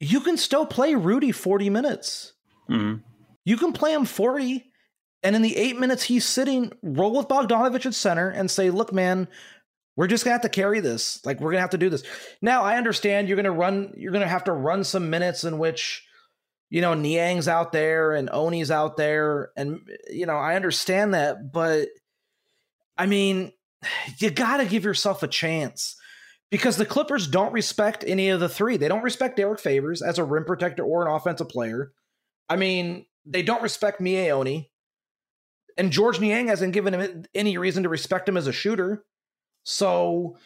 you 0.00 0.20
can 0.20 0.36
still 0.36 0.66
play 0.66 0.94
Rudy 0.94 1.32
40 1.32 1.70
minutes. 1.70 2.32
Mm-hmm. 2.68 3.02
You 3.44 3.56
can 3.56 3.72
play 3.72 3.92
him 3.92 4.06
40 4.06 4.64
and 5.24 5.34
in 5.34 5.40
the 5.40 5.56
eight 5.56 5.78
minutes 5.78 6.04
he's 6.04 6.26
sitting, 6.26 6.70
roll 6.82 7.16
with 7.16 7.28
Bogdanovich 7.28 7.86
at 7.86 7.94
center 7.94 8.28
and 8.28 8.50
say, 8.50 8.70
look, 8.70 8.92
man, 8.92 9.26
we're 9.96 10.06
just 10.06 10.24
gonna 10.24 10.34
have 10.34 10.42
to 10.42 10.48
carry 10.48 10.80
this. 10.80 11.24
Like 11.24 11.40
we're 11.40 11.52
gonna 11.52 11.60
have 11.60 11.70
to 11.70 11.78
do 11.78 11.90
this. 11.90 12.02
Now 12.42 12.62
I 12.62 12.76
understand 12.76 13.28
you're 13.28 13.36
gonna 13.36 13.50
run, 13.50 13.92
you're 13.96 14.12
gonna 14.12 14.28
have 14.28 14.44
to 14.44 14.52
run 14.52 14.84
some 14.84 15.10
minutes 15.10 15.44
in 15.44 15.58
which, 15.58 16.04
you 16.70 16.80
know, 16.80 16.94
Niang's 16.94 17.48
out 17.48 17.72
there 17.72 18.12
and 18.12 18.30
Oni's 18.30 18.70
out 18.70 18.96
there, 18.96 19.50
and 19.56 19.80
you 20.10 20.26
know, 20.26 20.36
I 20.36 20.56
understand 20.56 21.14
that, 21.14 21.52
but 21.52 21.88
I 22.96 23.06
mean, 23.06 23.52
you 24.18 24.30
gotta 24.30 24.64
give 24.66 24.84
yourself 24.84 25.22
a 25.22 25.28
chance. 25.28 25.96
Because 26.50 26.76
the 26.76 26.86
Clippers 26.86 27.26
don't 27.26 27.52
respect 27.52 28.04
any 28.06 28.28
of 28.28 28.38
the 28.38 28.48
three. 28.48 28.76
They 28.76 28.86
don't 28.86 29.02
respect 29.02 29.36
Derrick 29.36 29.58
Favors 29.58 30.02
as 30.02 30.18
a 30.18 30.24
rim 30.24 30.44
protector 30.44 30.84
or 30.84 31.04
an 31.04 31.12
offensive 31.12 31.48
player. 31.48 31.90
I 32.48 32.54
mean, 32.54 33.06
they 33.26 33.42
don't 33.42 33.62
respect 33.62 34.00
Miye 34.00 34.30
Oni. 34.30 34.70
And 35.76 35.90
George 35.90 36.20
Niang 36.20 36.46
hasn't 36.46 36.72
given 36.72 36.94
him 36.94 37.24
any 37.34 37.58
reason 37.58 37.82
to 37.82 37.88
respect 37.88 38.28
him 38.28 38.36
as 38.36 38.46
a 38.46 38.52
shooter. 38.52 39.04
So 39.64 40.36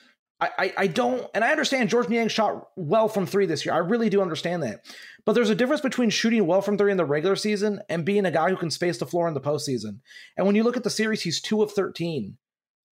I, 0.41 0.51
I, 0.59 0.73
I 0.79 0.87
don't, 0.87 1.27
and 1.35 1.45
I 1.45 1.51
understand 1.51 1.91
George 1.91 2.09
Niang 2.09 2.29
shot 2.29 2.69
well 2.77 3.09
from 3.09 3.27
three 3.27 3.47
this 3.47 3.66
year. 3.66 3.75
I 3.75 3.79
really 3.79 4.09
do 4.09 4.23
understand 4.23 4.62
that. 4.62 4.85
But 5.25 5.33
there's 5.33 5.51
a 5.51 5.55
difference 5.55 5.83
between 5.83 6.11
shooting 6.11 6.47
well 6.47 6.62
from 6.62 6.79
three 6.79 6.91
in 6.91 6.97
the 6.97 7.05
regular 7.05 7.37
season 7.37 7.81
and 7.89 8.05
being 8.05 8.25
a 8.25 8.31
guy 8.31 8.49
who 8.49 8.57
can 8.57 8.71
space 8.71 8.99
the 8.99 9.07
floor 9.07 9.29
in 9.29 9.35
the 9.35 9.41
postseason. 9.41 9.99
And 10.37 10.47
when 10.47 10.57
you 10.57 10.62
look 10.62 10.77
at 10.77 10.85
the 10.85 10.91
series, 10.91 11.23
he's 11.23 11.43
two 11.43 11.62
of 11.62 11.73
13. 11.73 12.39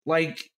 Like, 0.05 0.51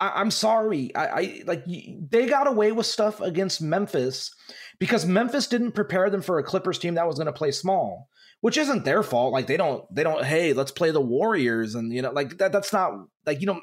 I, 0.00 0.20
am 0.20 0.30
sorry. 0.30 0.94
I, 0.94 1.06
I 1.06 1.42
like 1.46 1.64
they 1.66 2.26
got 2.26 2.48
away 2.48 2.72
with 2.72 2.86
stuff 2.86 3.20
against 3.20 3.62
Memphis 3.62 4.34
because 4.80 5.06
Memphis 5.06 5.46
didn't 5.46 5.72
prepare 5.72 6.10
them 6.10 6.22
for 6.22 6.38
a 6.38 6.44
Clippers 6.44 6.78
team 6.78 6.94
that 6.94 7.06
was 7.06 7.16
going 7.16 7.26
to 7.26 7.32
play 7.32 7.52
small 7.52 8.08
which 8.42 8.56
isn't 8.56 8.84
their 8.84 9.04
fault. 9.04 9.32
Like 9.32 9.46
they 9.46 9.56
don't 9.56 9.82
they 9.94 10.02
don't 10.02 10.24
hey 10.24 10.52
let's 10.52 10.72
play 10.72 10.90
the 10.90 11.00
Warriors 11.00 11.76
and 11.76 11.92
you 11.92 12.02
know 12.02 12.10
like 12.10 12.38
that 12.38 12.52
that's 12.52 12.72
not 12.72 12.92
like 13.24 13.40
you 13.40 13.46
don't 13.46 13.62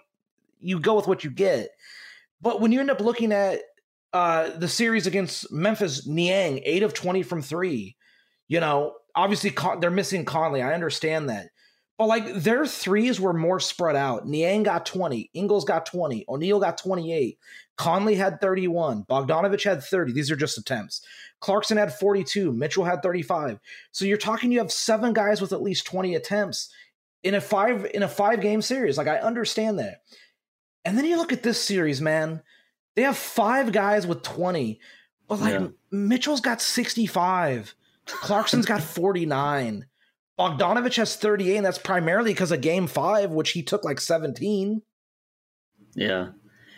you 0.60 0.80
go 0.80 0.95
with 0.95 1.07
what 1.07 1.24
you 1.24 1.32
get. 1.32 1.70
But 2.41 2.62
when 2.62 2.72
you 2.72 2.80
end 2.80 2.91
up 2.91 3.01
looking 3.01 3.32
at 3.32 3.62
uh 4.12 4.49
the 4.57 4.68
series 4.68 5.07
against 5.07 5.51
Memphis, 5.51 6.07
Niang 6.07 6.62
eight 6.64 6.84
of 6.84 6.93
twenty 6.93 7.24
from 7.24 7.41
three, 7.41 7.95
you 8.47 8.60
know 8.60 8.95
obviously 9.16 9.53
they're 9.80 9.91
missing 9.91 10.26
Conley. 10.26 10.62
I 10.62 10.74
understand 10.74 11.30
that. 11.30 11.49
But 11.97 12.07
like 12.07 12.34
their 12.36 12.66
threes 12.66 13.20
were 13.20 13.34
more 13.34 13.60
spread 13.60 13.97
out. 13.97 14.26
Niang 14.26 14.64
got 14.64 14.86
20, 14.86 15.32
Ingles 15.34 15.66
got 15.66 15.86
20, 15.86 16.26
O'Neale 16.30 16.62
got 16.62 16.78
28, 16.78 17.38
Conley 17.76 18.16
had 18.16 18.39
31, 18.39 19.03
Bogdanovich 19.03 19.66
had 19.66 19.84
30. 19.84 20.14
These 20.14 20.32
are 20.32 20.38
just 20.38 20.57
attempts. 20.57 21.01
Clarkson 21.41 21.78
had 21.78 21.93
42, 21.93 22.53
Mitchell 22.53 22.86
had 22.86 23.03
35. 23.03 23.60
So 23.91 24.05
you're 24.05 24.18
talking 24.18 24.49
you 24.49 24.60
have 24.60 24.72
seven 24.72 25.12
guys 25.12 25.41
with 25.41 25.51
at 25.51 25.62
least 25.62 25.86
20 25.88 26.16
attempts 26.16 26.74
in 27.24 27.36
a 27.36 27.41
five 27.41 27.86
in 27.93 28.03
a 28.03 28.07
five 28.07 28.39
game 28.39 28.62
series. 28.62 28.97
Like 28.97 29.07
I 29.07 29.18
understand 29.18 29.80
that. 29.80 30.03
And 30.86 30.97
then 30.97 31.05
you 31.05 31.17
look 31.17 31.34
at 31.34 31.43
this 31.43 31.61
series, 31.61 32.01
man. 32.01 32.41
They 32.95 33.03
have 33.03 33.17
five 33.17 33.71
guys 33.71 34.07
with 34.07 34.23
20. 34.23 34.80
But 35.27 35.39
like 35.39 35.53
yeah. 35.53 35.67
Mitchell's 35.91 36.41
got 36.41 36.61
65. 36.61 37.75
Clarkson's 38.05 38.65
got 38.65 38.82
49. 38.82 39.86
Bogdanovich 40.39 40.95
has 40.95 41.17
38, 41.17 41.57
and 41.57 41.65
that's 41.65 41.77
primarily 41.77 42.32
because 42.32 42.51
of 42.51 42.61
game 42.61 42.88
five, 42.88 43.32
which 43.32 43.51
he 43.51 43.61
took 43.61 43.84
like 43.84 43.99
17. 43.99 44.82
Yeah. 45.95 46.30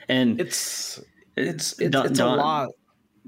And 0.09 0.41
it's 0.41 0.99
it's 1.37 1.79
it's, 1.79 1.91
Don, 1.91 2.05
it's 2.07 2.19
a 2.19 2.25
lot. 2.25 2.69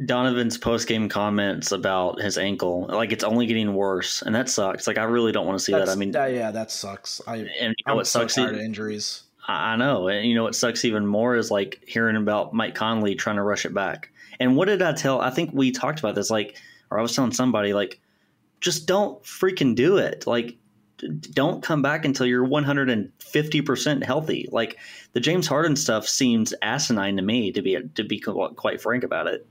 Donovan's 0.05 0.57
post 0.57 0.88
game 0.88 1.07
comments 1.07 1.71
about 1.71 2.19
his 2.19 2.38
ankle, 2.38 2.88
like 2.89 3.11
it's 3.11 3.24
only 3.24 3.45
getting 3.45 3.76
worse, 3.76 4.24
and 4.24 4.34
that 4.34 4.49
sucks. 4.49 4.88
Like 4.88 4.97
I 4.97 5.03
really 5.03 5.32
don't 5.32 5.45
want 5.45 5.59
to 5.59 5.63
see 5.63 5.71
That's, 5.71 5.86
that. 5.86 5.91
I 5.91 5.95
mean, 5.95 6.15
uh, 6.15 6.26
yeah, 6.26 6.49
that 6.49 6.71
sucks. 6.71 7.21
I 7.28 7.38
and 7.38 7.45
you 7.47 7.67
know 7.86 7.91
I'm 7.91 7.95
what 7.97 8.07
sucks? 8.07 8.34
So 8.34 8.51
injuries. 8.51 9.22
I 9.48 9.76
know, 9.76 10.08
and 10.08 10.28
you 10.28 10.36
know 10.36 10.44
what 10.44 10.56
sucks 10.56 10.86
even 10.86 11.06
more 11.06 11.36
is 11.36 11.52
like 11.52 11.84
hearing 11.86 12.16
about 12.16 12.54
Mike 12.54 12.76
Conley 12.76 13.16
trying 13.16 13.36
to 13.36 13.44
rush 13.44 13.66
it 13.66 13.74
back. 13.74 14.10
And 14.39 14.56
what 14.56 14.66
did 14.66 14.82
I 14.82 14.94
tell? 14.94 15.22
I 15.22 15.30
think 15.30 15.52
we 15.54 15.72
talked 15.72 16.00
about 16.00 16.16
this, 16.16 16.30
like, 16.30 16.58
or 16.89 16.98
I 16.98 17.02
was 17.02 17.16
telling 17.16 17.34
somebody, 17.34 17.74
like, 17.74 18.00
just 18.62 18.88
don't 18.88 19.22
freaking 19.24 19.76
do 19.76 19.98
it. 19.98 20.26
Like, 20.26 20.58
don't 21.34 21.64
come 21.64 21.82
back 21.82 22.06
until 22.06 22.26
you're 22.26 22.48
150% 22.48 24.04
healthy. 24.04 24.48
Like 24.52 24.78
the 25.14 25.20
James 25.20 25.48
Harden 25.48 25.76
stuff 25.76 26.08
seems 26.08 26.54
asinine 26.62 27.18
to 27.18 27.22
me 27.22 27.52
to 27.52 27.62
be 27.62 27.78
to 27.96 28.04
be 28.04 28.20
quite 28.20 28.82
frank 28.82 29.04
about 29.04 29.28
it. 29.28 29.48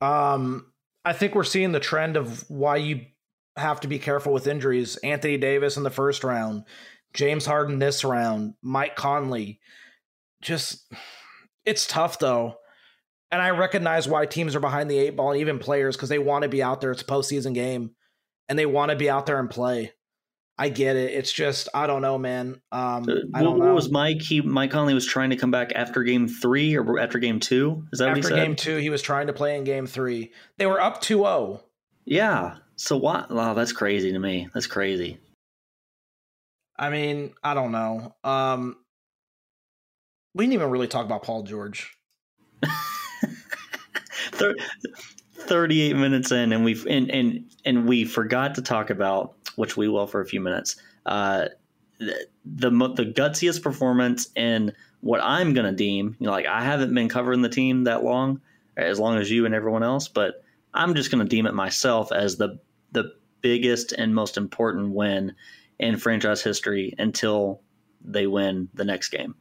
Um 0.00 0.66
I 1.04 1.12
think 1.12 1.34
we're 1.34 1.44
seeing 1.44 1.72
the 1.72 1.80
trend 1.80 2.16
of 2.16 2.44
why 2.50 2.76
you 2.76 3.06
have 3.56 3.80
to 3.80 3.88
be 3.88 3.98
careful 3.98 4.32
with 4.32 4.46
injuries. 4.46 4.96
Anthony 4.98 5.38
Davis 5.38 5.76
in 5.76 5.84
the 5.84 5.90
first 5.90 6.24
round, 6.24 6.64
James 7.16 7.46
Harden 7.46 7.78
this 7.78 8.04
round, 8.04 8.54
Mike 8.62 8.94
Conley. 8.94 9.58
Just 10.42 10.92
it's 11.64 11.86
tough 11.86 12.18
though. 12.18 12.56
And 13.32 13.42
I 13.42 13.50
recognize 13.50 14.06
why 14.06 14.26
teams 14.26 14.54
are 14.54 14.60
behind 14.60 14.88
the 14.88 14.98
eight 14.98 15.16
ball 15.16 15.32
and 15.32 15.40
even 15.40 15.58
players 15.58 15.96
because 15.96 16.10
they 16.10 16.18
want 16.20 16.44
to 16.44 16.48
be 16.48 16.62
out 16.62 16.80
there. 16.80 16.92
It's 16.92 17.02
a 17.02 17.06
postseason 17.06 17.54
game 17.54 17.90
and 18.48 18.58
they 18.58 18.66
want 18.66 18.90
to 18.90 18.96
be 18.96 19.10
out 19.10 19.26
there 19.26 19.40
and 19.40 19.50
play. 19.50 19.92
I 20.58 20.68
get 20.68 20.96
it. 20.96 21.12
It's 21.12 21.32
just 21.32 21.68
I 21.74 21.86
don't 21.86 22.02
know, 22.02 22.18
man. 22.18 22.60
Um, 22.70 23.06
I 23.34 23.42
don't 23.42 23.58
what, 23.58 23.66
know. 23.66 23.74
was 23.74 23.90
Mike? 23.90 24.22
He 24.22 24.40
Mike 24.40 24.70
Conley 24.70 24.94
was 24.94 25.06
trying 25.06 25.30
to 25.30 25.36
come 25.36 25.50
back 25.50 25.72
after 25.74 26.02
game 26.02 26.28
three 26.28 26.76
or 26.76 26.98
after 26.98 27.18
game 27.18 27.40
two. 27.40 27.86
Is 27.92 27.98
that 27.98 28.08
after 28.08 28.20
what 28.20 28.24
he 28.24 28.28
said? 28.28 28.46
game 28.46 28.56
two? 28.56 28.76
He 28.76 28.90
was 28.90 29.02
trying 29.02 29.26
to 29.26 29.32
play 29.32 29.56
in 29.56 29.64
game 29.64 29.86
three. 29.86 30.32
They 30.58 30.66
were 30.66 30.80
up 30.80 31.02
2-0. 31.02 31.62
Yeah. 32.04 32.56
So 32.76 32.96
what? 32.96 33.30
Wow, 33.30 33.54
that's 33.54 33.72
crazy 33.72 34.12
to 34.12 34.18
me. 34.18 34.48
That's 34.54 34.66
crazy. 34.66 35.18
I 36.78 36.90
mean, 36.90 37.32
I 37.42 37.54
don't 37.54 37.72
know. 37.72 38.14
Um, 38.22 38.76
we 40.34 40.44
didn't 40.44 40.54
even 40.54 40.70
really 40.70 40.88
talk 40.88 41.06
about 41.06 41.22
Paul 41.22 41.42
George. 41.42 41.96
38 45.46 45.96
minutes 45.96 46.32
in 46.32 46.52
and 46.52 46.64
we've 46.64 46.86
and, 46.86 47.10
and 47.10 47.50
and 47.64 47.88
we 47.88 48.04
forgot 48.04 48.54
to 48.56 48.62
talk 48.62 48.90
about 48.90 49.34
which 49.56 49.76
we 49.76 49.88
will 49.88 50.06
for 50.06 50.20
a 50.20 50.26
few 50.26 50.40
minutes 50.40 50.76
uh 51.06 51.46
the 51.98 52.26
the, 52.44 52.70
the 52.70 53.04
gutsiest 53.04 53.62
performance 53.62 54.28
in 54.34 54.72
what 55.00 55.20
i'm 55.22 55.54
gonna 55.54 55.72
deem 55.72 56.16
you 56.18 56.26
know 56.26 56.32
like 56.32 56.46
i 56.46 56.62
haven't 56.62 56.92
been 56.94 57.08
covering 57.08 57.42
the 57.42 57.48
team 57.48 57.84
that 57.84 58.02
long 58.04 58.40
as 58.76 58.98
long 58.98 59.16
as 59.16 59.30
you 59.30 59.46
and 59.46 59.54
everyone 59.54 59.82
else 59.82 60.08
but 60.08 60.42
i'm 60.74 60.94
just 60.94 61.10
gonna 61.10 61.24
deem 61.24 61.46
it 61.46 61.54
myself 61.54 62.12
as 62.12 62.36
the 62.36 62.58
the 62.92 63.12
biggest 63.40 63.92
and 63.92 64.14
most 64.14 64.36
important 64.36 64.90
win 64.92 65.34
in 65.78 65.96
franchise 65.96 66.42
history 66.42 66.94
until 66.98 67.62
they 68.02 68.26
win 68.26 68.68
the 68.74 68.84
next 68.84 69.08
game 69.08 69.34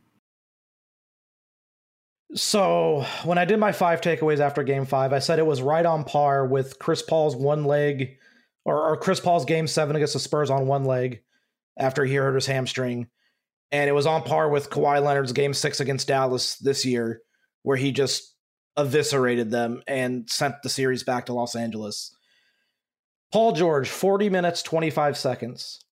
so 2.35 3.05
when 3.23 3.37
I 3.37 3.45
did 3.45 3.59
my 3.59 3.71
five 3.71 4.01
takeaways 4.01 4.39
after 4.39 4.61
game 4.63 4.85
five, 4.85 5.13
I 5.13 5.19
said 5.19 5.39
it 5.39 5.45
was 5.45 5.61
right 5.61 5.85
on 5.85 6.03
par 6.03 6.45
with 6.45 6.79
Chris 6.79 7.01
Paul's 7.01 7.35
one 7.35 7.63
leg 7.63 8.17
or, 8.65 8.89
or 8.89 8.97
Chris 8.97 9.21
Paul's 9.21 9.45
game 9.45 9.67
seven 9.67 9.95
against 9.95 10.13
the 10.13 10.19
Spurs 10.19 10.49
on 10.49 10.67
one 10.67 10.83
leg 10.83 11.21
after 11.77 12.03
he 12.03 12.15
hurt 12.15 12.35
his 12.35 12.45
hamstring. 12.45 13.07
And 13.71 13.89
it 13.89 13.93
was 13.93 14.05
on 14.05 14.23
par 14.23 14.49
with 14.49 14.69
Kawhi 14.69 15.01
Leonard's 15.01 15.31
game 15.31 15.53
six 15.53 15.79
against 15.79 16.07
Dallas 16.07 16.57
this 16.57 16.85
year, 16.85 17.21
where 17.63 17.77
he 17.77 17.91
just 17.91 18.35
eviscerated 18.77 19.49
them 19.49 19.81
and 19.87 20.29
sent 20.29 20.55
the 20.61 20.69
series 20.69 21.03
back 21.03 21.27
to 21.27 21.33
Los 21.33 21.55
Angeles. 21.55 22.15
Paul 23.31 23.53
George, 23.53 23.89
40 23.89 24.29
minutes, 24.29 24.61
25 24.61 25.17
seconds, 25.17 25.84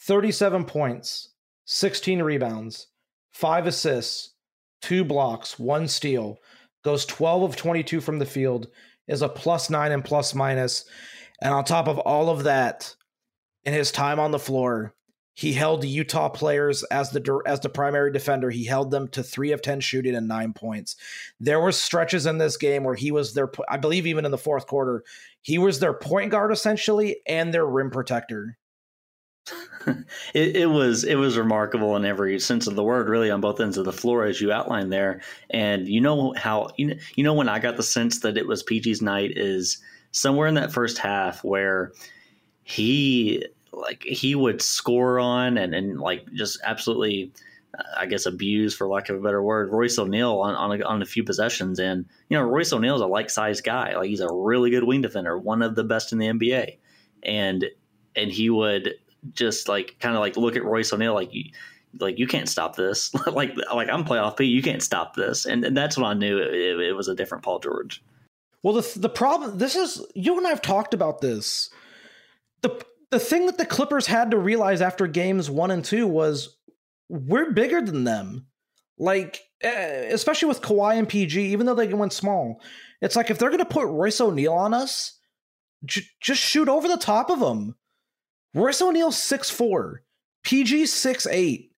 37 0.00 0.64
points, 0.64 1.28
16 1.66 2.22
rebounds, 2.22 2.88
five 3.32 3.66
assists, 3.66 4.34
two 4.80 5.04
blocks, 5.04 5.58
one 5.58 5.86
steal, 5.86 6.38
goes 6.82 7.04
12 7.06 7.42
of 7.42 7.56
22 7.56 8.00
from 8.00 8.18
the 8.18 8.26
field, 8.26 8.68
is 9.08 9.22
a 9.22 9.28
plus 9.28 9.68
nine 9.70 9.92
and 9.92 10.04
plus 10.04 10.34
minus. 10.34 10.84
And 11.42 11.52
on 11.52 11.64
top 11.64 11.86
of 11.86 11.98
all 11.98 12.30
of 12.30 12.44
that, 12.44 12.94
in 13.64 13.74
his 13.74 13.92
time 13.92 14.18
on 14.18 14.30
the 14.30 14.38
floor, 14.38 14.94
He 15.34 15.52
held 15.54 15.84
Utah 15.84 16.28
players 16.28 16.82
as 16.84 17.12
the 17.12 17.42
as 17.46 17.60
the 17.60 17.68
primary 17.70 18.12
defender. 18.12 18.50
He 18.50 18.64
held 18.64 18.90
them 18.90 19.08
to 19.08 19.22
three 19.22 19.52
of 19.52 19.62
ten 19.62 19.80
shooting 19.80 20.14
and 20.14 20.28
nine 20.28 20.52
points. 20.52 20.96
There 21.38 21.60
were 21.60 21.72
stretches 21.72 22.26
in 22.26 22.38
this 22.38 22.56
game 22.58 22.84
where 22.84 22.94
he 22.94 23.10
was 23.10 23.32
their, 23.32 23.50
I 23.68 23.78
believe, 23.78 24.06
even 24.06 24.24
in 24.26 24.32
the 24.32 24.38
fourth 24.38 24.66
quarter, 24.66 25.02
he 25.40 25.56
was 25.56 25.78
their 25.80 25.94
point 25.94 26.30
guard 26.30 26.52
essentially 26.52 27.20
and 27.26 27.54
their 27.54 27.64
rim 27.66 27.90
protector. 27.90 28.58
it, 30.34 30.56
it, 30.56 30.66
was 30.66 31.04
it 31.04 31.14
was 31.16 31.38
remarkable 31.38 31.96
in 31.96 32.04
every 32.04 32.38
sense 32.38 32.66
of 32.66 32.74
the 32.74 32.84
word, 32.84 33.08
really, 33.08 33.30
on 33.30 33.40
both 33.40 33.60
ends 33.60 33.78
of 33.78 33.84
the 33.84 33.92
floor, 33.92 34.24
as 34.24 34.40
you 34.40 34.52
outlined 34.52 34.92
there. 34.92 35.20
And 35.50 35.88
you 35.88 36.00
know 36.00 36.34
how 36.36 36.70
you 36.76 36.88
know, 36.88 36.94
you 37.14 37.24
know 37.24 37.34
when 37.34 37.48
I 37.48 37.58
got 37.58 37.76
the 37.76 37.82
sense 37.82 38.20
that 38.20 38.36
it 38.36 38.46
was 38.46 38.62
PG's 38.62 39.02
night 39.02 39.32
is 39.36 39.78
somewhere 40.12 40.48
in 40.48 40.54
that 40.54 40.72
first 40.72 40.98
half 40.98 41.42
where 41.44 41.92
he 42.62 43.44
like 43.72 44.02
he 44.02 44.34
would 44.34 44.60
score 44.60 45.18
on 45.18 45.56
and 45.56 45.74
and 45.74 46.00
like 46.00 46.30
just 46.32 46.60
absolutely. 46.64 47.32
I 47.96 48.06
guess 48.06 48.26
abuse, 48.26 48.74
for 48.74 48.88
lack 48.88 49.08
of 49.08 49.16
a 49.16 49.22
better 49.22 49.40
word, 49.40 49.70
Royce 49.70 49.96
O'Neale 49.96 50.40
on 50.40 50.56
on 50.56 50.80
a, 50.80 50.84
on 50.84 51.02
a 51.02 51.06
few 51.06 51.22
possessions, 51.22 51.78
and 51.78 52.04
you 52.28 52.36
know 52.36 52.42
Royce 52.42 52.72
O'Neale 52.72 52.96
is 52.96 53.00
a 53.00 53.06
like 53.06 53.30
sized 53.30 53.64
guy, 53.64 53.96
like 53.96 54.08
he's 54.08 54.20
a 54.20 54.28
really 54.30 54.70
good 54.70 54.82
wing 54.82 55.02
defender, 55.02 55.38
one 55.38 55.62
of 55.62 55.76
the 55.76 55.84
best 55.84 56.12
in 56.12 56.18
the 56.18 56.26
NBA, 56.26 56.78
and 57.22 57.64
and 58.16 58.30
he 58.30 58.50
would 58.50 58.94
just 59.32 59.68
like 59.68 59.96
kind 60.00 60.14
of 60.14 60.20
like 60.20 60.36
look 60.36 60.56
at 60.56 60.64
Royce 60.64 60.92
O'Neale 60.92 61.14
like 61.14 61.32
you 61.34 61.44
like 61.98 62.18
you 62.18 62.26
can't 62.26 62.48
stop 62.48 62.76
this 62.76 63.12
like 63.32 63.54
like 63.72 63.88
I'm 63.88 64.04
playoff 64.04 64.36
P 64.36 64.44
you 64.44 64.62
can't 64.62 64.82
stop 64.82 65.14
this 65.14 65.46
and, 65.46 65.64
and 65.64 65.76
that's 65.76 65.96
when 65.96 66.06
I 66.06 66.14
knew 66.14 66.38
it, 66.38 66.54
it, 66.54 66.80
it 66.80 66.92
was 66.92 67.08
a 67.08 67.14
different 67.14 67.44
Paul 67.44 67.58
George. 67.58 68.02
Well, 68.62 68.74
the 68.74 68.98
the 68.98 69.08
problem 69.08 69.58
this 69.58 69.76
is 69.76 70.04
you 70.14 70.36
and 70.36 70.46
I've 70.46 70.62
talked 70.62 70.94
about 70.94 71.20
this. 71.20 71.70
the 72.62 72.84
The 73.10 73.18
thing 73.18 73.46
that 73.46 73.58
the 73.58 73.66
Clippers 73.66 74.06
had 74.06 74.30
to 74.30 74.38
realize 74.38 74.82
after 74.82 75.06
games 75.06 75.50
one 75.50 75.70
and 75.70 75.84
two 75.84 76.06
was 76.06 76.56
we're 77.08 77.52
bigger 77.52 77.82
than 77.82 78.04
them. 78.04 78.46
Like 78.98 79.40
eh, 79.62 80.08
especially 80.12 80.48
with 80.48 80.62
Kawhi 80.62 80.98
and 80.98 81.08
PG, 81.08 81.40
even 81.40 81.66
though 81.66 81.74
they 81.74 81.92
went 81.92 82.12
small, 82.12 82.60
it's 83.00 83.16
like 83.16 83.30
if 83.30 83.38
they're 83.38 83.48
going 83.50 83.58
to 83.58 83.64
put 83.64 83.86
Royce 83.86 84.20
O'Neale 84.20 84.52
on 84.52 84.74
us, 84.74 85.18
j- 85.84 86.06
just 86.20 86.40
shoot 86.40 86.68
over 86.68 86.86
the 86.86 86.98
top 86.98 87.30
of 87.30 87.40
them. 87.40 87.76
Royce 88.54 88.82
O'Neale's 88.82 89.16
six 89.16 89.50
four, 89.50 90.02
PG 90.42 90.86
six 90.86 91.26
eight. 91.26 91.72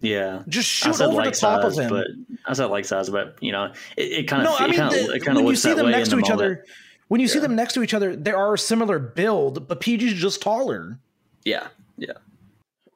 Yeah, 0.00 0.42
just 0.48 0.68
shoot 0.68 1.00
over 1.00 1.14
like 1.14 1.32
the 1.34 1.40
top 1.40 1.62
size, 1.62 1.78
of 1.78 1.84
him. 1.84 1.90
But 1.90 2.06
I 2.46 2.52
said 2.52 2.66
like 2.66 2.84
size, 2.84 3.08
but 3.08 3.36
you 3.40 3.50
know, 3.52 3.72
it, 3.96 4.02
it 4.02 4.28
kind 4.28 4.46
of. 4.46 4.48
No, 4.48 4.56
I 4.66 4.68
mean, 4.68 4.80
it 4.80 5.22
kinda, 5.24 5.40
when 5.40 5.46
you 5.50 5.56
see 5.56 5.72
them 5.72 5.90
next 5.90 6.10
to 6.10 6.16
the 6.16 6.20
each 6.20 6.28
moment. 6.28 6.40
other, 6.42 6.64
when 7.08 7.20
you 7.20 7.26
Yeah. 7.26 7.32
see 7.34 7.38
them 7.38 7.56
next 7.56 7.72
to 7.74 7.82
each 7.82 7.94
other, 7.94 8.14
they 8.14 8.32
are 8.32 8.54
a 8.54 8.58
similar 8.58 8.98
build, 8.98 9.66
but 9.68 9.80
PG's 9.80 10.12
just 10.14 10.42
taller. 10.42 10.98
Yeah, 11.44 11.68
yeah. 11.96 12.12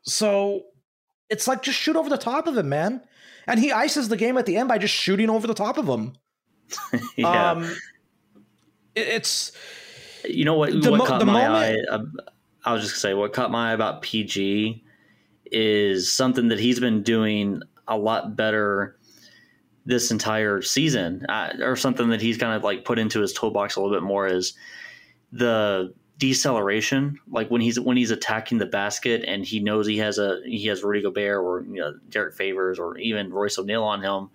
So 0.02 0.64
it's 1.30 1.46
like 1.48 1.62
just 1.62 1.78
shoot 1.78 1.96
over 1.96 2.08
the 2.10 2.18
top 2.18 2.46
of 2.46 2.56
him, 2.56 2.68
man. 2.68 3.00
And 3.46 3.58
he 3.58 3.72
ices 3.72 4.08
the 4.08 4.16
game 4.16 4.36
at 4.36 4.44
the 4.46 4.56
end 4.56 4.68
by 4.68 4.78
just 4.78 4.94
shooting 4.94 5.30
over 5.30 5.46
the 5.46 5.54
top 5.54 5.78
of 5.78 5.86
him. 5.88 6.12
yeah. 7.16 7.50
Um, 7.52 7.64
it- 8.94 9.08
it's 9.08 9.52
You 10.28 10.44
know 10.44 10.54
what? 10.54 10.70
The 10.82 10.90
what 10.90 10.98
mo- 10.98 11.06
caught 11.06 11.18
the 11.20 11.26
my 11.26 11.48
moment- 11.48 11.88
eye? 11.90 12.22
I 12.64 12.72
was 12.72 12.82
just 12.82 12.94
gonna 12.94 13.00
say 13.00 13.14
what 13.14 13.32
caught 13.32 13.50
my 13.50 13.70
eye 13.70 13.74
about 13.74 14.02
PG 14.02 14.84
is 15.46 16.12
something 16.12 16.48
that 16.48 16.60
he's 16.60 16.80
been 16.80 17.02
doing 17.02 17.62
a 17.88 17.96
lot 17.96 18.36
better 18.36 18.96
this 19.86 20.10
entire 20.10 20.62
season, 20.62 21.24
uh, 21.28 21.54
or 21.60 21.74
something 21.74 22.10
that 22.10 22.20
he's 22.20 22.36
kind 22.36 22.54
of 22.54 22.62
like 22.62 22.84
put 22.84 22.98
into 22.98 23.20
his 23.20 23.32
toolbox 23.32 23.76
a 23.76 23.80
little 23.80 23.96
bit 23.96 24.04
more 24.04 24.26
is 24.26 24.54
the 25.32 25.92
deceleration. 26.18 27.18
Like 27.28 27.50
when 27.50 27.60
he's 27.60 27.80
when 27.80 27.96
he's 27.96 28.10
attacking 28.10 28.58
the 28.58 28.66
basket 28.66 29.24
and 29.26 29.44
he 29.44 29.58
knows 29.58 29.86
he 29.86 29.98
has 29.98 30.18
a 30.18 30.40
he 30.44 30.66
has 30.66 30.84
Rudy 30.84 31.02
Gobert 31.02 31.42
or 31.42 31.62
you 31.62 31.80
know 31.80 31.94
Derrick 32.10 32.34
Favors 32.34 32.78
or 32.78 32.96
even 32.98 33.32
Royce 33.32 33.58
O'Neale 33.58 33.84
on 33.84 34.02
him. 34.02 34.30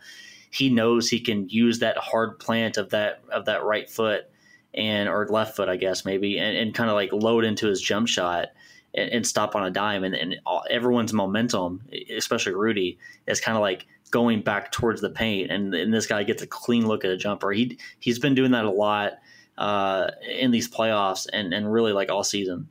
He 0.49 0.69
knows 0.69 1.09
he 1.09 1.19
can 1.19 1.47
use 1.49 1.79
that 1.79 1.97
hard 1.97 2.39
plant 2.39 2.77
of 2.77 2.89
that 2.89 3.21
of 3.31 3.45
that 3.45 3.63
right 3.63 3.89
foot 3.89 4.29
and 4.75 5.09
or 5.09 5.27
left 5.27 5.55
foot, 5.55 5.69
I 5.69 5.77
guess 5.77 6.05
maybe, 6.05 6.37
and, 6.37 6.55
and 6.57 6.73
kind 6.75 6.89
of 6.89 6.95
like 6.95 7.11
load 7.13 7.45
into 7.45 7.67
his 7.67 7.81
jump 7.81 8.07
shot 8.07 8.49
and, 8.93 9.09
and 9.09 9.27
stop 9.27 9.55
on 9.55 9.65
a 9.65 9.71
dime. 9.71 10.03
And, 10.03 10.13
and 10.13 10.35
all, 10.45 10.63
everyone's 10.69 11.13
momentum, 11.13 11.81
especially 12.15 12.53
Rudy, 12.53 12.99
is 13.27 13.41
kind 13.41 13.57
of 13.57 13.61
like 13.61 13.87
going 14.11 14.41
back 14.41 14.71
towards 14.71 15.01
the 15.01 15.09
paint. 15.09 15.51
And, 15.51 15.73
and 15.73 15.93
this 15.93 16.07
guy 16.07 16.23
gets 16.23 16.43
a 16.43 16.47
clean 16.47 16.87
look 16.87 17.05
at 17.05 17.11
a 17.11 17.17
jumper. 17.17 17.51
He 17.51 17.79
he's 17.99 18.19
been 18.19 18.35
doing 18.35 18.51
that 18.51 18.65
a 18.65 18.71
lot 18.71 19.13
uh, 19.57 20.11
in 20.29 20.51
these 20.51 20.69
playoffs 20.69 21.27
and 21.31 21.53
and 21.53 21.71
really 21.71 21.93
like 21.93 22.11
all 22.11 22.23
season. 22.23 22.69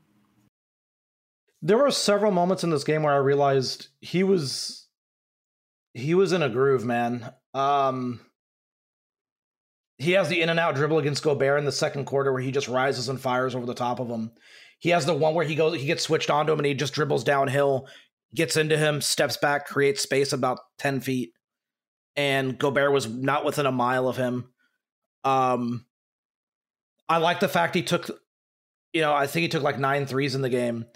there 1.62 1.78
were 1.78 1.90
several 1.90 2.30
moments 2.30 2.62
in 2.62 2.70
this 2.70 2.84
game 2.84 3.02
where 3.02 3.14
I 3.14 3.16
realized 3.16 3.88
he 4.02 4.22
was 4.22 4.86
he 5.94 6.14
was 6.14 6.32
in 6.32 6.42
a 6.42 6.48
groove, 6.50 6.84
man. 6.84 7.32
Um 7.54 8.20
he 9.98 10.12
has 10.12 10.28
the 10.28 10.40
in 10.40 10.48
and 10.48 10.58
out 10.58 10.74
dribble 10.74 10.98
against 10.98 11.22
Gobert 11.22 11.58
in 11.58 11.64
the 11.64 11.72
second 11.72 12.04
quarter 12.04 12.32
where 12.32 12.42
he 12.42 12.50
just 12.50 12.68
rises 12.68 13.08
and 13.08 13.20
fires 13.20 13.54
over 13.54 13.66
the 13.66 13.74
top 13.74 14.00
of 14.00 14.08
him. 14.08 14.32
He 14.80 14.90
has 14.90 15.06
the 15.06 15.14
one 15.14 15.34
where 15.34 15.46
he 15.46 15.54
goes 15.54 15.80
he 15.80 15.86
gets 15.86 16.02
switched 16.02 16.30
onto 16.30 16.52
him 16.52 16.58
and 16.58 16.66
he 16.66 16.74
just 16.74 16.94
dribbles 16.94 17.24
downhill, 17.24 17.88
gets 18.34 18.56
into 18.56 18.76
him, 18.76 19.00
steps 19.00 19.36
back, 19.36 19.66
creates 19.66 20.02
space 20.02 20.32
about 20.32 20.58
10 20.78 21.00
feet. 21.00 21.32
And 22.16 22.58
Gobert 22.58 22.92
was 22.92 23.08
not 23.08 23.44
within 23.44 23.66
a 23.66 23.72
mile 23.72 24.08
of 24.08 24.16
him. 24.16 24.52
Um 25.22 25.86
I 27.08 27.18
like 27.18 27.40
the 27.40 27.48
fact 27.48 27.74
he 27.74 27.82
took 27.82 28.10
you 28.92 29.00
know, 29.00 29.12
I 29.12 29.26
think 29.26 29.42
he 29.42 29.48
took 29.48 29.62
like 29.62 29.78
nine 29.78 30.06
threes 30.06 30.34
in 30.34 30.42
the 30.42 30.48
game. 30.48 30.86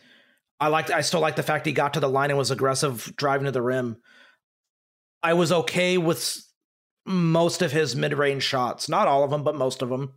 I 0.61 0.69
liked 0.69 0.91
I 0.91 1.03
still 1.03 1.21
like 1.21 1.37
the 1.37 1.43
fact 1.43 1.67
he 1.67 1.73
got 1.73 1.95
to 1.95 2.01
the 2.01 2.09
line 2.09 2.31
and 2.31 2.39
was 2.39 2.51
aggressive 2.51 3.13
driving 3.17 3.45
to 3.45 3.53
the 3.53 3.63
rim. 3.63 3.97
I 5.23 5.35
was 5.35 5.53
okay 5.53 5.99
with 5.99 6.45
most 7.09 7.63
of 7.63 7.73
his 7.73 7.97
mid-range 7.97 8.43
shots. 8.43 8.89
Not 8.89 9.09
all 9.09 9.25
of 9.25 9.31
them, 9.31 9.43
but 9.43 9.57
most 9.57 9.81
of 9.81 9.89
them. 9.89 10.13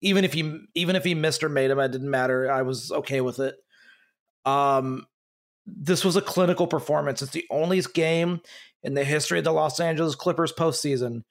Even 0.00 0.24
if 0.24 0.32
he 0.32 0.58
even 0.74 0.96
if 0.96 1.04
he 1.04 1.14
missed 1.14 1.44
or 1.44 1.50
made 1.50 1.70
them, 1.70 1.78
it 1.78 1.92
didn't 1.92 2.10
matter. 2.10 2.50
I 2.50 2.62
was 2.62 2.90
okay 2.90 3.20
with 3.20 3.38
it. 3.38 3.56
Um 4.46 5.06
this 5.66 6.04
was 6.04 6.16
a 6.16 6.22
clinical 6.22 6.66
performance. 6.66 7.20
It's 7.20 7.32
the 7.32 7.46
only 7.50 7.82
game 7.82 8.40
in 8.82 8.94
the 8.94 9.04
history 9.04 9.38
of 9.38 9.44
the 9.44 9.52
Los 9.52 9.78
Angeles 9.78 10.14
Clippers 10.14 10.52
postseason. 10.52 11.22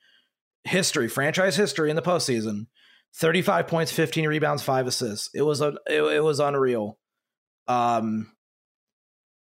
History, 0.63 1.07
franchise 1.07 1.55
history 1.55 1.89
in 1.89 1.95
the 1.95 2.01
postseason. 2.03 2.67
35 3.15 3.67
points, 3.67 3.91
15 3.91 4.27
rebounds, 4.27 4.61
5 4.61 4.85
assists. 4.85 5.31
It 5.33 5.41
was 5.41 5.61
a 5.61 5.73
it, 5.87 6.03
it 6.03 6.23
was 6.23 6.39
unreal. 6.39 6.99
Um 7.67 8.31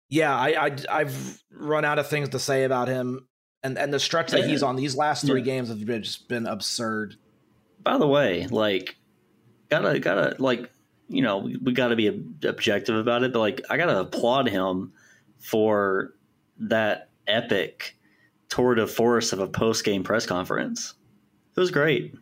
yeah, 0.09 0.36
I, 0.36 0.66
I 0.66 0.76
I've 0.88 1.42
run 1.51 1.84
out 1.84 1.98
of 1.98 2.09
things 2.09 2.28
to 2.30 2.38
say 2.38 2.62
about 2.62 2.86
him, 2.86 3.28
and 3.62 3.78
and 3.78 3.92
the 3.92 4.00
stretch 4.00 4.30
that 4.32 4.44
he's 4.46 4.62
on 4.62 4.76
these 4.76 4.96
last 4.96 5.26
three 5.26 5.40
Yeah. 5.40 5.44
games 5.46 5.68
have 5.68 5.84
been, 5.84 6.02
just 6.02 6.28
been 6.28 6.46
absurd. 6.46 7.16
By 7.82 7.98
the 7.98 8.06
way, 8.06 8.46
like 8.48 8.96
gotta 9.68 9.98
gotta 10.00 10.36
like 10.38 10.70
you 11.08 11.22
know 11.22 11.38
we, 11.38 11.56
we 11.56 11.72
gotta 11.72 11.96
be 11.96 12.06
objective 12.08 12.96
about 12.96 13.22
it, 13.22 13.32
but 13.32 13.40
like 13.40 13.62
I 13.70 13.76
gotta 13.76 13.98
applaud 14.00 14.48
him 14.48 14.92
for 15.38 16.14
that 16.58 17.08
epic 17.26 17.96
tour 18.48 18.74
de 18.74 18.86
force 18.86 19.32
of 19.32 19.38
a 19.38 19.46
post 19.46 19.84
game 19.84 20.02
press 20.04 20.26
conference. 20.26 20.94
It 21.56 21.61
was 21.61 21.70
great. 21.70 22.14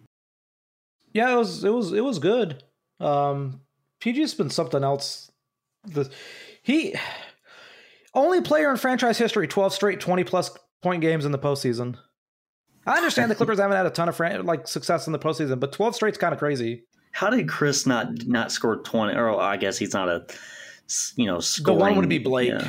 Yeah, 1.12 1.32
it 1.32 1.36
was 1.36 1.64
it 1.64 1.70
was 1.72 1.92
it 1.92 2.02
was 2.04 2.18
good. 2.18 2.62
Um, 3.00 3.60
PG's 4.00 4.34
been 4.34 4.50
something 4.50 4.82
else. 4.84 5.30
The 5.86 6.10
he 6.62 6.94
only 8.14 8.40
player 8.40 8.70
in 8.70 8.76
franchise 8.76 9.18
history 9.18 9.48
twelve 9.48 9.72
straight 9.72 10.00
twenty 10.00 10.24
plus 10.24 10.50
point 10.82 11.00
games 11.02 11.24
in 11.24 11.32
the 11.32 11.38
postseason. 11.38 11.96
I 12.86 12.96
understand 12.96 13.30
the 13.30 13.34
Clippers 13.36 13.58
haven't 13.58 13.76
had 13.76 13.86
a 13.86 13.90
ton 13.90 14.08
of 14.08 14.16
fran- 14.16 14.46
like 14.46 14.66
success 14.68 15.06
in 15.06 15.12
the 15.12 15.18
postseason, 15.18 15.60
but 15.60 15.72
twelve 15.72 15.94
straight's 15.94 16.18
kind 16.18 16.32
of 16.32 16.38
crazy. 16.38 16.84
How 17.12 17.30
did 17.30 17.48
Chris 17.48 17.86
not 17.86 18.26
not 18.26 18.52
score 18.52 18.76
twenty? 18.76 19.14
Or 19.14 19.40
I 19.40 19.56
guess 19.56 19.76
he's 19.78 19.92
not 19.94 20.08
a 20.08 20.26
you 21.16 21.26
know 21.26 21.36
The 21.38 21.42
scoring. 21.42 21.78
one 21.80 21.96
would 21.96 22.08
be 22.08 22.18
Blake. 22.18 22.50
yeah. 22.50 22.68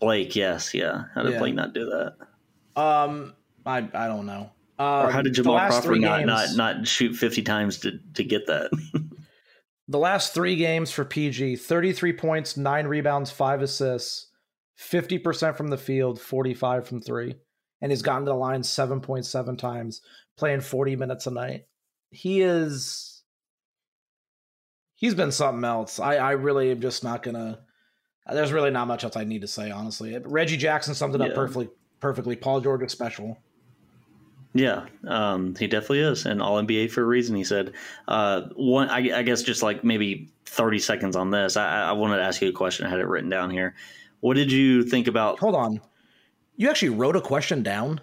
Blake, 0.00 0.34
yes, 0.34 0.72
yeah. 0.72 1.04
How 1.14 1.22
did 1.22 1.32
Yeah. 1.32 1.38
Blake 1.40 1.54
not 1.54 1.74
do 1.74 1.84
that? 1.86 2.80
Um, 2.80 3.34
I 3.66 3.78
I 3.92 4.06
don't 4.06 4.26
know. 4.26 4.50
Um, 4.78 5.06
Or 5.08 5.10
how 5.10 5.20
did 5.22 5.32
the 5.32 5.36
Jamal 5.42 5.58
Crawford 5.58 6.00
not, 6.00 6.18
games- 6.20 6.56
not 6.56 6.76
not 6.78 6.86
shoot 6.88 7.14
fifty 7.14 7.42
times 7.42 7.78
to 7.80 7.98
to 8.14 8.24
get 8.24 8.46
that? 8.46 8.70
The 9.88 9.98
last 9.98 10.34
three 10.34 10.54
games 10.54 10.92
for 10.92 11.04
PG 11.04 11.56
33 11.56 12.12
points, 12.12 12.56
nine 12.56 12.86
rebounds, 12.86 13.32
five 13.32 13.60
assists, 13.60 14.28
50% 14.80 15.56
from 15.56 15.68
the 15.68 15.76
field, 15.76 16.20
45 16.20 16.88
from 16.88 17.00
three. 17.00 17.34
And 17.82 17.92
he's 17.92 18.02
gotten 18.02 18.24
to 18.24 18.30
the 18.30 18.36
line 18.36 18.62
7.7 18.62 19.58
times, 19.58 20.02
playing 20.36 20.60
40 20.60 20.96
minutes 20.96 21.26
a 21.26 21.30
night. 21.30 21.66
He 22.10 22.42
is. 22.42 23.22
He's 24.96 25.14
been 25.14 25.32
something 25.32 25.64
else. 25.64 25.98
I, 25.98 26.16
I 26.16 26.30
really 26.32 26.70
am 26.70 26.80
just 26.80 27.04
not 27.04 27.22
going 27.22 27.36
to. 27.36 27.58
There's 28.30 28.52
really 28.52 28.70
not 28.70 28.86
much 28.86 29.02
else 29.02 29.16
I 29.16 29.24
need 29.24 29.40
to 29.42 29.48
say, 29.48 29.70
honestly. 29.70 30.16
Reggie 30.18 30.56
Jackson 30.56 30.94
summed 30.94 31.14
it 31.14 31.20
up 31.20 31.34
perfectly. 31.34 31.68
Perfectly. 32.00 32.36
Paul 32.36 32.60
George 32.60 32.82
is 32.82 32.92
special. 32.92 33.38
Yeah, 34.52 34.86
um, 35.06 35.54
he 35.54 35.68
definitely 35.68 36.00
is, 36.00 36.26
and 36.26 36.42
All 36.42 36.60
NBA 36.60 36.90
for 36.90 37.02
a 37.02 37.06
reason. 37.06 37.36
He 37.36 37.44
said, 37.44 37.72
uh, 38.08 38.42
"One, 38.56 38.88
I, 38.88 39.18
I 39.18 39.22
guess, 39.22 39.42
just 39.42 39.62
like 39.62 39.84
maybe 39.84 40.32
thirty 40.44 40.80
seconds 40.80 41.14
on 41.14 41.30
this. 41.30 41.56
I, 41.56 41.90
I 41.90 41.92
wanted 41.92 42.16
to 42.16 42.24
ask 42.24 42.42
you 42.42 42.48
a 42.48 42.52
question. 42.52 42.84
I 42.84 42.90
had 42.90 42.98
it 42.98 43.06
written 43.06 43.30
down 43.30 43.50
here. 43.50 43.76
What 44.20 44.34
did 44.34 44.52
you 44.52 44.82
think 44.82 45.06
about? 45.06 45.38
Hold 45.38 45.54
on. 45.54 45.80
You 46.56 46.68
actually 46.68 46.90
wrote 46.90 47.16
a 47.16 47.20
question 47.20 47.62
down? 47.62 48.00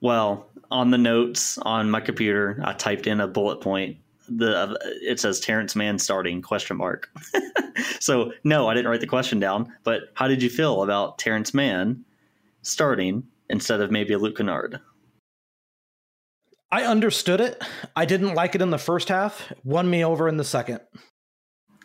Well, 0.00 0.48
on 0.70 0.90
the 0.90 0.98
notes 0.98 1.58
on 1.58 1.90
my 1.90 2.00
computer, 2.00 2.60
I 2.64 2.72
typed 2.72 3.06
in 3.06 3.20
a 3.20 3.28
bullet 3.28 3.60
point. 3.60 3.98
The 4.28 4.56
uh, 4.56 4.74
it 5.02 5.20
says 5.20 5.38
Terrence 5.38 5.76
Mann 5.76 5.98
starting 5.98 6.40
question 6.40 6.78
mark. 6.78 7.10
so 8.00 8.32
no, 8.42 8.68
I 8.68 8.74
didn't 8.74 8.90
write 8.90 9.00
the 9.00 9.06
question 9.06 9.38
down. 9.38 9.72
But 9.82 10.04
how 10.14 10.28
did 10.28 10.42
you 10.42 10.48
feel 10.48 10.82
about 10.82 11.18
Terrence 11.18 11.52
Mann 11.52 12.04
starting 12.62 13.24
instead 13.50 13.82
of 13.82 13.90
maybe 13.90 14.14
a 14.14 14.18
Luke 14.18 14.38
Kennard? 14.38 14.80
I 16.72 16.84
understood 16.84 17.40
it. 17.40 17.62
I 17.94 18.04
didn't 18.04 18.34
like 18.34 18.54
it 18.54 18.62
in 18.62 18.70
the 18.70 18.78
first 18.78 19.08
half. 19.08 19.52
Won 19.62 19.88
me 19.88 20.04
over 20.04 20.28
in 20.28 20.38
the 20.38 20.44
second. 20.44 20.80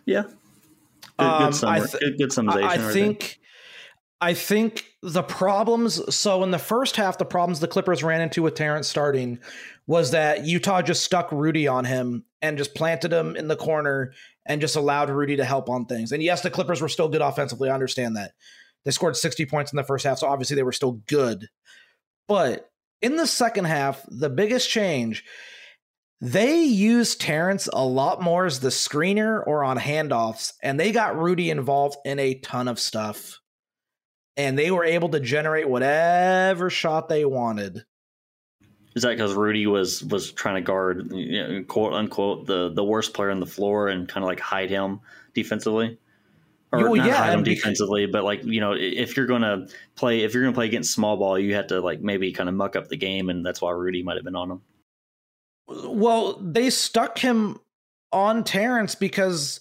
Yeah, 0.06 0.24
good, 0.24 1.26
Um, 1.26 1.46
good, 1.46 1.56
summary, 1.56 1.82
I 1.82 1.86
th- 1.86 2.00
good, 2.00 2.18
good 2.18 2.30
summarization. 2.30 2.64
I, 2.64 2.90
I 2.90 2.92
think 2.94 3.39
I 4.22 4.34
think 4.34 4.86
the 5.02 5.24
problems 5.24 6.14
so 6.14 6.44
in 6.44 6.52
the 6.52 6.60
first 6.60 6.98
half 6.98 7.18
the 7.18 7.26
problems 7.26 7.60
the 7.60 7.68
Clippers 7.68 8.04
ran 8.04 8.20
into 8.20 8.42
with 8.42 8.56
Terrence 8.56 8.88
starting 8.88 9.40
was 9.88 10.12
that 10.12 10.46
Utah 10.46 10.82
just 10.82 11.04
stuck 11.04 11.32
Rudy 11.32 11.68
on 11.68 11.86
him 11.86 12.26
and 12.42 12.58
just 12.58 12.76
planted 12.76 13.14
him 13.14 13.36
in 13.36 13.48
the 13.48 13.56
corner 13.56 14.14
and 14.46 14.62
just 14.62 14.76
allowed 14.76 15.10
Rudy 15.10 15.38
to 15.38 15.46
help 15.46 15.70
on 15.70 15.86
things. 15.86 16.12
And 16.12 16.22
yes, 16.22 16.42
the 16.42 16.50
Clippers 16.50 16.82
were 16.82 16.90
still 16.90 17.08
good 17.08 17.22
offensively. 17.22 17.70
I 17.70 17.74
understand 17.74 18.18
that. 18.18 18.34
They 18.84 18.92
scored 18.92 19.16
60 19.16 19.46
points 19.46 19.72
in 19.72 19.78
the 19.78 19.84
first 19.84 20.06
half, 20.06 20.20
so 20.20 20.28
obviously 20.28 20.56
they 20.56 20.64
were 20.64 20.72
still 20.72 21.02
good. 21.08 21.48
But 22.28 22.70
in 23.02 23.16
the 23.16 23.28
second 23.28 23.66
half, 23.66 24.06
the 24.10 24.30
biggest 24.30 24.70
change 24.70 25.24
they 26.22 26.64
used 26.64 27.22
Terrence 27.22 27.70
a 27.72 27.86
lot 27.86 28.22
more 28.22 28.46
as 28.46 28.60
the 28.60 28.70
screener 28.70 29.42
or 29.48 29.64
on 29.64 29.78
handoffs, 29.78 30.52
and 30.62 30.78
they 30.78 30.92
got 30.92 31.18
Rudy 31.18 31.50
involved 31.50 31.98
in 32.04 32.20
a 32.20 32.36
ton 32.36 32.68
of 32.68 32.78
stuff. 32.78 33.40
And 34.40 34.58
they 34.58 34.72
were 34.72 34.86
able 34.86 35.10
to 35.10 35.20
generate 35.20 35.68
whatever 35.68 36.70
shot 36.70 37.10
they 37.10 37.26
wanted. 37.26 37.84
Is 38.96 39.04
that 39.04 39.10
because 39.10 39.34
Rudy 39.34 39.68
was 39.68 40.02
was 40.06 40.32
trying 40.32 40.56
to 40.56 40.62
guard, 40.62 41.12
you 41.12 41.48
know, 41.48 41.64
quote 41.66 41.92
unquote, 41.94 42.48
the 42.48 42.72
the 42.74 42.84
worst 42.84 43.14
player 43.14 43.32
on 43.32 43.42
the 43.42 43.46
floor 43.46 43.90
and 43.90 44.08
kind 44.08 44.24
of 44.24 44.30
like 44.30 44.40
hide 44.40 44.70
him 44.70 45.02
defensively, 45.34 46.00
or 46.72 46.80
Well, 46.80 46.96
not 46.96 47.08
yeah, 47.08 47.18
hide 47.18 47.34
him 47.34 47.44
defensively, 47.44 48.06
but 48.06 48.24
like 48.24 48.46
you 48.46 48.62
know, 48.62 48.72
if 48.72 49.18
you're 49.18 49.26
going 49.26 49.42
to 49.42 49.68
play, 49.96 50.22
if 50.22 50.34
you're 50.34 50.44
going 50.44 50.54
to 50.54 50.58
play 50.58 50.68
against 50.68 50.94
small 50.94 51.18
ball, 51.18 51.38
you 51.38 51.56
have 51.56 51.68
to 51.68 51.82
like 51.82 52.00
maybe 52.00 52.32
kind 52.32 52.48
of 52.48 52.56
muck 52.56 52.78
up 52.78 52.88
the 52.88 52.98
game, 52.98 53.30
and 53.30 53.46
that's 53.46 53.62
why 53.62 53.72
Rudy 53.72 54.04
might 54.04 54.16
have 54.16 54.24
been 54.24 54.38
on 54.38 54.52
him. 54.52 54.62
Well, 55.68 56.40
they 56.42 56.70
stuck 56.70 57.20
him 57.20 57.60
on 58.12 58.46
Terrence 58.46 58.96
because, 58.96 59.60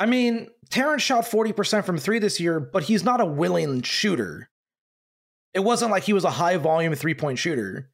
I 0.00 0.06
mean, 0.06 0.48
Terrence 0.70 1.02
shot 1.02 1.24
40% 1.24 1.84
from 1.84 1.98
three 1.98 2.18
this 2.18 2.40
year, 2.40 2.60
but 2.60 2.84
he's 2.84 3.04
not 3.04 3.20
a 3.20 3.26
willing 3.26 3.82
shooter. 3.82 4.50
It 5.52 5.60
wasn't 5.60 5.90
like 5.90 6.04
he 6.04 6.12
was 6.12 6.24
a 6.24 6.30
high 6.30 6.56
volume 6.56 6.94
three 6.94 7.14
point 7.14 7.38
shooter. 7.38 7.90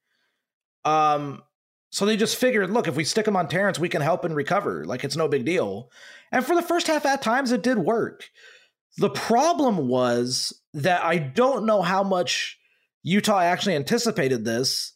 Um, 0.84 1.42
so 1.90 2.06
they 2.06 2.16
just 2.16 2.36
figured, 2.36 2.70
look, 2.70 2.88
if 2.88 2.96
we 2.96 3.04
stick 3.04 3.26
him 3.26 3.36
on 3.36 3.48
Terrence, 3.48 3.78
we 3.78 3.88
can 3.88 4.00
help 4.00 4.24
and 4.24 4.34
recover. 4.34 4.84
Like 4.84 5.04
it's 5.04 5.16
no 5.16 5.28
big 5.28 5.44
deal. 5.44 5.90
And 6.32 6.44
for 6.44 6.54
the 6.54 6.62
first 6.62 6.86
half, 6.86 7.04
at 7.04 7.22
times, 7.22 7.52
it 7.52 7.62
did 7.62 7.78
work. 7.78 8.30
The 8.96 9.10
problem 9.10 9.88
was 9.88 10.58
that 10.72 11.02
I 11.04 11.18
don't 11.18 11.66
know 11.66 11.82
how 11.82 12.02
much 12.02 12.58
Utah 13.02 13.40
actually 13.40 13.76
anticipated 13.76 14.44
this 14.44 14.94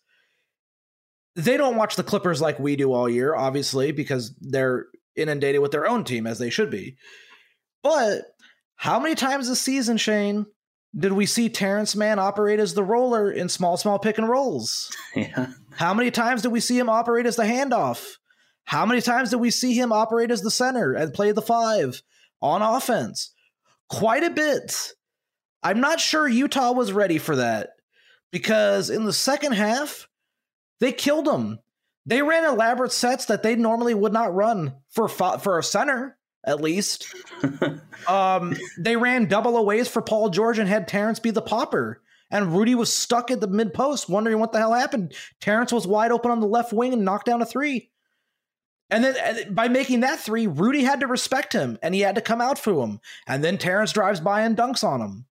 they 1.36 1.56
don't 1.56 1.76
watch 1.76 1.96
the 1.96 2.04
Clippers 2.04 2.40
like 2.40 2.58
we 2.58 2.76
do 2.76 2.92
all 2.92 3.08
year, 3.08 3.34
obviously, 3.34 3.92
because 3.92 4.34
they're 4.40 4.86
inundated 5.16 5.60
with 5.60 5.72
their 5.72 5.86
own 5.86 6.04
team 6.04 6.26
as 6.26 6.38
they 6.38 6.50
should 6.50 6.70
be. 6.70 6.96
But 7.84 8.22
how 8.76 8.98
many 8.98 9.14
times 9.14 9.46
this 9.46 9.60
season, 9.60 9.98
Shane, 9.98 10.46
did 10.96 11.12
we 11.12 11.26
see 11.26 11.48
Terrence 11.48 11.94
Mann 11.94 12.18
operate 12.18 12.58
as 12.58 12.74
the 12.74 12.82
roller 12.82 13.30
in 13.30 13.48
small, 13.48 13.76
small 13.76 13.98
pick 13.98 14.16
and 14.18 14.28
rolls? 14.28 14.90
yeah, 15.14 15.48
How 15.72 15.92
many 15.92 16.10
times 16.10 16.42
did 16.42 16.50
we 16.50 16.60
see 16.60 16.78
him 16.78 16.88
operate 16.88 17.26
as 17.26 17.36
the 17.36 17.44
handoff? 17.44 18.14
How 18.64 18.86
many 18.86 19.02
times 19.02 19.30
did 19.30 19.36
we 19.36 19.50
see 19.50 19.78
him 19.78 19.92
operate 19.92 20.30
as 20.30 20.40
the 20.40 20.50
center 20.50 20.94
and 20.94 21.12
play 21.12 21.32
the 21.32 21.42
five 21.42 22.02
on 22.40 22.62
offense? 22.62 23.32
Quite 23.90 24.24
a 24.24 24.30
bit. 24.30 24.92
I'm 25.62 25.80
not 25.80 26.00
sure 26.00 26.26
Utah 26.26 26.72
was 26.72 26.92
ready 26.92 27.18
for 27.18 27.36
that 27.36 27.70
because 28.32 28.88
in 28.88 29.04
the 29.04 29.12
second 29.12 29.52
half, 29.52 30.08
they 30.80 30.92
killed 30.92 31.28
him. 31.28 31.58
They 32.06 32.22
ran 32.22 32.44
elaborate 32.44 32.92
sets 32.92 33.26
that 33.26 33.42
they 33.42 33.56
normally 33.56 33.94
would 33.94 34.12
not 34.12 34.34
run 34.34 34.74
for 34.90 35.08
for 35.08 35.58
a 35.58 35.62
center, 35.62 36.18
at 36.44 36.60
least. 36.60 37.14
um, 38.08 38.56
they 38.78 38.96
ran 38.96 39.26
double 39.26 39.56
aways 39.56 39.88
for 39.88 40.02
Paul 40.02 40.30
George 40.30 40.58
and 40.58 40.68
had 40.68 40.88
Terrence 40.88 41.18
be 41.18 41.30
the 41.30 41.42
popper. 41.42 42.00
And 42.30 42.52
Rudy 42.52 42.74
was 42.74 42.92
stuck 42.92 43.30
at 43.30 43.40
the 43.40 43.46
mid 43.46 43.74
post, 43.74 44.08
wondering 44.08 44.38
what 44.38 44.52
the 44.52 44.58
hell 44.58 44.72
happened. 44.72 45.14
Terrence 45.40 45.72
was 45.72 45.86
wide 45.86 46.10
open 46.10 46.30
on 46.30 46.40
the 46.40 46.46
left 46.46 46.72
wing 46.72 46.92
and 46.92 47.04
knocked 47.04 47.26
down 47.26 47.42
a 47.42 47.46
three. 47.46 47.90
And 48.90 49.04
then 49.04 49.14
and 49.16 49.54
by 49.54 49.68
making 49.68 50.00
that 50.00 50.20
three, 50.20 50.46
Rudy 50.46 50.84
had 50.84 51.00
to 51.00 51.06
respect 51.06 51.52
him 51.52 51.78
and 51.82 51.94
he 51.94 52.00
had 52.00 52.16
to 52.16 52.20
come 52.20 52.40
out 52.40 52.58
for 52.58 52.84
him. 52.84 53.00
And 53.26 53.42
then 53.42 53.58
Terrence 53.58 53.92
drives 53.92 54.20
by 54.20 54.42
and 54.42 54.56
dunks 54.56 54.84
on 54.84 55.00
him. 55.00 55.26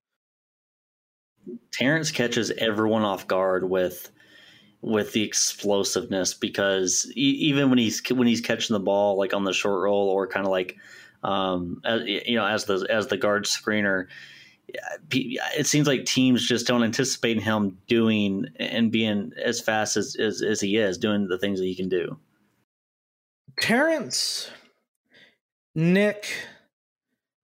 Terrence 1.72 2.12
catches 2.12 2.52
everyone 2.52 3.04
off 3.04 3.28
guard 3.28 3.70
with 3.70 4.12
with 4.82 5.14
the 5.14 5.24
explosiveness 5.24 6.34
because 6.34 7.10
e- 7.16 7.38
even 7.40 7.70
when 7.70 7.80
he's 7.80 8.02
when 8.10 8.28
he's 8.28 8.42
catching 8.42 8.74
the 8.74 8.80
ball 8.80 9.18
like 9.18 9.34
on 9.34 9.46
the 9.46 9.54
short 9.54 9.82
roll 9.82 10.10
or 10.10 10.28
kind 10.28 10.46
of 10.46 10.52
like 10.52 10.78
um 11.24 11.82
as, 11.86 12.02
you 12.06 12.36
know 12.36 12.46
as 12.46 12.66
the 12.66 12.86
as 12.90 13.08
the 13.08 13.18
guard 13.18 13.46
screener 13.46 14.08
it 15.12 15.68
seems 15.68 15.88
like 15.88 16.06
teams 16.06 16.48
just 16.48 16.66
don't 16.66 16.84
anticipate 16.84 17.42
him 17.42 17.78
doing 17.88 18.46
and 18.58 18.92
being 18.92 19.32
as 19.44 19.60
fast 19.60 19.98
as, 19.98 20.16
as, 20.16 20.42
as 20.42 20.62
he 20.62 20.78
is 20.78 20.98
doing 20.98 21.28
the 21.28 21.38
things 21.38 21.60
that 21.60 21.66
he 21.66 21.76
can 21.76 21.90
do 21.90 22.18
Terrence, 23.60 24.50
Nick, 25.76 26.32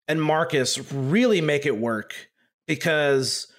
and 0.07 0.21
Marcus 0.21 0.93
really 0.93 1.41
make 1.41 1.67
it 1.67 1.77
work 1.77 2.15
because 2.67 3.53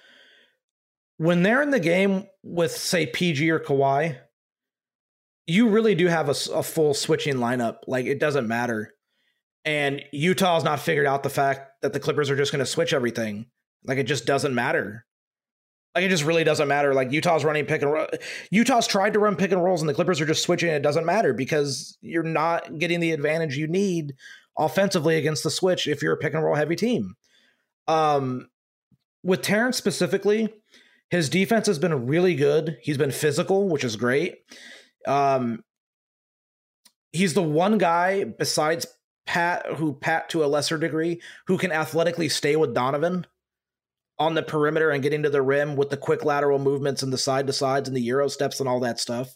when 1.16 1.42
they're 1.42 1.62
in 1.62 1.70
the 1.70 1.80
game 1.80 2.26
with, 2.42 2.72
say, 2.72 3.06
PG 3.06 3.50
or 3.50 3.60
Kawhi, 3.60 4.18
you 5.46 5.68
really 5.68 5.94
do 5.94 6.06
have 6.06 6.28
a 6.28 6.62
full 6.62 6.94
switching 6.94 7.36
lineup. 7.36 7.78
Like 7.86 8.06
it 8.06 8.20
doesn't 8.20 8.48
matter. 8.48 8.94
And 9.64 10.02
Utah's 10.12 10.64
not 10.64 10.80
figured 10.80 11.06
out 11.06 11.22
the 11.22 11.30
fact 11.30 11.82
that 11.82 11.92
the 11.92 12.00
Clippers 12.00 12.30
are 12.30 12.36
just 12.36 12.52
going 12.52 12.60
to 12.60 12.66
switch 12.66 12.92
everything. 12.92 13.46
Like 13.84 13.98
it 13.98 14.04
just 14.04 14.26
doesn't 14.26 14.54
matter. 14.54 15.04
Like 15.94 16.04
it 16.04 16.08
just 16.08 16.24
really 16.24 16.44
doesn't 16.44 16.68
matter. 16.68 16.94
Like 16.94 17.12
Utah's 17.12 17.44
running 17.44 17.66
pick 17.66 17.82
and 17.82 17.92
roll. 17.92 18.06
Utah's 18.50 18.86
tried 18.86 19.12
to 19.14 19.18
run 19.18 19.36
pick 19.36 19.52
and 19.52 19.62
rolls, 19.62 19.82
and 19.82 19.88
the 19.88 19.94
Clippers 19.94 20.20
are 20.20 20.26
just 20.26 20.42
switching. 20.42 20.70
It 20.70 20.82
doesn't 20.82 21.04
matter 21.04 21.32
because 21.32 21.98
you're 22.00 22.22
not 22.22 22.78
getting 22.78 23.00
the 23.00 23.12
advantage 23.12 23.56
you 23.56 23.66
need 23.66 24.14
offensively 24.56 25.16
against 25.16 25.42
the 25.42 25.50
switch 25.50 25.86
if 25.86 26.02
you're 26.02 26.12
a 26.14 26.18
pick 26.18 26.34
and 26.34 26.44
roll 26.44 26.54
heavy 26.54 26.76
team. 26.76 27.16
Um, 27.88 28.48
with 29.22 29.42
Terrence 29.42 29.76
specifically, 29.76 30.48
his 31.10 31.28
defense 31.28 31.66
has 31.66 31.78
been 31.78 32.06
really 32.06 32.34
good. 32.34 32.78
He's 32.82 32.98
been 32.98 33.10
physical, 33.10 33.68
which 33.68 33.84
is 33.84 33.96
great. 33.96 34.36
Um, 35.06 35.64
he's 37.12 37.34
the 37.34 37.42
one 37.42 37.78
guy 37.78 38.24
besides 38.24 38.86
Pat, 39.26 39.66
who 39.76 39.94
Pat 39.94 40.28
to 40.30 40.44
a 40.44 40.46
lesser 40.46 40.78
degree, 40.78 41.20
who 41.46 41.58
can 41.58 41.72
athletically 41.72 42.28
stay 42.28 42.56
with 42.56 42.74
Donovan 42.74 43.26
on 44.18 44.34
the 44.34 44.42
perimeter 44.42 44.90
and 44.90 45.02
getting 45.02 45.22
to 45.22 45.30
the 45.30 45.42
rim 45.42 45.76
with 45.76 45.90
the 45.90 45.96
quick 45.96 46.24
lateral 46.24 46.58
movements 46.58 47.02
and 47.02 47.12
the 47.12 47.18
side 47.18 47.46
to 47.46 47.52
sides 47.52 47.88
and 47.88 47.96
the 47.96 48.02
euro 48.02 48.28
steps 48.28 48.60
and 48.60 48.68
all 48.68 48.80
that 48.80 49.00
stuff. 49.00 49.34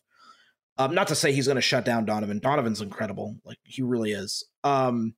Um, 0.77 0.95
not 0.95 1.09
to 1.09 1.15
say 1.15 1.33
he's 1.33 1.47
going 1.47 1.57
to 1.57 1.63
shut 1.63 1.85
down 1.85 2.05
Donovan. 2.05 2.41
Donovan's 2.41 2.81
incredible, 2.81 3.37
like 3.45 3.59
he 3.63 3.83
really 3.83 4.13
is. 4.13 4.45
Um, 4.65 5.15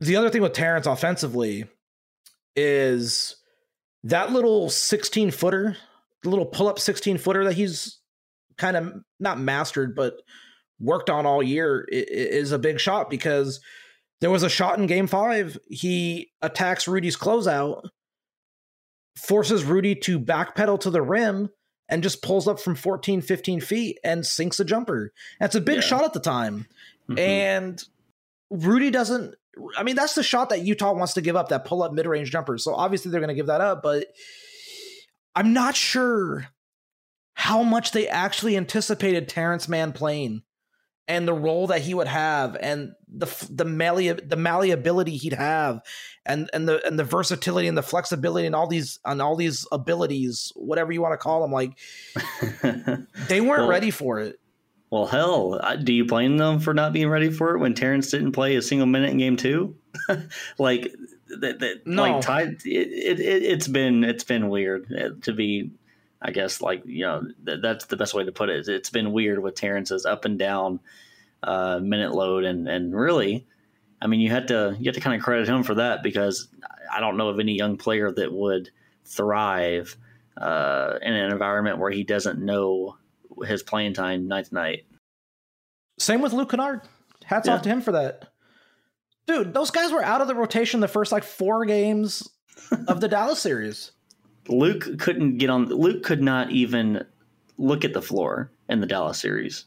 the 0.00 0.16
other 0.16 0.30
thing 0.30 0.42
with 0.42 0.52
Terrence 0.52 0.86
offensively 0.86 1.66
is 2.56 3.36
that 4.04 4.32
little 4.32 4.70
16 4.70 5.30
footer, 5.30 5.76
the 6.22 6.30
little 6.30 6.46
pull 6.46 6.68
up 6.68 6.78
16 6.78 7.18
footer 7.18 7.44
that 7.44 7.54
he's 7.54 7.98
kind 8.56 8.76
of 8.76 8.94
not 9.20 9.38
mastered, 9.38 9.94
but 9.94 10.20
worked 10.80 11.10
on 11.10 11.26
all 11.26 11.42
year 11.42 11.86
is 11.90 12.52
a 12.52 12.58
big 12.58 12.80
shot 12.80 13.10
because 13.10 13.60
there 14.20 14.30
was 14.30 14.42
a 14.42 14.48
shot 14.48 14.78
in 14.78 14.86
game 14.86 15.06
five. 15.06 15.58
He 15.68 16.30
attacks 16.42 16.88
Rudy's 16.88 17.16
closeout, 17.16 17.82
forces 19.16 19.64
Rudy 19.64 19.94
to 19.96 20.18
backpedal 20.18 20.80
to 20.80 20.90
the 20.90 21.02
rim, 21.02 21.50
and 21.88 22.02
just 22.02 22.22
pulls 22.22 22.48
up 22.48 22.58
from 22.58 22.74
14, 22.74 23.20
15 23.20 23.60
feet 23.60 23.98
and 24.02 24.24
sinks 24.24 24.58
a 24.58 24.64
jumper. 24.64 25.12
That's 25.38 25.54
a 25.54 25.60
big 25.60 25.76
Yeah. 25.76 25.80
shot 25.82 26.04
at 26.04 26.12
the 26.12 26.20
time. 26.20 26.66
Mhm. 27.10 27.18
And 27.18 27.84
Rudy 28.50 28.90
doesn't. 28.90 29.34
I 29.76 29.82
mean, 29.84 29.94
that's 29.94 30.14
the 30.14 30.22
shot 30.22 30.48
that 30.48 30.62
Utah 30.62 30.92
wants 30.94 31.12
to 31.14 31.20
give 31.20 31.36
up, 31.36 31.50
that 31.50 31.64
pull 31.64 31.82
up 31.82 31.92
mid 31.92 32.06
range 32.06 32.30
jumper. 32.32 32.58
So 32.58 32.74
obviously 32.74 33.10
they're 33.10 33.20
going 33.20 33.28
to 33.28 33.34
give 33.34 33.46
that 33.46 33.60
up, 33.60 33.82
but 33.82 34.08
I'm 35.36 35.52
not 35.52 35.76
sure 35.76 36.48
how 37.34 37.62
much 37.62 37.92
they 37.92 38.08
actually 38.08 38.56
anticipated 38.56 39.28
Terrence 39.28 39.68
Mann 39.68 39.92
playing 39.92 40.42
and 41.06 41.28
the 41.28 41.34
role 41.34 41.66
that 41.66 41.82
he 41.82 41.92
would 41.94 42.06
have 42.06 42.56
and 42.60 42.92
the 43.08 43.26
the 43.50 43.64
malleab- 43.64 44.28
the 44.28 44.36
malleability 44.36 45.16
he'd 45.16 45.34
have 45.34 45.80
and 46.24 46.48
and 46.54 46.66
the 46.68 46.84
and 46.86 46.98
the 46.98 47.04
versatility 47.04 47.68
and 47.68 47.76
the 47.76 47.82
flexibility 47.82 48.46
and 48.46 48.54
all 48.56 48.66
these 48.66 48.98
and 49.04 49.20
all 49.20 49.36
these 49.36 49.66
abilities 49.70 50.52
whatever 50.56 50.92
you 50.92 51.02
want 51.02 51.12
to 51.12 51.18
call 51.18 51.42
them 51.42 51.52
like 51.52 51.76
they 53.28 53.40
weren't 53.40 53.60
Well- 53.62 53.68
ready 53.68 53.90
for 53.90 54.20
it 54.20 54.38
well, 54.90 55.06
hell, 55.06 55.58
do 55.82 55.92
you 55.92 56.04
blame 56.04 56.36
them 56.36 56.60
for 56.60 56.72
not 56.72 56.92
being 56.92 57.08
ready 57.08 57.28
for 57.28 57.56
it 57.56 57.58
when 57.58 57.74
Terrence 57.74 58.12
didn't 58.12 58.30
play 58.30 58.54
a 58.54 58.62
single 58.62 58.86
minute 58.86 59.10
in 59.10 59.18
game 59.18 59.36
two? 59.36 59.74
like 60.58 60.94
that, 61.40 61.58
that 61.58 61.84
No. 61.84 62.02
like 62.02 62.20
Ty, 62.22 62.42
it, 62.42 62.64
it, 62.64 63.18
it, 63.18 63.42
it's 63.42 63.66
been 63.66 64.04
it's 64.04 64.22
been 64.22 64.48
weird 64.48 64.86
uh, 64.92 65.08
to 65.22 65.32
be. 65.32 65.72
I 66.26 66.30
guess 66.30 66.60
like 66.62 66.82
you 66.86 67.04
know 67.04 67.22
th- 67.44 67.60
that's 67.62 67.84
the 67.86 67.96
best 67.96 68.14
way 68.14 68.24
to 68.24 68.32
put 68.32 68.48
it. 68.48 68.66
It's 68.68 68.88
been 68.90 69.12
weird 69.12 69.40
with 69.42 69.54
Terrence's 69.56 70.06
up 70.06 70.24
and 70.24 70.38
down 70.38 70.80
uh, 71.42 71.78
minute 71.82 72.12
load 72.14 72.44
and 72.44 72.66
and 72.68 72.94
really, 72.96 73.46
I 74.00 74.06
mean 74.06 74.20
you 74.20 74.30
had 74.30 74.48
to 74.48 74.74
you 74.78 74.86
had 74.86 74.94
to 74.94 75.00
kind 75.00 75.14
of 75.16 75.22
credit 75.22 75.46
him 75.48 75.62
for 75.62 75.74
that 75.74 76.02
because 76.02 76.48
I 76.90 77.00
don't 77.00 77.16
know 77.18 77.28
of 77.28 77.38
any 77.40 77.52
young 77.54 77.76
player 77.76 78.10
that 78.10 78.32
would 78.32 78.70
thrive 79.04 79.96
uh, 80.38 80.94
in 81.02 81.12
an 81.12 81.30
environment 81.30 81.78
where 81.78 81.90
he 81.90 82.04
doesn't 82.04 82.38
know 82.42 82.96
his 83.46 83.62
playing 83.62 83.92
time 83.94 84.26
night 84.28 84.46
to 84.46 84.54
night. 84.54 84.86
same 85.98 86.20
with 86.22 86.32
luke 86.32 86.50
kennard 86.50 86.80
hats 87.24 87.46
Yeah. 87.48 87.54
off 87.54 87.62
to 87.62 87.68
him 87.68 87.80
for 87.82 87.92
that 87.92 88.32
dude 89.26 89.52
those 89.54 89.70
guys 89.70 89.92
were 89.92 90.02
out 90.02 90.20
of 90.20 90.28
the 90.28 90.34
rotation 90.34 90.80
the 90.80 90.88
first 90.88 91.12
like 91.12 91.24
four 91.24 91.64
games 91.66 92.28
of 92.88 93.00
the 93.00 93.08
dallas 93.08 93.40
series 93.40 93.92
Luke 94.48 94.98
couldn't 94.98 95.38
get 95.38 95.50
on. 95.50 95.66
Luke 95.66 96.02
could 96.02 96.22
not 96.22 96.50
even 96.50 97.04
look 97.58 97.84
at 97.84 97.92
the 97.94 98.02
floor 98.02 98.50
in 98.68 98.80
the 98.80 98.86
Dallas 98.86 99.18
series. 99.18 99.66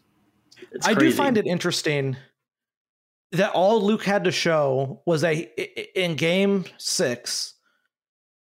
It's 0.71 0.88
I 0.88 0.93
do 0.93 1.11
find 1.11 1.38
it 1.38 1.45
interesting 1.45 2.17
that 3.32 3.51
all 3.53 3.82
Luke 3.84 4.03
had 4.03 4.23
to 4.25 4.32
show 4.32 5.01
was 5.05 5.21
that 5.21 5.36
he- 5.36 5.49
i- 5.57 5.71
i- 5.78 5.88
in 5.95 6.15
game 6.15 6.65
six 6.78 7.55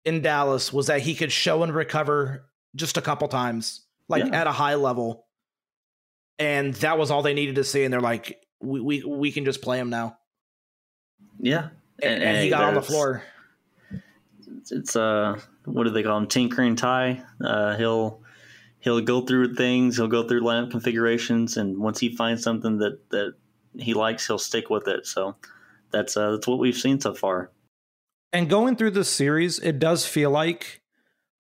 in 0.05 0.21
Dallas 0.23 0.73
was 0.73 0.87
that 0.89 1.01
he 1.01 1.15
could 1.15 1.33
show 1.33 1.63
and 1.63 1.75
recover 1.75 2.51
just 2.75 2.97
a 2.97 3.03
couple 3.03 3.27
times, 3.29 3.87
like 4.09 4.25
Yeah. 4.25 4.41
at 4.41 4.47
a 4.47 4.53
high 4.53 4.75
level. 4.75 5.27
And 6.39 6.75
that 6.75 6.99
was 6.99 7.11
all 7.11 7.23
they 7.23 7.35
needed 7.35 7.55
to 7.57 7.65
see. 7.65 7.85
And 7.85 7.93
they're 7.93 8.01
like, 8.01 8.41
we, 8.61 8.81
we, 8.81 9.05
we 9.05 9.33
can 9.33 9.45
just 9.45 9.63
play 9.63 9.79
him 9.79 9.91
now. 9.91 10.19
Yeah, 11.39 11.69
And, 12.03 12.23
and 12.23 12.43
he 12.43 12.51
got 12.51 12.65
on 12.65 12.75
the 12.75 12.83
floor. 12.83 13.23
It's 14.71 14.97
uh, 14.97 15.41
what 15.65 15.85
do 15.85 15.91
they 15.91 16.03
call 16.03 16.19
him? 16.19 16.27
Tinkering 16.27 16.77
Ty. 16.77 17.23
Uh, 17.43 17.77
he'll 17.77 18.23
he'll 18.81 19.01
go 19.01 19.23
through 19.23 19.55
things. 19.55 19.97
He'll 19.97 20.09
go 20.09 20.27
through 20.27 20.43
lineup 20.43 20.71
configurations, 20.71 21.57
and 21.57 21.79
once 21.79 21.99
he 21.99 22.15
finds 22.15 22.43
something 22.43 22.79
that 22.79 23.11
that 23.11 23.35
he 23.79 23.95
likes, 23.95 24.27
he'll 24.27 24.39
stick 24.39 24.71
with 24.71 24.89
it. 24.89 25.07
So 25.07 25.37
that's 25.91 26.17
uh, 26.17 26.33
that's 26.33 26.47
what 26.47 26.59
we've 26.59 26.77
seen 26.77 27.01
so 27.01 27.15
far. 27.15 27.51
And 28.33 28.51
going 28.51 28.77
through 28.77 28.93
this 28.93 29.09
series, 29.09 29.59
it 29.61 29.79
does 29.79 30.07
feel 30.07 30.31
like 30.31 30.83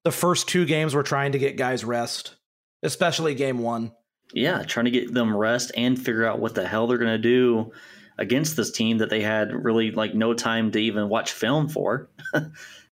the 0.04 0.12
first 0.12 0.48
two 0.48 0.64
games 0.64 0.94
were 0.94 1.02
trying 1.02 1.32
to 1.32 1.38
get 1.38 1.56
guys 1.56 1.84
rest, 1.84 2.36
especially 2.82 3.34
game 3.34 3.58
one. 3.58 3.92
Yeah, 4.32 4.62
trying 4.62 4.86
to 4.86 4.90
get 4.90 5.12
them 5.12 5.36
rest 5.36 5.72
and 5.76 5.98
figure 5.98 6.26
out 6.26 6.38
what 6.38 6.54
the 6.54 6.66
hell 6.66 6.86
they're 6.86 6.98
going 6.98 7.10
to 7.10 7.18
do 7.18 7.72
against 8.16 8.56
this 8.56 8.70
team 8.70 8.98
that 8.98 9.10
they 9.10 9.20
had 9.20 9.52
really 9.52 9.90
like 9.90 10.14
no 10.14 10.34
time 10.34 10.70
to 10.72 10.78
even 10.78 11.08
watch 11.08 11.32
film 11.32 11.68
for. 11.68 12.10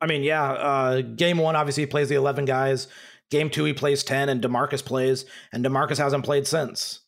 I 0.00 0.06
mean, 0.06 0.22
yeah, 0.22 0.42
uh, 0.42 1.00
game 1.02 1.38
one, 1.38 1.56
obviously, 1.56 1.82
he 1.82 1.86
plays 1.86 2.08
the 2.08 2.14
11 2.14 2.44
guys. 2.44 2.88
Game 3.30 3.50
two, 3.50 3.64
he 3.64 3.72
plays 3.72 4.02
10, 4.02 4.28
and 4.28 4.42
DeMarcus 4.42 4.84
plays, 4.84 5.24
and 5.52 5.64
DeMarcus 5.64 5.98
hasn't 5.98 6.24
played 6.24 6.46
since. 6.46 7.00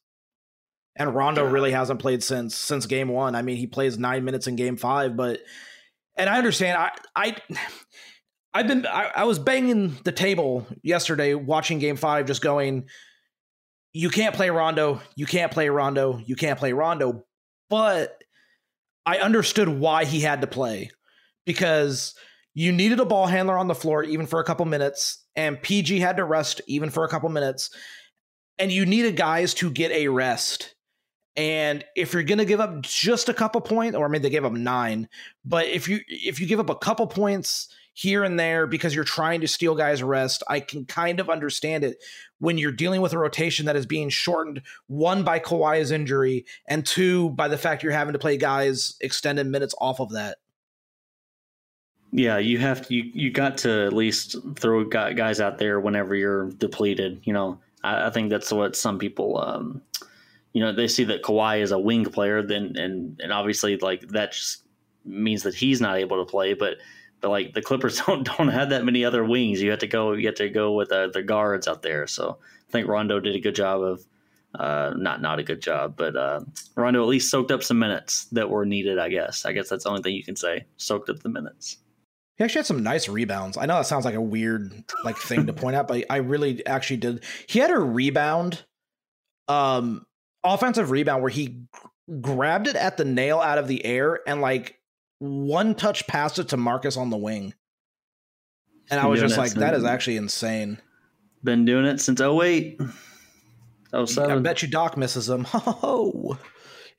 And 0.95 1.15
Rondo 1.15 1.45
God. 1.45 1.53
really 1.53 1.73
hasn't 1.73 2.01
played 2.01 2.23
since 2.23 2.55
since 2.55 2.85
game 2.85 3.09
one. 3.09 3.35
I 3.35 3.41
mean, 3.43 3.57
he 3.57 3.67
plays 3.67 3.99
nine 3.99 4.25
minutes 4.25 4.47
in 4.47 4.57
game 4.57 4.77
five, 4.77 5.17
but 5.17 5.41
and 6.17 6.29
I 6.29 6.37
understand. 6.37 6.77
I 6.77 6.91
I 7.17 7.37
I've 8.55 8.69
been 8.69 8.87
I, 8.87 9.11
I 9.17 9.25
was 9.25 9.39
banging 9.39 9.97
the 10.05 10.13
table 10.13 10.67
yesterday 10.83 11.33
watching 11.33 11.79
game 11.79 11.97
five, 11.97 12.27
just 12.27 12.43
going, 12.43 12.85
you 13.95 14.11
can't 14.11 14.35
play 14.35 14.51
Rondo, 14.51 15.01
you 15.17 15.25
can't 15.25 15.51
play 15.51 15.71
Rondo, 15.71 16.19
you 16.27 16.37
can't 16.37 16.59
play 16.59 16.75
Rondo. 16.75 17.25
But 17.71 18.23
I 19.07 19.19
understood 19.19 19.69
why 19.69 20.05
he 20.05 20.21
had 20.21 20.43
to 20.43 20.47
play 20.47 20.91
because 21.47 22.15
you 22.55 22.73
needed 22.73 23.01
a 23.01 23.05
ball 23.05 23.27
handler 23.27 23.57
on 23.57 23.69
the 23.69 23.75
floor 23.75 24.05
even 24.05 24.27
for 24.27 24.41
a 24.41 24.45
couple 24.45 24.67
minutes, 24.67 25.25
and 25.37 25.61
PG 25.61 26.01
had 26.01 26.17
to 26.19 26.25
rest 26.25 26.61
even 26.67 26.91
for 26.91 27.05
a 27.05 27.09
couple 27.09 27.29
minutes, 27.29 27.71
and 28.59 28.71
you 28.71 28.85
needed 28.87 29.17
guys 29.17 29.55
to 29.55 29.71
get 29.71 29.91
a 29.93 30.09
rest. 30.09 30.75
And 31.35 31.83
if 31.97 32.13
you're 32.13 32.23
gonna 32.23 32.45
give 32.45 32.61
up 32.61 32.83
just 32.83 33.31
a 33.31 33.35
couple 33.35 33.61
points, 33.63 33.97
or 33.97 34.05
I 34.05 34.09
mean 34.09 34.23
they 34.23 34.31
gave 34.31 34.45
up 34.45 34.53
nine, 34.53 35.09
but 35.45 35.67
if 35.67 35.89
you 35.89 36.01
if 36.07 36.41
you 36.41 36.47
give 36.47 36.61
up 36.61 36.69
a 36.69 36.77
couple 36.77 37.07
points 37.07 37.69
here 37.95 38.25
and 38.25 38.39
there 38.39 38.67
because 38.67 38.95
you're 38.95 39.05
trying 39.05 39.41
to 39.41 39.49
steal 39.49 39.75
guys 39.75 40.03
rest, 40.03 40.43
I 40.49 40.61
can 40.61 40.85
kind 40.85 41.21
of 41.21 41.31
understand 41.31 41.85
it 41.85 42.03
when 42.39 42.59
you're 42.59 42.73
dealing 42.73 43.01
with 43.01 43.13
a 43.13 43.19
rotation 43.19 43.67
that 43.67 43.77
is 43.77 43.87
being 43.87 44.09
shortened 44.09 44.63
one 44.87 45.25
by 45.25 45.39
Kawhi's 45.39 45.91
injury 45.91 46.47
and 46.67 46.85
two 46.85 47.31
by 47.31 47.49
the 47.49 47.59
fact 47.59 47.83
you're 47.83 47.93
having 47.93 48.15
to 48.15 48.19
play 48.19 48.37
guys 48.37 48.97
extended 49.01 49.47
minutes 49.47 49.75
off 49.79 50.01
of 50.01 50.11
that. 50.13 50.39
Yeah, 52.13 52.37
you 52.37 52.59
have 52.59 52.87
to. 52.87 52.95
You, 52.95 53.11
you 53.15 53.31
got 53.31 53.57
to 53.59 53.87
at 53.87 53.95
least 53.95 54.37
throw 54.57 54.85
gu- 54.85 55.15
guys 55.15 55.41
out 55.41 55.57
there 55.57 55.81
whenever 55.81 56.15
you're 56.15 56.51
depleted. 56.51 57.23
You 57.25 57.33
know, 57.33 57.59
I, 57.83 58.09
I 58.09 58.11
think 58.11 58.29
that's 58.29 58.53
what 58.53 58.77
some 58.77 58.99
people, 58.99 59.41
um, 59.41 59.81
you 60.53 60.63
know, 60.63 60.73
they 60.73 60.89
see 60.89 61.05
that 61.05 61.23
Kawhi 61.23 61.63
is 61.63 61.71
a 61.73 61.79
wing 61.79 62.05
player, 62.05 62.43
then 62.43 62.77
and 62.77 63.19
and 63.21 63.33
obviously 63.33 63.79
like 63.79 64.09
that 64.09 64.33
just 64.33 64.65
means 65.07 65.43
that 65.45 65.55
he's 65.55 65.81
not 65.81 65.97
able 65.97 66.23
to 66.23 66.31
play. 66.31 66.53
But 66.53 66.77
but 67.23 67.31
like 67.31 67.55
the 67.55 67.63
Clippers 67.63 67.99
don't 68.07 68.25
don't 68.25 68.49
have 68.49 68.69
that 68.71 68.85
many 68.85 69.07
other 69.07 69.25
wings. 69.25 69.63
You 69.63 69.71
have 69.71 69.81
to 69.81 69.87
go. 69.87 70.13
You 70.13 70.27
have 70.27 70.37
to 70.37 70.51
go 70.51 70.73
with 70.73 70.93
uh, 70.93 71.09
the 71.09 71.23
guards 71.23 71.67
out 71.67 71.81
there. 71.81 72.07
So 72.07 72.39
I 72.69 72.73
think 72.73 72.89
Rondo 72.89 73.21
did 73.21 73.35
a 73.37 73.41
good 73.41 73.55
job 73.55 73.83
of. 73.83 74.05
Uh, 74.55 74.93
not 74.99 75.23
not 75.23 75.39
a 75.39 75.43
good 75.43 75.63
job, 75.63 75.95
but 75.97 76.15
uh, 76.15 76.39
Rondo 76.77 77.03
at 77.03 77.09
least 77.09 77.31
soaked 77.31 77.51
up 77.51 77.63
some 77.63 77.79
minutes 77.79 78.27
that 78.33 78.51
were 78.51 78.67
needed. 78.67 78.99
I 78.99 79.09
guess. 79.09 79.47
I 79.47 79.53
guess 79.53 79.71
that's 79.71 79.85
the 79.85 79.91
only 79.91 80.03
thing 80.03 80.15
you 80.15 80.23
can 80.23 80.37
say. 80.37 80.67
Soaked 80.77 81.09
up 81.09 81.21
the 81.21 81.31
minutes. 81.31 81.79
He 82.37 82.45
actually 82.45 82.61
had 82.61 82.67
some 82.67 82.83
nice 82.83 83.09
rebounds. 83.09 83.57
I 83.57 83.67
know 83.67 83.77
that 83.77 83.87
sounds 83.87 84.05
like 84.05 84.15
a 84.15 84.21
weird 84.21 84.85
like 85.05 85.17
thing 85.17 85.47
to 85.47 85.53
point 85.53 85.77
out, 85.77 85.87
but 85.87 86.05
I 86.09 86.17
really 86.17 86.65
actually 86.67 86.97
did. 86.97 87.25
He 87.47 87.59
had 87.59 87.71
a 87.71 87.79
rebound, 87.79 88.65
um, 89.49 90.07
offensive 90.43 90.91
rebound 90.91 91.23
where 91.23 91.31
he 91.31 91.49
g- 91.49 91.67
grabbed 92.21 92.69
it 92.69 92.77
at 92.77 92.97
the 92.97 93.05
nail 93.05 93.39
out 93.39 93.59
of 93.59 93.69
the 93.69 93.85
air 93.85 94.21
and 94.27 94.41
like 94.41 94.79
one 95.19 95.75
touch 95.75 96.07
passed 96.07 96.39
it 96.39 96.49
to 96.49 96.57
Marcus 96.57 96.97
on 96.97 97.11
the 97.11 97.17
wing. 97.17 97.55
And 98.91 98.99
I 98.99 99.07
was 99.07 99.21
just 99.21 99.39
like, 99.39 99.53
that 99.61 99.75
is 99.75 99.85
actually 99.85 100.17
insane. 100.17 100.79
Been 101.45 101.65
doing 101.65 101.85
it 101.87 102.01
since 102.01 102.21
08. 102.21 102.81
I 104.19 104.39
bet 104.41 104.63
you 104.63 104.69
Doc 104.69 104.97
misses 104.97 105.29
him. 105.29 105.45
Ho! 105.49 106.39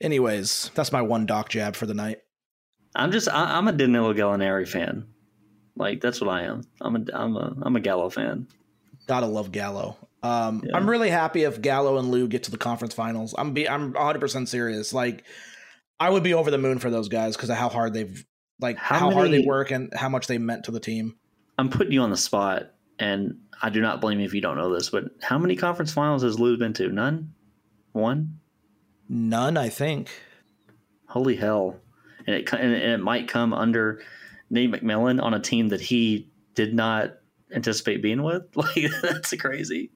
Anyways, 0.00 0.70
that's 0.74 0.92
my 0.92 1.02
one 1.02 1.26
Doc 1.26 1.48
jab 1.48 1.76
for 1.76 1.86
the 1.86 1.94
night. 1.94 2.18
I'm 2.94 3.10
just 3.10 3.28
I, 3.28 3.56
I'm 3.56 3.68
a 3.68 3.72
Danilo 3.72 4.14
Gallinari 4.14 4.68
fan. 4.68 5.06
Like 5.76 6.00
that's 6.00 6.20
what 6.20 6.30
I 6.30 6.42
am. 6.42 6.62
I'm 6.80 6.96
a 6.96 7.04
I'm 7.12 7.36
a 7.36 7.56
I'm 7.62 7.76
a 7.76 7.80
Gallo 7.80 8.10
fan. 8.10 8.46
Gotta 9.06 9.26
love 9.26 9.52
Gallo. 9.52 9.96
Um, 10.22 10.62
Yeah. 10.64 10.76
I'm 10.76 10.88
really 10.88 11.10
happy 11.10 11.42
if 11.42 11.60
Gallo 11.60 11.98
and 11.98 12.10
Lou 12.10 12.26
get 12.28 12.44
to 12.44 12.50
the 12.50 12.56
conference 12.56 12.94
finals. 12.94 13.34
I'm 13.36 13.52
be 13.52 13.68
I'm 13.68 13.92
100 13.92 14.18
percent 14.18 14.48
serious. 14.48 14.92
Like, 14.92 15.24
I 16.00 16.08
would 16.10 16.22
be 16.22 16.34
over 16.34 16.50
the 16.50 16.58
moon 16.58 16.78
for 16.78 16.90
those 16.90 17.08
guys 17.08 17.36
because 17.36 17.50
of 17.50 17.56
how 17.56 17.68
hard 17.68 17.92
they've 17.92 18.24
like 18.60 18.78
How 18.78 18.98
how, 18.98 19.10
hard 19.10 19.30
they 19.30 19.44
work 19.44 19.70
and 19.70 19.92
how 19.94 20.08
much 20.08 20.26
they 20.26 20.38
meant 20.38 20.64
to 20.64 20.70
the 20.70 20.80
team. 20.80 21.16
I'm 21.58 21.68
putting 21.68 21.92
you 21.92 22.00
on 22.02 22.10
the 22.10 22.16
spot, 22.16 22.72
and 22.98 23.38
I 23.62 23.70
do 23.70 23.80
not 23.80 24.00
blame 24.00 24.20
you 24.20 24.26
if 24.26 24.34
you 24.34 24.40
don't 24.40 24.56
know 24.56 24.72
this. 24.72 24.90
But 24.90 25.04
how 25.22 25.38
many 25.38 25.56
conference 25.56 25.92
finals 25.92 26.22
has 26.22 26.38
Lou 26.38 26.56
been 26.56 26.72
to? 26.74 26.88
None. 26.88 27.34
One. 27.92 28.38
None, 29.08 29.56
I 29.56 29.68
think. 29.68 30.10
Holy 31.06 31.36
hell! 31.36 31.76
And 32.26 32.34
it 32.36 32.52
and 32.52 32.72
it 32.72 33.00
might 33.00 33.28
come 33.28 33.52
under 33.52 34.02
Nate 34.50 34.70
McMillan 34.70 35.22
on 35.22 35.34
a 35.34 35.40
team 35.40 35.68
that 35.68 35.80
he 35.80 36.30
did 36.54 36.74
not 36.74 37.14
anticipate 37.54 38.02
being 38.02 38.22
with. 38.22 38.44
Like 38.56 38.90
that's 39.02 39.34
crazy. 39.36 39.90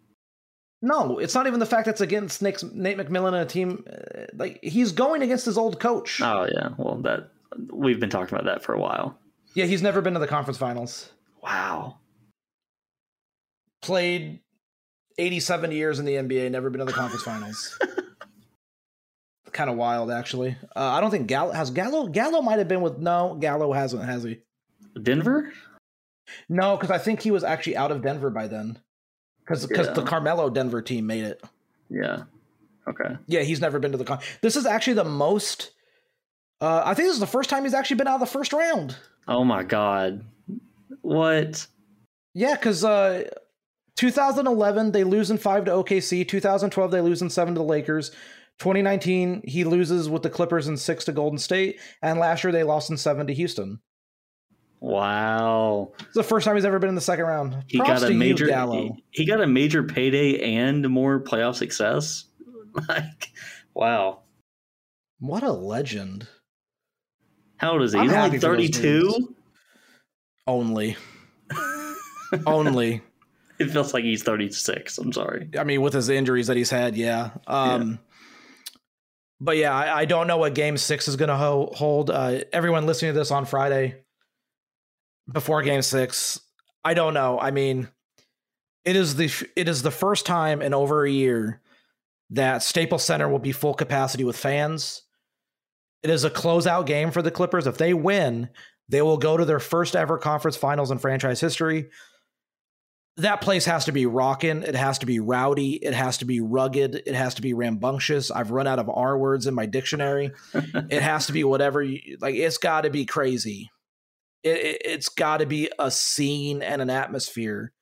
No, 0.80 1.18
it's 1.18 1.34
not 1.34 1.46
even 1.48 1.58
the 1.58 1.66
fact 1.66 1.86
that's 1.86 2.00
against 2.00 2.40
Nick, 2.40 2.62
Nate 2.62 2.96
McMillan 2.96 3.28
and 3.28 3.36
a 3.36 3.46
team. 3.46 3.84
Uh, 3.90 4.26
like 4.34 4.60
he's 4.62 4.92
going 4.92 5.22
against 5.22 5.44
his 5.44 5.58
old 5.58 5.80
coach. 5.80 6.20
Oh 6.22 6.46
yeah. 6.52 6.70
Well, 6.76 6.96
that 7.02 7.30
we've 7.72 7.98
been 7.98 8.10
talking 8.10 8.34
about 8.34 8.44
that 8.44 8.62
for 8.62 8.74
a 8.74 8.78
while. 8.78 9.18
Yeah, 9.54 9.64
he's 9.64 9.82
never 9.82 10.00
been 10.00 10.14
to 10.14 10.20
the 10.20 10.28
conference 10.28 10.58
finals. 10.58 11.10
Wow. 11.42 11.96
Played 13.82 14.40
87 15.18 15.72
years 15.72 15.98
in 15.98 16.04
the 16.04 16.14
NBA, 16.14 16.50
never 16.50 16.70
been 16.70 16.78
to 16.80 16.84
the 16.84 16.92
conference 16.92 17.22
finals. 17.24 17.78
kind 19.52 19.68
of 19.70 19.76
wild, 19.76 20.10
actually. 20.10 20.56
Uh, 20.76 20.80
I 20.80 21.00
don't 21.00 21.10
think 21.10 21.26
Gallo 21.26 21.52
has 21.52 21.70
Gallo. 21.70 22.06
Gallo 22.08 22.40
might 22.42 22.58
have 22.58 22.68
been 22.68 22.80
with 22.82 22.98
no. 22.98 23.36
Gallo 23.40 23.72
hasn't, 23.72 24.04
has 24.04 24.22
he? 24.22 24.40
Denver. 25.02 25.52
No, 26.48 26.76
because 26.76 26.90
I 26.90 26.98
think 26.98 27.20
he 27.22 27.30
was 27.30 27.44
actually 27.44 27.76
out 27.76 27.90
of 27.90 28.02
Denver 28.02 28.30
by 28.30 28.48
then. 28.48 28.78
Because 29.40 29.70
Yeah. 29.70 29.92
the 29.92 30.02
Carmelo 30.02 30.50
Denver 30.50 30.82
team 30.82 31.06
made 31.06 31.24
it. 31.24 31.42
Yeah. 31.88 32.24
Okay. 32.86 33.16
Yeah, 33.26 33.40
he's 33.42 33.60
never 33.60 33.78
been 33.78 33.92
to 33.92 33.98
the 33.98 34.04
con. 34.04 34.18
This 34.42 34.56
is 34.56 34.66
actually 34.66 34.94
the 34.94 35.04
most. 35.04 35.70
Uh, 36.60 36.82
I 36.84 36.94
think 36.94 37.06
this 37.08 37.14
is 37.14 37.20
the 37.20 37.26
first 37.26 37.48
time 37.50 37.64
he's 37.64 37.74
actually 37.74 37.96
been 37.96 38.08
out 38.08 38.14
of 38.14 38.20
the 38.20 38.26
first 38.26 38.52
round. 38.52 38.96
Oh 39.26 39.44
my 39.44 39.62
god. 39.62 40.24
What? 41.02 41.66
Yeah, 42.34 42.54
because 42.54 42.84
uh, 42.84 43.24
2011 43.96 44.92
they 44.92 45.04
lose 45.04 45.30
in 45.30 45.38
five 45.38 45.64
to 45.66 45.70
OKC. 45.70 46.26
2012 46.26 46.90
they 46.90 47.00
lose 47.00 47.22
in 47.22 47.30
seven 47.30 47.54
to 47.54 47.58
the 47.58 47.64
Lakers. 47.64 48.10
2019 48.58 49.42
he 49.44 49.64
loses 49.64 50.08
with 50.08 50.22
the 50.22 50.30
Clippers 50.30 50.68
in 50.68 50.76
six 50.76 51.04
to 51.04 51.12
Golden 51.12 51.38
State, 51.38 51.80
and 52.02 52.18
last 52.18 52.44
year 52.44 52.52
they 52.52 52.64
lost 52.64 52.90
in 52.90 52.96
seven 52.96 53.26
to 53.26 53.34
Houston. 53.34 53.80
Wow. 54.80 55.92
It's 56.00 56.14
the 56.14 56.22
first 56.22 56.44
time 56.44 56.54
he's 56.54 56.64
ever 56.64 56.78
been 56.78 56.88
in 56.88 56.94
the 56.94 57.00
second 57.00 57.24
round. 57.24 57.64
He 57.66 57.78
Props 57.78 58.02
got 58.02 58.10
a 58.10 58.14
major 58.14 58.46
Gallo. 58.46 58.96
he, 59.10 59.22
he 59.22 59.24
got 59.24 59.40
a 59.40 59.46
major 59.46 59.82
payday 59.82 60.54
and 60.56 60.88
more 60.88 61.20
playoff 61.20 61.56
success. 61.56 62.24
Like 62.86 63.32
wow. 63.74 64.20
What 65.18 65.42
a 65.42 65.50
legend. 65.50 66.28
How 67.56 67.72
old 67.72 67.82
is 67.82 67.92
he? 67.92 67.98
I'm 67.98 68.06
He's 68.30 68.44
only 68.44 68.68
32. 68.68 69.34
Only. 70.46 70.96
Only. 72.46 73.02
It 73.58 73.70
feels 73.70 73.92
like 73.92 74.04
he's 74.04 74.22
36. 74.22 74.98
I'm 74.98 75.12
sorry. 75.12 75.48
I 75.58 75.64
mean, 75.64 75.80
with 75.80 75.92
his 75.92 76.08
injuries 76.08 76.46
that 76.46 76.56
he's 76.56 76.70
had, 76.70 76.96
yeah. 76.96 77.30
Um, 77.48 77.98
But 79.40 79.56
yeah, 79.56 79.74
I, 79.74 80.00
I 80.00 80.04
don't 80.04 80.26
know 80.26 80.36
what 80.36 80.54
Game 80.54 80.76
Six 80.76 81.08
is 81.08 81.16
going 81.16 81.28
to 81.28 81.36
ho- 81.36 81.72
hold. 81.74 82.10
Uh, 82.10 82.40
everyone 82.52 82.86
listening 82.86 83.12
to 83.12 83.18
this 83.18 83.30
on 83.30 83.44
Friday 83.44 84.02
before 85.30 85.62
Game 85.62 85.82
Six, 85.82 86.40
I 86.84 86.94
don't 86.94 87.14
know. 87.14 87.38
I 87.38 87.50
mean, 87.50 87.88
it 88.84 88.96
is 88.96 89.16
the 89.16 89.30
it 89.54 89.68
is 89.68 89.82
the 89.82 89.90
first 89.90 90.26
time 90.26 90.62
in 90.62 90.74
over 90.74 91.04
a 91.04 91.10
year 91.10 91.60
that 92.30 92.62
Staples 92.62 93.04
Center 93.04 93.28
will 93.28 93.38
be 93.38 93.52
full 93.52 93.74
capacity 93.74 94.24
with 94.24 94.36
fans. 94.36 95.02
It 96.02 96.10
is 96.10 96.24
a 96.24 96.30
closeout 96.30 96.86
game 96.86 97.10
for 97.10 97.22
the 97.22 97.30
Clippers. 97.30 97.66
If 97.66 97.78
they 97.78 97.94
win, 97.94 98.48
they 98.88 99.02
will 99.02 99.18
go 99.18 99.36
to 99.36 99.44
their 99.44 99.60
first 99.60 99.94
ever 99.94 100.18
conference 100.18 100.56
finals 100.56 100.90
in 100.90 100.98
franchise 100.98 101.40
history 101.40 101.90
that 103.18 103.40
place 103.40 103.64
has 103.64 103.86
to 103.86 103.92
be 103.92 104.06
rocking. 104.06 104.62
It 104.62 104.76
has 104.76 104.98
to 105.00 105.06
be 105.06 105.18
rowdy. 105.18 105.72
It 105.72 105.92
has 105.92 106.18
to 106.18 106.24
be 106.24 106.40
rugged. 106.40 107.02
It 107.04 107.14
has 107.14 107.34
to 107.34 107.42
be 107.42 107.52
rambunctious. 107.52 108.30
I've 108.30 108.52
run 108.52 108.68
out 108.68 108.78
of 108.78 108.88
R 108.88 109.18
words 109.18 109.48
in 109.48 109.54
my 109.54 109.66
dictionary. 109.66 110.30
it 110.54 111.02
has 111.02 111.26
to 111.26 111.32
be 111.32 111.42
whatever 111.42 111.82
you 111.82 112.16
like. 112.20 112.36
It's 112.36 112.58
got 112.58 112.82
to 112.82 112.90
be 112.90 113.04
crazy. 113.06 113.70
It, 114.44 114.56
it, 114.56 114.82
it's 114.84 115.08
got 115.08 115.38
to 115.38 115.46
be 115.46 115.68
a 115.80 115.90
scene 115.90 116.62
and 116.62 116.80
an 116.80 116.90
atmosphere. 116.90 117.72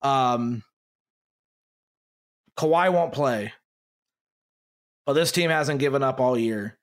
Um, 0.00 0.62
Kawhi 2.58 2.90
won't 2.90 3.12
play, 3.12 3.52
but 5.04 5.12
this 5.12 5.32
team 5.32 5.50
hasn't 5.50 5.80
given 5.80 6.02
up 6.02 6.18
all 6.18 6.38
year. 6.38 6.78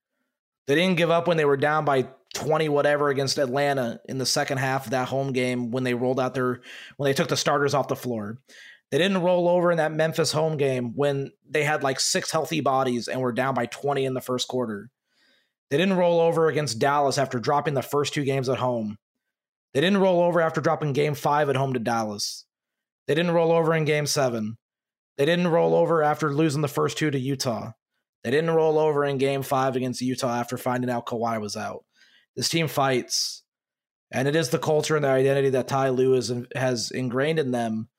They 0.68 0.76
didn't 0.76 0.98
give 0.98 1.10
up 1.10 1.28
when 1.28 1.38
they 1.38 1.46
were 1.46 1.58
down 1.58 1.86
by 1.86 2.08
20 2.40 2.70
whatever 2.70 3.10
against 3.10 3.38
Atlanta 3.38 4.00
in 4.08 4.18
the 4.18 4.26
second 4.26 4.60
half 4.60 4.86
of 4.86 4.92
that 4.92 5.08
home 5.08 5.34
game 5.34 5.72
when 5.72 5.84
they 5.84 5.94
rolled 5.94 6.20
out 6.20 6.34
their 6.34 6.62
when 6.98 7.10
they 7.10 7.14
took 7.14 7.28
the 7.28 7.38
starters 7.38 7.74
off 7.74 7.88
the 7.88 7.96
floor. 7.96 8.38
They 8.92 8.98
didn't 8.98 9.22
roll 9.22 9.48
over 9.48 9.72
in 9.72 9.78
that 9.78 9.92
Memphis 9.92 10.32
home 10.32 10.58
game 10.58 10.94
when 10.96 11.32
they 11.48 11.64
had 11.64 11.84
like 11.84 12.00
six 12.00 12.32
healthy 12.32 12.62
bodies 12.62 13.08
and 13.08 13.22
were 13.22 13.32
down 13.32 13.54
by 13.54 13.68
20 13.68 14.06
in 14.06 14.14
the 14.14 14.22
first 14.22 14.48
quarter. 14.48 14.90
They 15.70 15.78
didn't 15.78 15.98
roll 15.98 16.20
over 16.20 16.48
against 16.48 16.80
Dallas 16.80 17.20
after 17.20 17.40
dropping 17.40 17.76
the 17.76 17.84
first 17.84 18.14
two 18.14 18.24
games 18.24 18.50
at 18.50 18.58
home. 18.58 18.98
They 19.74 19.82
didn't 19.82 20.00
roll 20.00 20.22
over 20.22 20.42
after 20.42 20.62
dropping 20.62 20.94
game 20.94 21.14
5 21.14 21.50
at 21.50 21.56
home 21.56 21.74
to 21.74 21.80
Dallas. 21.80 22.46
They 23.08 23.14
didn't 23.14 23.34
roll 23.34 23.52
over 23.52 23.76
in 23.76 23.86
game 23.86 24.08
7. 24.08 24.58
They 25.18 25.26
didn't 25.26 25.50
roll 25.50 25.76
over 25.76 26.02
after 26.02 26.34
losing 26.34 26.62
the 26.62 26.68
first 26.68 26.98
two 26.98 27.12
to 27.12 27.20
Utah. 27.20 27.74
They 28.24 28.32
didn't 28.32 28.50
roll 28.52 28.80
over 28.80 29.06
in 29.06 29.20
game 29.20 29.44
5 29.44 29.76
against 29.76 30.02
Utah 30.02 30.40
after 30.40 30.58
finding 30.58 30.90
out 30.90 31.06
Kawhi 31.06 31.40
was 31.40 31.56
out. 31.56 31.84
This 32.36 32.50
team 32.50 32.68
fights, 32.68 33.44
and 34.12 34.28
it 34.28 34.36
is 34.36 34.50
the 34.50 34.60
culture 34.60 34.96
and 34.96 35.04
the 35.04 35.10
identity 35.10 35.50
that 35.52 35.68
Ty 35.68 35.90
Lue 35.90 36.14
is, 36.14 36.32
has 36.56 36.92
ingrained 36.92 37.40
in 37.40 37.52
them 37.52 37.90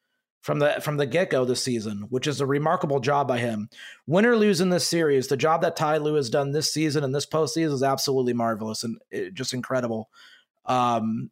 from 0.41 0.59
the 0.59 0.81
from 0.81 0.97
the 0.97 1.07
get 1.07 1.31
go 1.31 1.45
this 1.45 1.62
season, 1.62 2.07
which 2.09 2.26
is 2.26 2.41
a 2.41 2.47
remarkable 2.47 3.01
job 3.01 3.28
by 3.28 3.39
him. 3.39 3.68
Win 4.07 4.26
or 4.26 4.37
lose 4.37 4.61
in 4.61 4.70
this 4.70 4.87
series, 4.87 5.28
the 5.28 5.37
job 5.37 5.62
that 5.62 5.76
Ty 5.76 5.99
Lue 5.99 6.14
has 6.14 6.31
done 6.31 6.53
this 6.53 6.72
season 6.72 7.05
and 7.05 7.14
this 7.14 7.26
postseason 7.26 7.72
is 7.72 7.83
absolutely 7.83 8.33
marvelous 8.33 8.83
and 8.83 8.99
just 9.35 9.53
incredible. 9.53 10.09
Um, 10.64 11.31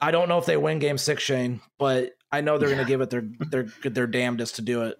I 0.00 0.10
don't 0.10 0.28
know 0.28 0.38
if 0.38 0.46
they 0.46 0.56
win 0.56 0.78
Game 0.78 0.98
Six, 0.98 1.22
Shane, 1.22 1.60
but 1.78 2.12
I 2.30 2.40
know 2.40 2.58
they're 2.58 2.68
going 2.68 2.80
to 2.80 2.84
give 2.84 3.00
it 3.00 3.10
their 3.10 3.24
their 3.50 3.66
their 3.84 4.06
damnedest 4.06 4.56
to 4.56 4.62
do 4.62 4.82
it. 4.82 4.98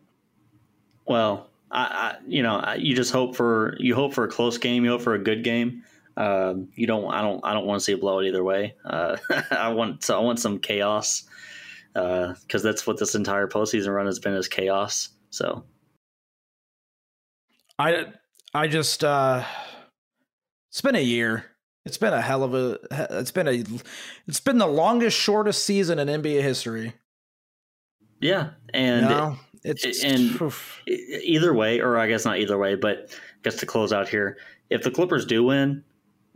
Well, 1.06 1.50
I, 1.70 1.82
I 1.82 2.16
you 2.26 2.42
know 2.42 2.74
you 2.78 2.94
just 2.94 3.12
hope 3.12 3.34
for 3.34 3.76
you 3.78 3.94
hope 3.94 4.14
for 4.14 4.24
a 4.24 4.28
close 4.28 4.58
game. 4.58 4.84
You 4.84 4.90
hope 4.90 5.02
for 5.02 5.14
a 5.14 5.22
good 5.22 5.42
game. 5.42 5.82
Um, 6.18 6.68
you 6.74 6.88
don't. 6.88 7.06
I 7.14 7.22
don't. 7.22 7.40
I 7.44 7.54
don't 7.54 7.64
want 7.64 7.80
to 7.80 7.84
see 7.84 7.92
a 7.92 7.96
blowout 7.96 8.24
either 8.24 8.42
way. 8.42 8.74
Uh, 8.84 9.16
I 9.52 9.68
want. 9.68 10.02
So 10.02 10.18
I 10.18 10.20
want 10.20 10.40
some 10.40 10.58
chaos 10.58 11.22
because 11.94 12.34
uh, 12.54 12.58
that's 12.58 12.86
what 12.86 12.98
this 12.98 13.14
entire 13.14 13.46
postseason 13.46 13.94
run 13.94 14.06
has 14.06 14.18
been 14.18 14.34
is 14.34 14.48
chaos. 14.48 15.10
So 15.30 15.64
I 17.78 18.06
I 18.52 18.66
just 18.66 19.04
uh, 19.04 19.44
it's 20.70 20.80
been 20.80 20.96
a 20.96 21.00
year. 21.00 21.44
It's 21.86 21.98
been 21.98 22.12
a 22.12 22.20
hell 22.20 22.42
of 22.42 22.52
a. 22.52 22.80
It's 23.20 23.30
been 23.30 23.46
a. 23.46 23.64
It's 24.26 24.40
been 24.40 24.58
the 24.58 24.66
longest, 24.66 25.16
shortest 25.16 25.64
season 25.64 26.00
in 26.00 26.08
NBA 26.08 26.42
history. 26.42 26.94
Yeah, 28.20 28.50
and 28.74 29.38
it's 29.62 30.02
and 30.02 30.40
oof. 30.42 30.82
either 30.86 31.54
way, 31.54 31.80
or 31.80 31.96
I 31.96 32.08
guess 32.08 32.24
not 32.24 32.38
either 32.38 32.58
way, 32.58 32.74
but 32.74 33.10
I 33.10 33.38
guess 33.44 33.56
to 33.60 33.66
close 33.66 33.92
out 33.92 34.08
here, 34.08 34.36
if 34.68 34.82
the 34.82 34.90
Clippers 34.90 35.24
do 35.24 35.44
win, 35.44 35.84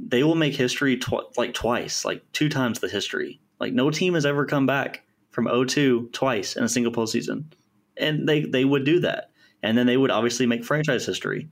they 0.08 0.24
will 0.24 0.34
make 0.34 0.54
history 0.54 0.96
tw- 0.96 1.36
like 1.36 1.54
twice, 1.54 2.04
like 2.04 2.22
two 2.32 2.48
times 2.48 2.80
the 2.80 2.88
history. 2.88 3.40
Like 3.60 3.72
no 3.72 3.90
team 3.90 4.14
has 4.14 4.26
ever 4.26 4.44
come 4.44 4.66
back 4.66 5.04
from 5.30 5.46
0-2 5.46 6.12
twice 6.12 6.56
in 6.56 6.64
a 6.64 6.68
single 6.68 6.92
postseason, 6.92 7.44
and 7.96 8.28
they 8.28 8.42
they 8.42 8.64
would 8.64 8.84
do 8.84 9.00
that, 9.00 9.30
and 9.62 9.76
then 9.78 9.86
they 9.86 9.96
would 9.96 10.10
obviously 10.10 10.46
make 10.46 10.64
franchise 10.64 11.06
history. 11.06 11.48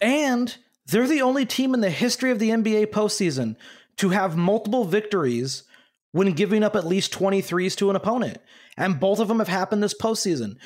And 0.00 0.56
they're 0.86 1.08
the 1.08 1.22
only 1.22 1.46
team 1.46 1.74
in 1.74 1.80
the 1.80 1.90
history 1.90 2.30
of 2.30 2.38
the 2.38 2.50
NBA 2.50 2.86
postseason 2.88 3.56
to 3.96 4.10
have 4.10 4.36
multiple 4.36 4.84
victories 4.84 5.64
when 6.12 6.32
giving 6.32 6.62
up 6.62 6.76
at 6.76 6.86
least 6.86 7.12
23s 7.12 7.76
to 7.76 7.90
an 7.90 7.96
opponent. 7.96 8.38
And 8.76 9.00
both 9.00 9.20
of 9.20 9.28
them 9.28 9.38
have 9.38 9.48
happened 9.48 9.82
this 9.82 9.94
postseason. 9.94 10.56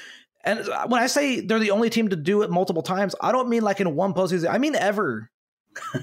And 0.45 0.61
uh, 0.69 0.87
when 0.89 1.03
I 1.03 1.07
say 1.07 1.41
they're 1.41 1.59
the 1.59 1.71
only 1.71 1.91
team 1.91 2.09
to 2.09 2.17
do 2.17 2.43
it 2.43 2.51
multiple 2.51 2.83
times, 2.83 3.15
I 3.21 3.33
don't 3.33 3.49
mean 3.49 3.63
like 3.63 3.81
in 3.81 3.95
one 3.95 4.15
postseason. 4.15 4.51
I 4.51 4.59
mean 4.59 4.75
ever. 4.75 5.31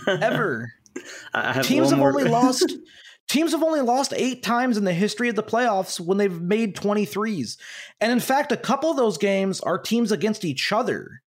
Ever. 0.07 0.73
have 1.33 1.65
teams 1.65 1.89
have 1.89 1.99
more... 1.99 2.09
only 2.09 2.23
lost 2.29 2.73
teams 3.27 3.51
have 3.51 3.63
only 3.63 3.81
lost 3.81 4.13
8 4.15 4.41
times 4.41 4.77
in 4.77 4.83
the 4.83 4.93
history 4.93 5.29
of 5.29 5.35
the 5.35 5.43
playoffs 5.43 5.99
when 5.99 6.17
they've 6.17 6.41
made 6.41 6.75
23s. 6.75 7.57
And 7.99 8.11
in 8.11 8.19
fact, 8.19 8.51
a 8.51 8.57
couple 8.57 8.89
of 8.89 8.97
those 8.97 9.17
games 9.17 9.59
are 9.61 9.77
teams 9.77 10.11
against 10.11 10.45
each 10.45 10.71
other, 10.71 11.21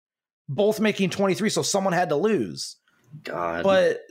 both 0.47 0.79
making 0.79 1.09
23, 1.09 1.49
so 1.49 1.61
someone 1.61 1.93
had 1.93 2.09
to 2.09 2.15
lose. 2.15 2.77
God. 3.23 3.63
But 3.63 4.01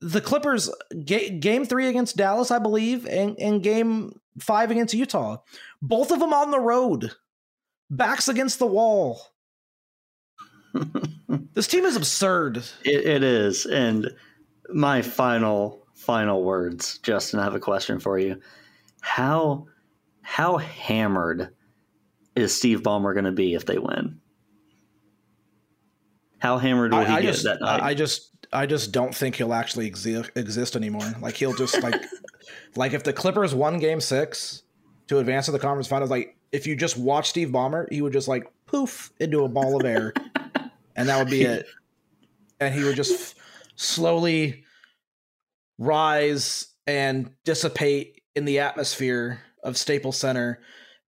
the 0.00 0.20
Clippers 0.20 0.70
ga- 1.04 1.38
game 1.38 1.64
3 1.64 1.88
against 1.88 2.16
Dallas, 2.16 2.50
I 2.50 2.58
believe, 2.58 3.06
and, 3.06 3.38
and 3.38 3.62
game 3.62 4.20
5 4.40 4.70
against 4.70 4.94
Utah. 4.94 5.38
Both 5.80 6.10
of 6.10 6.20
them 6.20 6.32
on 6.32 6.50
the 6.50 6.60
road. 6.60 7.12
Backs 7.90 8.28
against 8.28 8.58
the 8.58 8.66
wall. 8.66 9.20
This 11.54 11.66
team 11.66 11.84
is 11.84 11.96
absurd. 11.96 12.58
It, 12.84 13.06
it 13.06 13.22
is. 13.22 13.66
And 13.66 14.10
my 14.70 15.02
final 15.02 15.86
final 15.94 16.42
words, 16.42 16.98
Justin, 16.98 17.40
I 17.40 17.44
have 17.44 17.54
a 17.54 17.60
question 17.60 18.00
for 18.00 18.18
you. 18.18 18.40
How 19.00 19.66
how 20.22 20.58
hammered 20.58 21.54
is 22.36 22.54
Steve 22.54 22.82
Ballmer 22.82 23.12
going 23.14 23.24
to 23.24 23.32
be 23.32 23.54
if 23.54 23.66
they 23.66 23.78
win? 23.78 24.20
How 26.38 26.58
hammered 26.58 26.92
will 26.92 27.04
he 27.04 27.06
I, 27.06 27.16
I 27.16 27.22
get 27.22 27.32
just, 27.32 27.44
that 27.44 27.60
night? 27.60 27.82
I 27.82 27.94
just 27.94 28.30
I 28.52 28.66
just 28.66 28.92
don't 28.92 29.14
think 29.14 29.36
he'll 29.36 29.52
actually 29.52 29.90
exi- 29.90 30.30
exist 30.36 30.76
anymore. 30.76 31.14
Like 31.20 31.34
he'll 31.34 31.54
just 31.54 31.82
like 31.82 32.00
like 32.76 32.92
if 32.92 33.02
the 33.02 33.12
Clippers 33.12 33.54
won 33.54 33.78
Game 33.78 34.00
Six 34.00 34.62
to 35.08 35.18
advance 35.18 35.46
to 35.46 35.52
the 35.52 35.58
conference 35.58 35.88
finals, 35.88 36.10
like 36.10 36.36
if 36.52 36.66
you 36.66 36.76
just 36.76 36.96
watch 36.96 37.28
Steve 37.28 37.48
Ballmer, 37.48 37.90
he 37.90 38.02
would 38.02 38.12
just 38.12 38.28
like 38.28 38.46
poof 38.66 39.10
into 39.20 39.44
a 39.44 39.48
ball 39.48 39.78
of 39.78 39.84
air, 39.84 40.12
and 40.98 41.08
that 41.08 41.18
would 41.18 41.30
be 41.30 41.42
it. 41.44 41.66
And 42.60 42.74
he 42.74 42.84
would 42.84 42.96
just 42.96 43.36
slowly 43.76 44.64
rise 45.78 46.66
and 46.86 47.30
dissipate 47.44 48.20
in 48.34 48.44
the 48.44 48.58
atmosphere 48.58 49.40
of 49.62 49.76
Staples 49.76 50.18
Center 50.18 50.60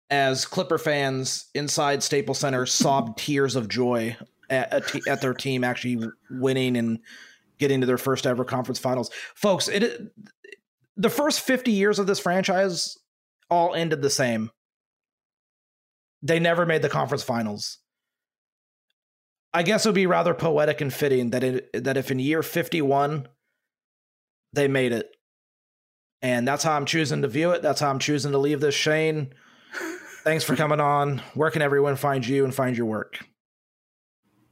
as 0.08 0.46
Clipper 0.46 0.78
fans 0.78 1.46
inside 1.54 2.02
Staples 2.02 2.38
Center 2.38 2.66
sobbed 2.66 3.18
tears 3.22 3.56
of 3.56 3.68
joy 3.68 4.16
at, 4.48 4.72
at, 4.72 5.08
at, 5.08 5.20
their 5.20 5.34
team 5.34 5.64
actually 5.64 6.08
winning 6.30 6.76
and 6.76 7.00
getting 7.58 7.80
to 7.80 7.86
their 7.86 7.98
first 7.98 8.26
ever 8.26 8.44
conference 8.44 8.78
finals. 8.78 9.10
Folks, 9.34 9.68
it 9.68 10.12
the 10.96 11.10
first 11.10 11.40
50 11.40 11.70
years 11.72 11.98
of 11.98 12.06
this 12.06 12.18
franchise 12.18 12.96
all 13.48 13.74
ended 13.74 14.02
the 14.02 14.10
same. 14.10 14.50
They 16.22 16.38
never 16.38 16.66
made 16.66 16.82
the 16.82 16.88
conference 16.88 17.22
finals. 17.22 17.78
I 19.52 19.62
guess 19.62 19.84
it 19.84 19.88
would 19.88 19.94
be 19.94 20.06
rather 20.06 20.34
poetic 20.34 20.80
and 20.80 20.92
fitting 20.92 21.30
that 21.30 21.42
it 21.42 21.84
that 21.84 21.96
if 21.96 22.10
in 22.10 22.18
year 22.18 22.42
51 22.42 23.26
they 24.52 24.68
made 24.68 24.92
it. 24.92 25.14
And 26.22 26.46
that's 26.46 26.62
how 26.62 26.72
I'm 26.72 26.84
choosing 26.86 27.22
to 27.22 27.28
view 27.28 27.52
it. 27.52 27.62
That's 27.62 27.80
how 27.80 27.88
I'm 27.90 27.98
choosing 27.98 28.32
to 28.32 28.38
leave 28.38 28.60
this. 28.60 28.74
Shane, 28.74 29.32
thanks 30.24 30.44
for 30.44 30.54
coming 30.54 30.80
on. 30.80 31.22
Where 31.34 31.50
can 31.50 31.62
everyone 31.62 31.96
find 31.96 32.26
you 32.26 32.44
and 32.44 32.54
find 32.54 32.76
your 32.76 32.86
work? 32.86 33.18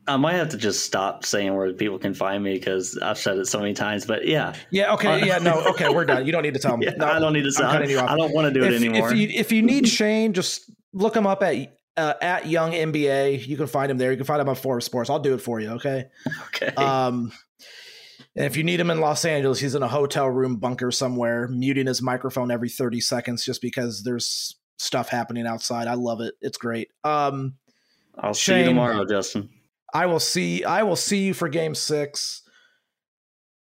I 0.07 0.17
might 0.17 0.35
have 0.37 0.49
to 0.51 0.57
just 0.57 0.85
stop 0.85 1.27
saying 1.27 1.55
where 1.55 1.71
people 1.75 1.99
can 1.99 2.15
find 2.15 2.43
me 2.43 2.55
because 2.55 2.97
I've 3.03 3.19
said 3.19 3.37
it 3.37 3.47
so 3.47 3.59
many 3.59 3.75
times. 3.75 4.07
But 4.07 4.27
yeah, 4.27 4.55
Yeah. 4.71 4.95
Okay. 4.95 5.27
Yeah. 5.27 5.37
No. 5.39 5.63
Okay. 5.67 5.91
We're 5.91 6.07
done. 6.07 6.25
You 6.25 6.33
don't 6.33 6.43
need 6.43 6.55
to 6.55 6.61
tell 6.61 6.77
me. 6.79 6.87
yeah 6.87 6.93
No, 6.97 7.07
I 7.07 7.19
don't 7.19 7.35
need 7.35 7.43
to. 7.43 7.49
I'm 7.49 7.53
Say, 7.53 7.63
cutting 7.63 7.91
you 7.91 7.99
off. 7.99 8.09
I 8.09 8.17
don't 8.17 8.33
want 8.33 8.53
to 8.53 8.59
do 8.59 8.67
it 8.67 8.73
anymore. 8.73 9.13
If 9.13 9.19
you 9.19 9.29
if 9.29 9.53
you 9.53 9.61
need 9.61 9.87
Shane, 9.89 10.33
just 10.33 10.71
look 10.95 11.15
him 11.15 11.27
up 11.27 11.43
at 11.43 11.57
uh, 11.99 12.15
at 12.23 12.47
Young 12.47 12.73
NBA. 12.73 13.47
You 13.47 13.57
can 13.57 13.67
find 13.67 13.91
him 13.91 13.99
there. 13.99 14.11
You 14.11 14.17
can 14.17 14.27
find 14.27 14.41
him 14.41 14.49
on 14.49 14.55
Forbes 14.55 14.87
Sports. 14.87 15.11
I'll 15.11 15.19
do 15.19 15.35
it 15.35 15.43
for 15.43 15.61
you. 15.61 15.71
Okay. 15.73 16.07
okay. 16.49 16.75
Um, 16.75 17.33
and 18.37 18.47
if 18.47 18.57
you 18.57 18.63
need 18.63 18.79
him 18.79 18.91
in 18.91 19.01
Los 19.01 19.25
Angeles, 19.25 19.59
he's 19.59 19.75
in 19.75 19.83
a 19.83 19.89
hotel 19.89 20.29
room 20.29 20.57
bunker 20.57 20.93
somewhere, 20.93 21.49
muting 21.49 21.87
his 21.87 22.01
microphone 22.01 22.51
every 22.51 22.69
30 22.69 23.01
seconds 23.01 23.45
just 23.45 23.61
because 23.61 24.05
there's 24.05 24.57
stuff 24.79 25.09
happening 25.09 25.47
outside. 25.47 25.89
I 25.89 25.95
love 25.95 26.21
it. 26.21 26.35
It's 26.41 26.57
great. 26.57 26.89
Um, 27.03 27.55
I'll 28.17 28.35
see 28.35 28.61
you 28.61 28.65
tomorrow, 28.65 29.05
Justin. 29.05 29.51
I 29.93 30.07
will 30.07 30.21
see 30.21 30.65
I 30.65 30.83
will 30.83 30.97
see 30.97 31.25
you 31.25 31.35
for 31.35 31.49
game 31.49 31.75
6. 31.75 32.43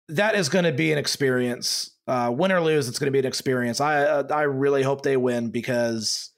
That 0.09 0.35
is 0.35 0.49
going 0.49 0.65
to 0.65 0.71
be 0.71 0.91
an 0.91 0.97
experience. 0.97 1.91
Uh, 2.07 2.33
win 2.35 2.51
or 2.51 2.61
lose, 2.61 2.89
it's 2.89 2.99
going 2.99 3.07
to 3.07 3.11
be 3.11 3.19
an 3.19 3.25
experience. 3.25 3.79
I 3.79 4.03
uh, 4.03 4.27
I 4.31 4.43
really 4.43 4.83
hope 4.83 5.03
they 5.03 5.17
win 5.17 5.49
because 5.49 6.31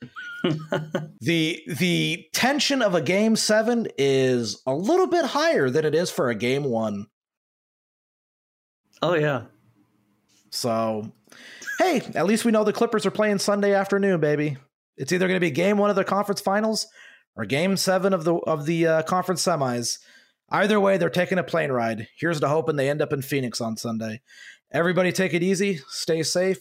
the 1.22 1.62
the 1.68 2.26
tension 2.34 2.82
of 2.82 2.96
a 2.96 3.02
game 3.02 3.36
7 3.36 3.88
is 3.98 4.62
a 4.66 4.74
little 4.74 5.08
bit 5.08 5.26
higher 5.26 5.70
than 5.70 5.86
it 5.86 5.96
is 5.96 6.12
for 6.12 6.30
a 6.30 6.36
game 6.36 6.64
1. 6.64 7.08
oh 9.02 9.16
yeah. 9.16 9.43
So, 10.52 11.12
hey, 11.80 12.02
at 12.16 12.26
least 12.26 12.46
we 12.46 12.52
know 12.52 12.64
the 12.64 12.72
Clippers 12.72 13.06
are 13.06 13.12
playing 13.12 13.39
Sunday 13.39 13.74
afternoon, 13.74 14.22
baby. 14.22 14.58
It's 14.98 15.12
either 15.12 15.28
going 15.28 15.36
to 15.36 15.46
be 15.46 15.52
game 15.52 15.78
one 15.78 15.89
of 15.89 15.98
the 15.98 16.06
conference 16.06 16.39
finals 16.39 16.88
or 17.36 17.46
game 17.46 17.76
seven 17.76 18.14
of 18.14 18.24
the 18.24 18.36
of 18.36 18.66
the 18.66 18.88
uh, 18.88 19.04
conference 19.04 19.43
semis. 19.43 20.00
Either 20.50 20.80
way, 20.80 20.98
they're 20.98 21.10
taking 21.10 21.39
a 21.39 21.43
plane 21.43 21.72
ride. 21.72 22.08
Here's 22.18 22.39
to 22.39 22.48
hoping 22.48 22.76
they 22.76 22.89
end 22.89 23.02
up 23.02 23.12
in 23.12 23.22
Phoenix 23.22 23.60
on 23.60 23.78
Sunday. 23.78 24.22
Everybody, 24.72 25.12
take 25.12 25.34
it 25.34 25.43
easy, 25.43 25.80
stay 25.89 26.24
safe. 26.24 26.60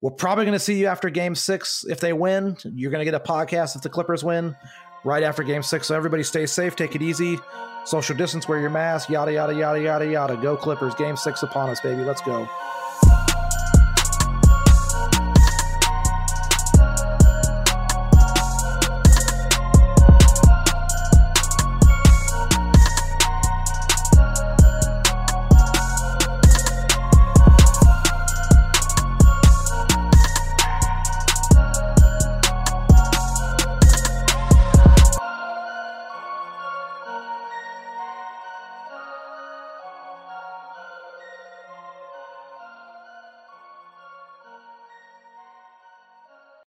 We're 0.00 0.10
probably 0.10 0.44
going 0.44 0.54
to 0.54 0.64
see 0.64 0.78
you 0.78 0.86
after 0.86 1.10
game 1.10 1.34
six 1.34 1.84
if 1.88 2.00
they 2.00 2.12
win. 2.12 2.56
You're 2.64 2.90
going 2.90 3.04
to 3.04 3.10
get 3.10 3.14
a 3.14 3.24
podcast 3.24 3.76
if 3.76 3.82
the 3.82 3.88
Clippers 3.88 4.22
win 4.22 4.54
right 5.04 5.22
after 5.22 5.42
game 5.42 5.62
six. 5.62 5.86
So, 5.86 5.96
everybody, 5.96 6.22
stay 6.22 6.46
safe, 6.46 6.76
take 6.76 6.94
it 6.94 7.02
easy, 7.02 7.38
social 7.84 8.16
distance, 8.16 8.46
wear 8.46 8.60
your 8.60 8.70
mask, 8.70 9.08
yada, 9.08 9.32
yada, 9.32 9.54
yada, 9.54 9.80
yada, 9.80 10.06
yada. 10.06 10.36
Go 10.36 10.56
Clippers. 10.56 10.94
Game 10.94 11.16
six 11.16 11.42
upon 11.42 11.70
us, 11.70 11.80
baby. 11.80 12.02
Let's 12.02 12.20
go. 12.20 12.48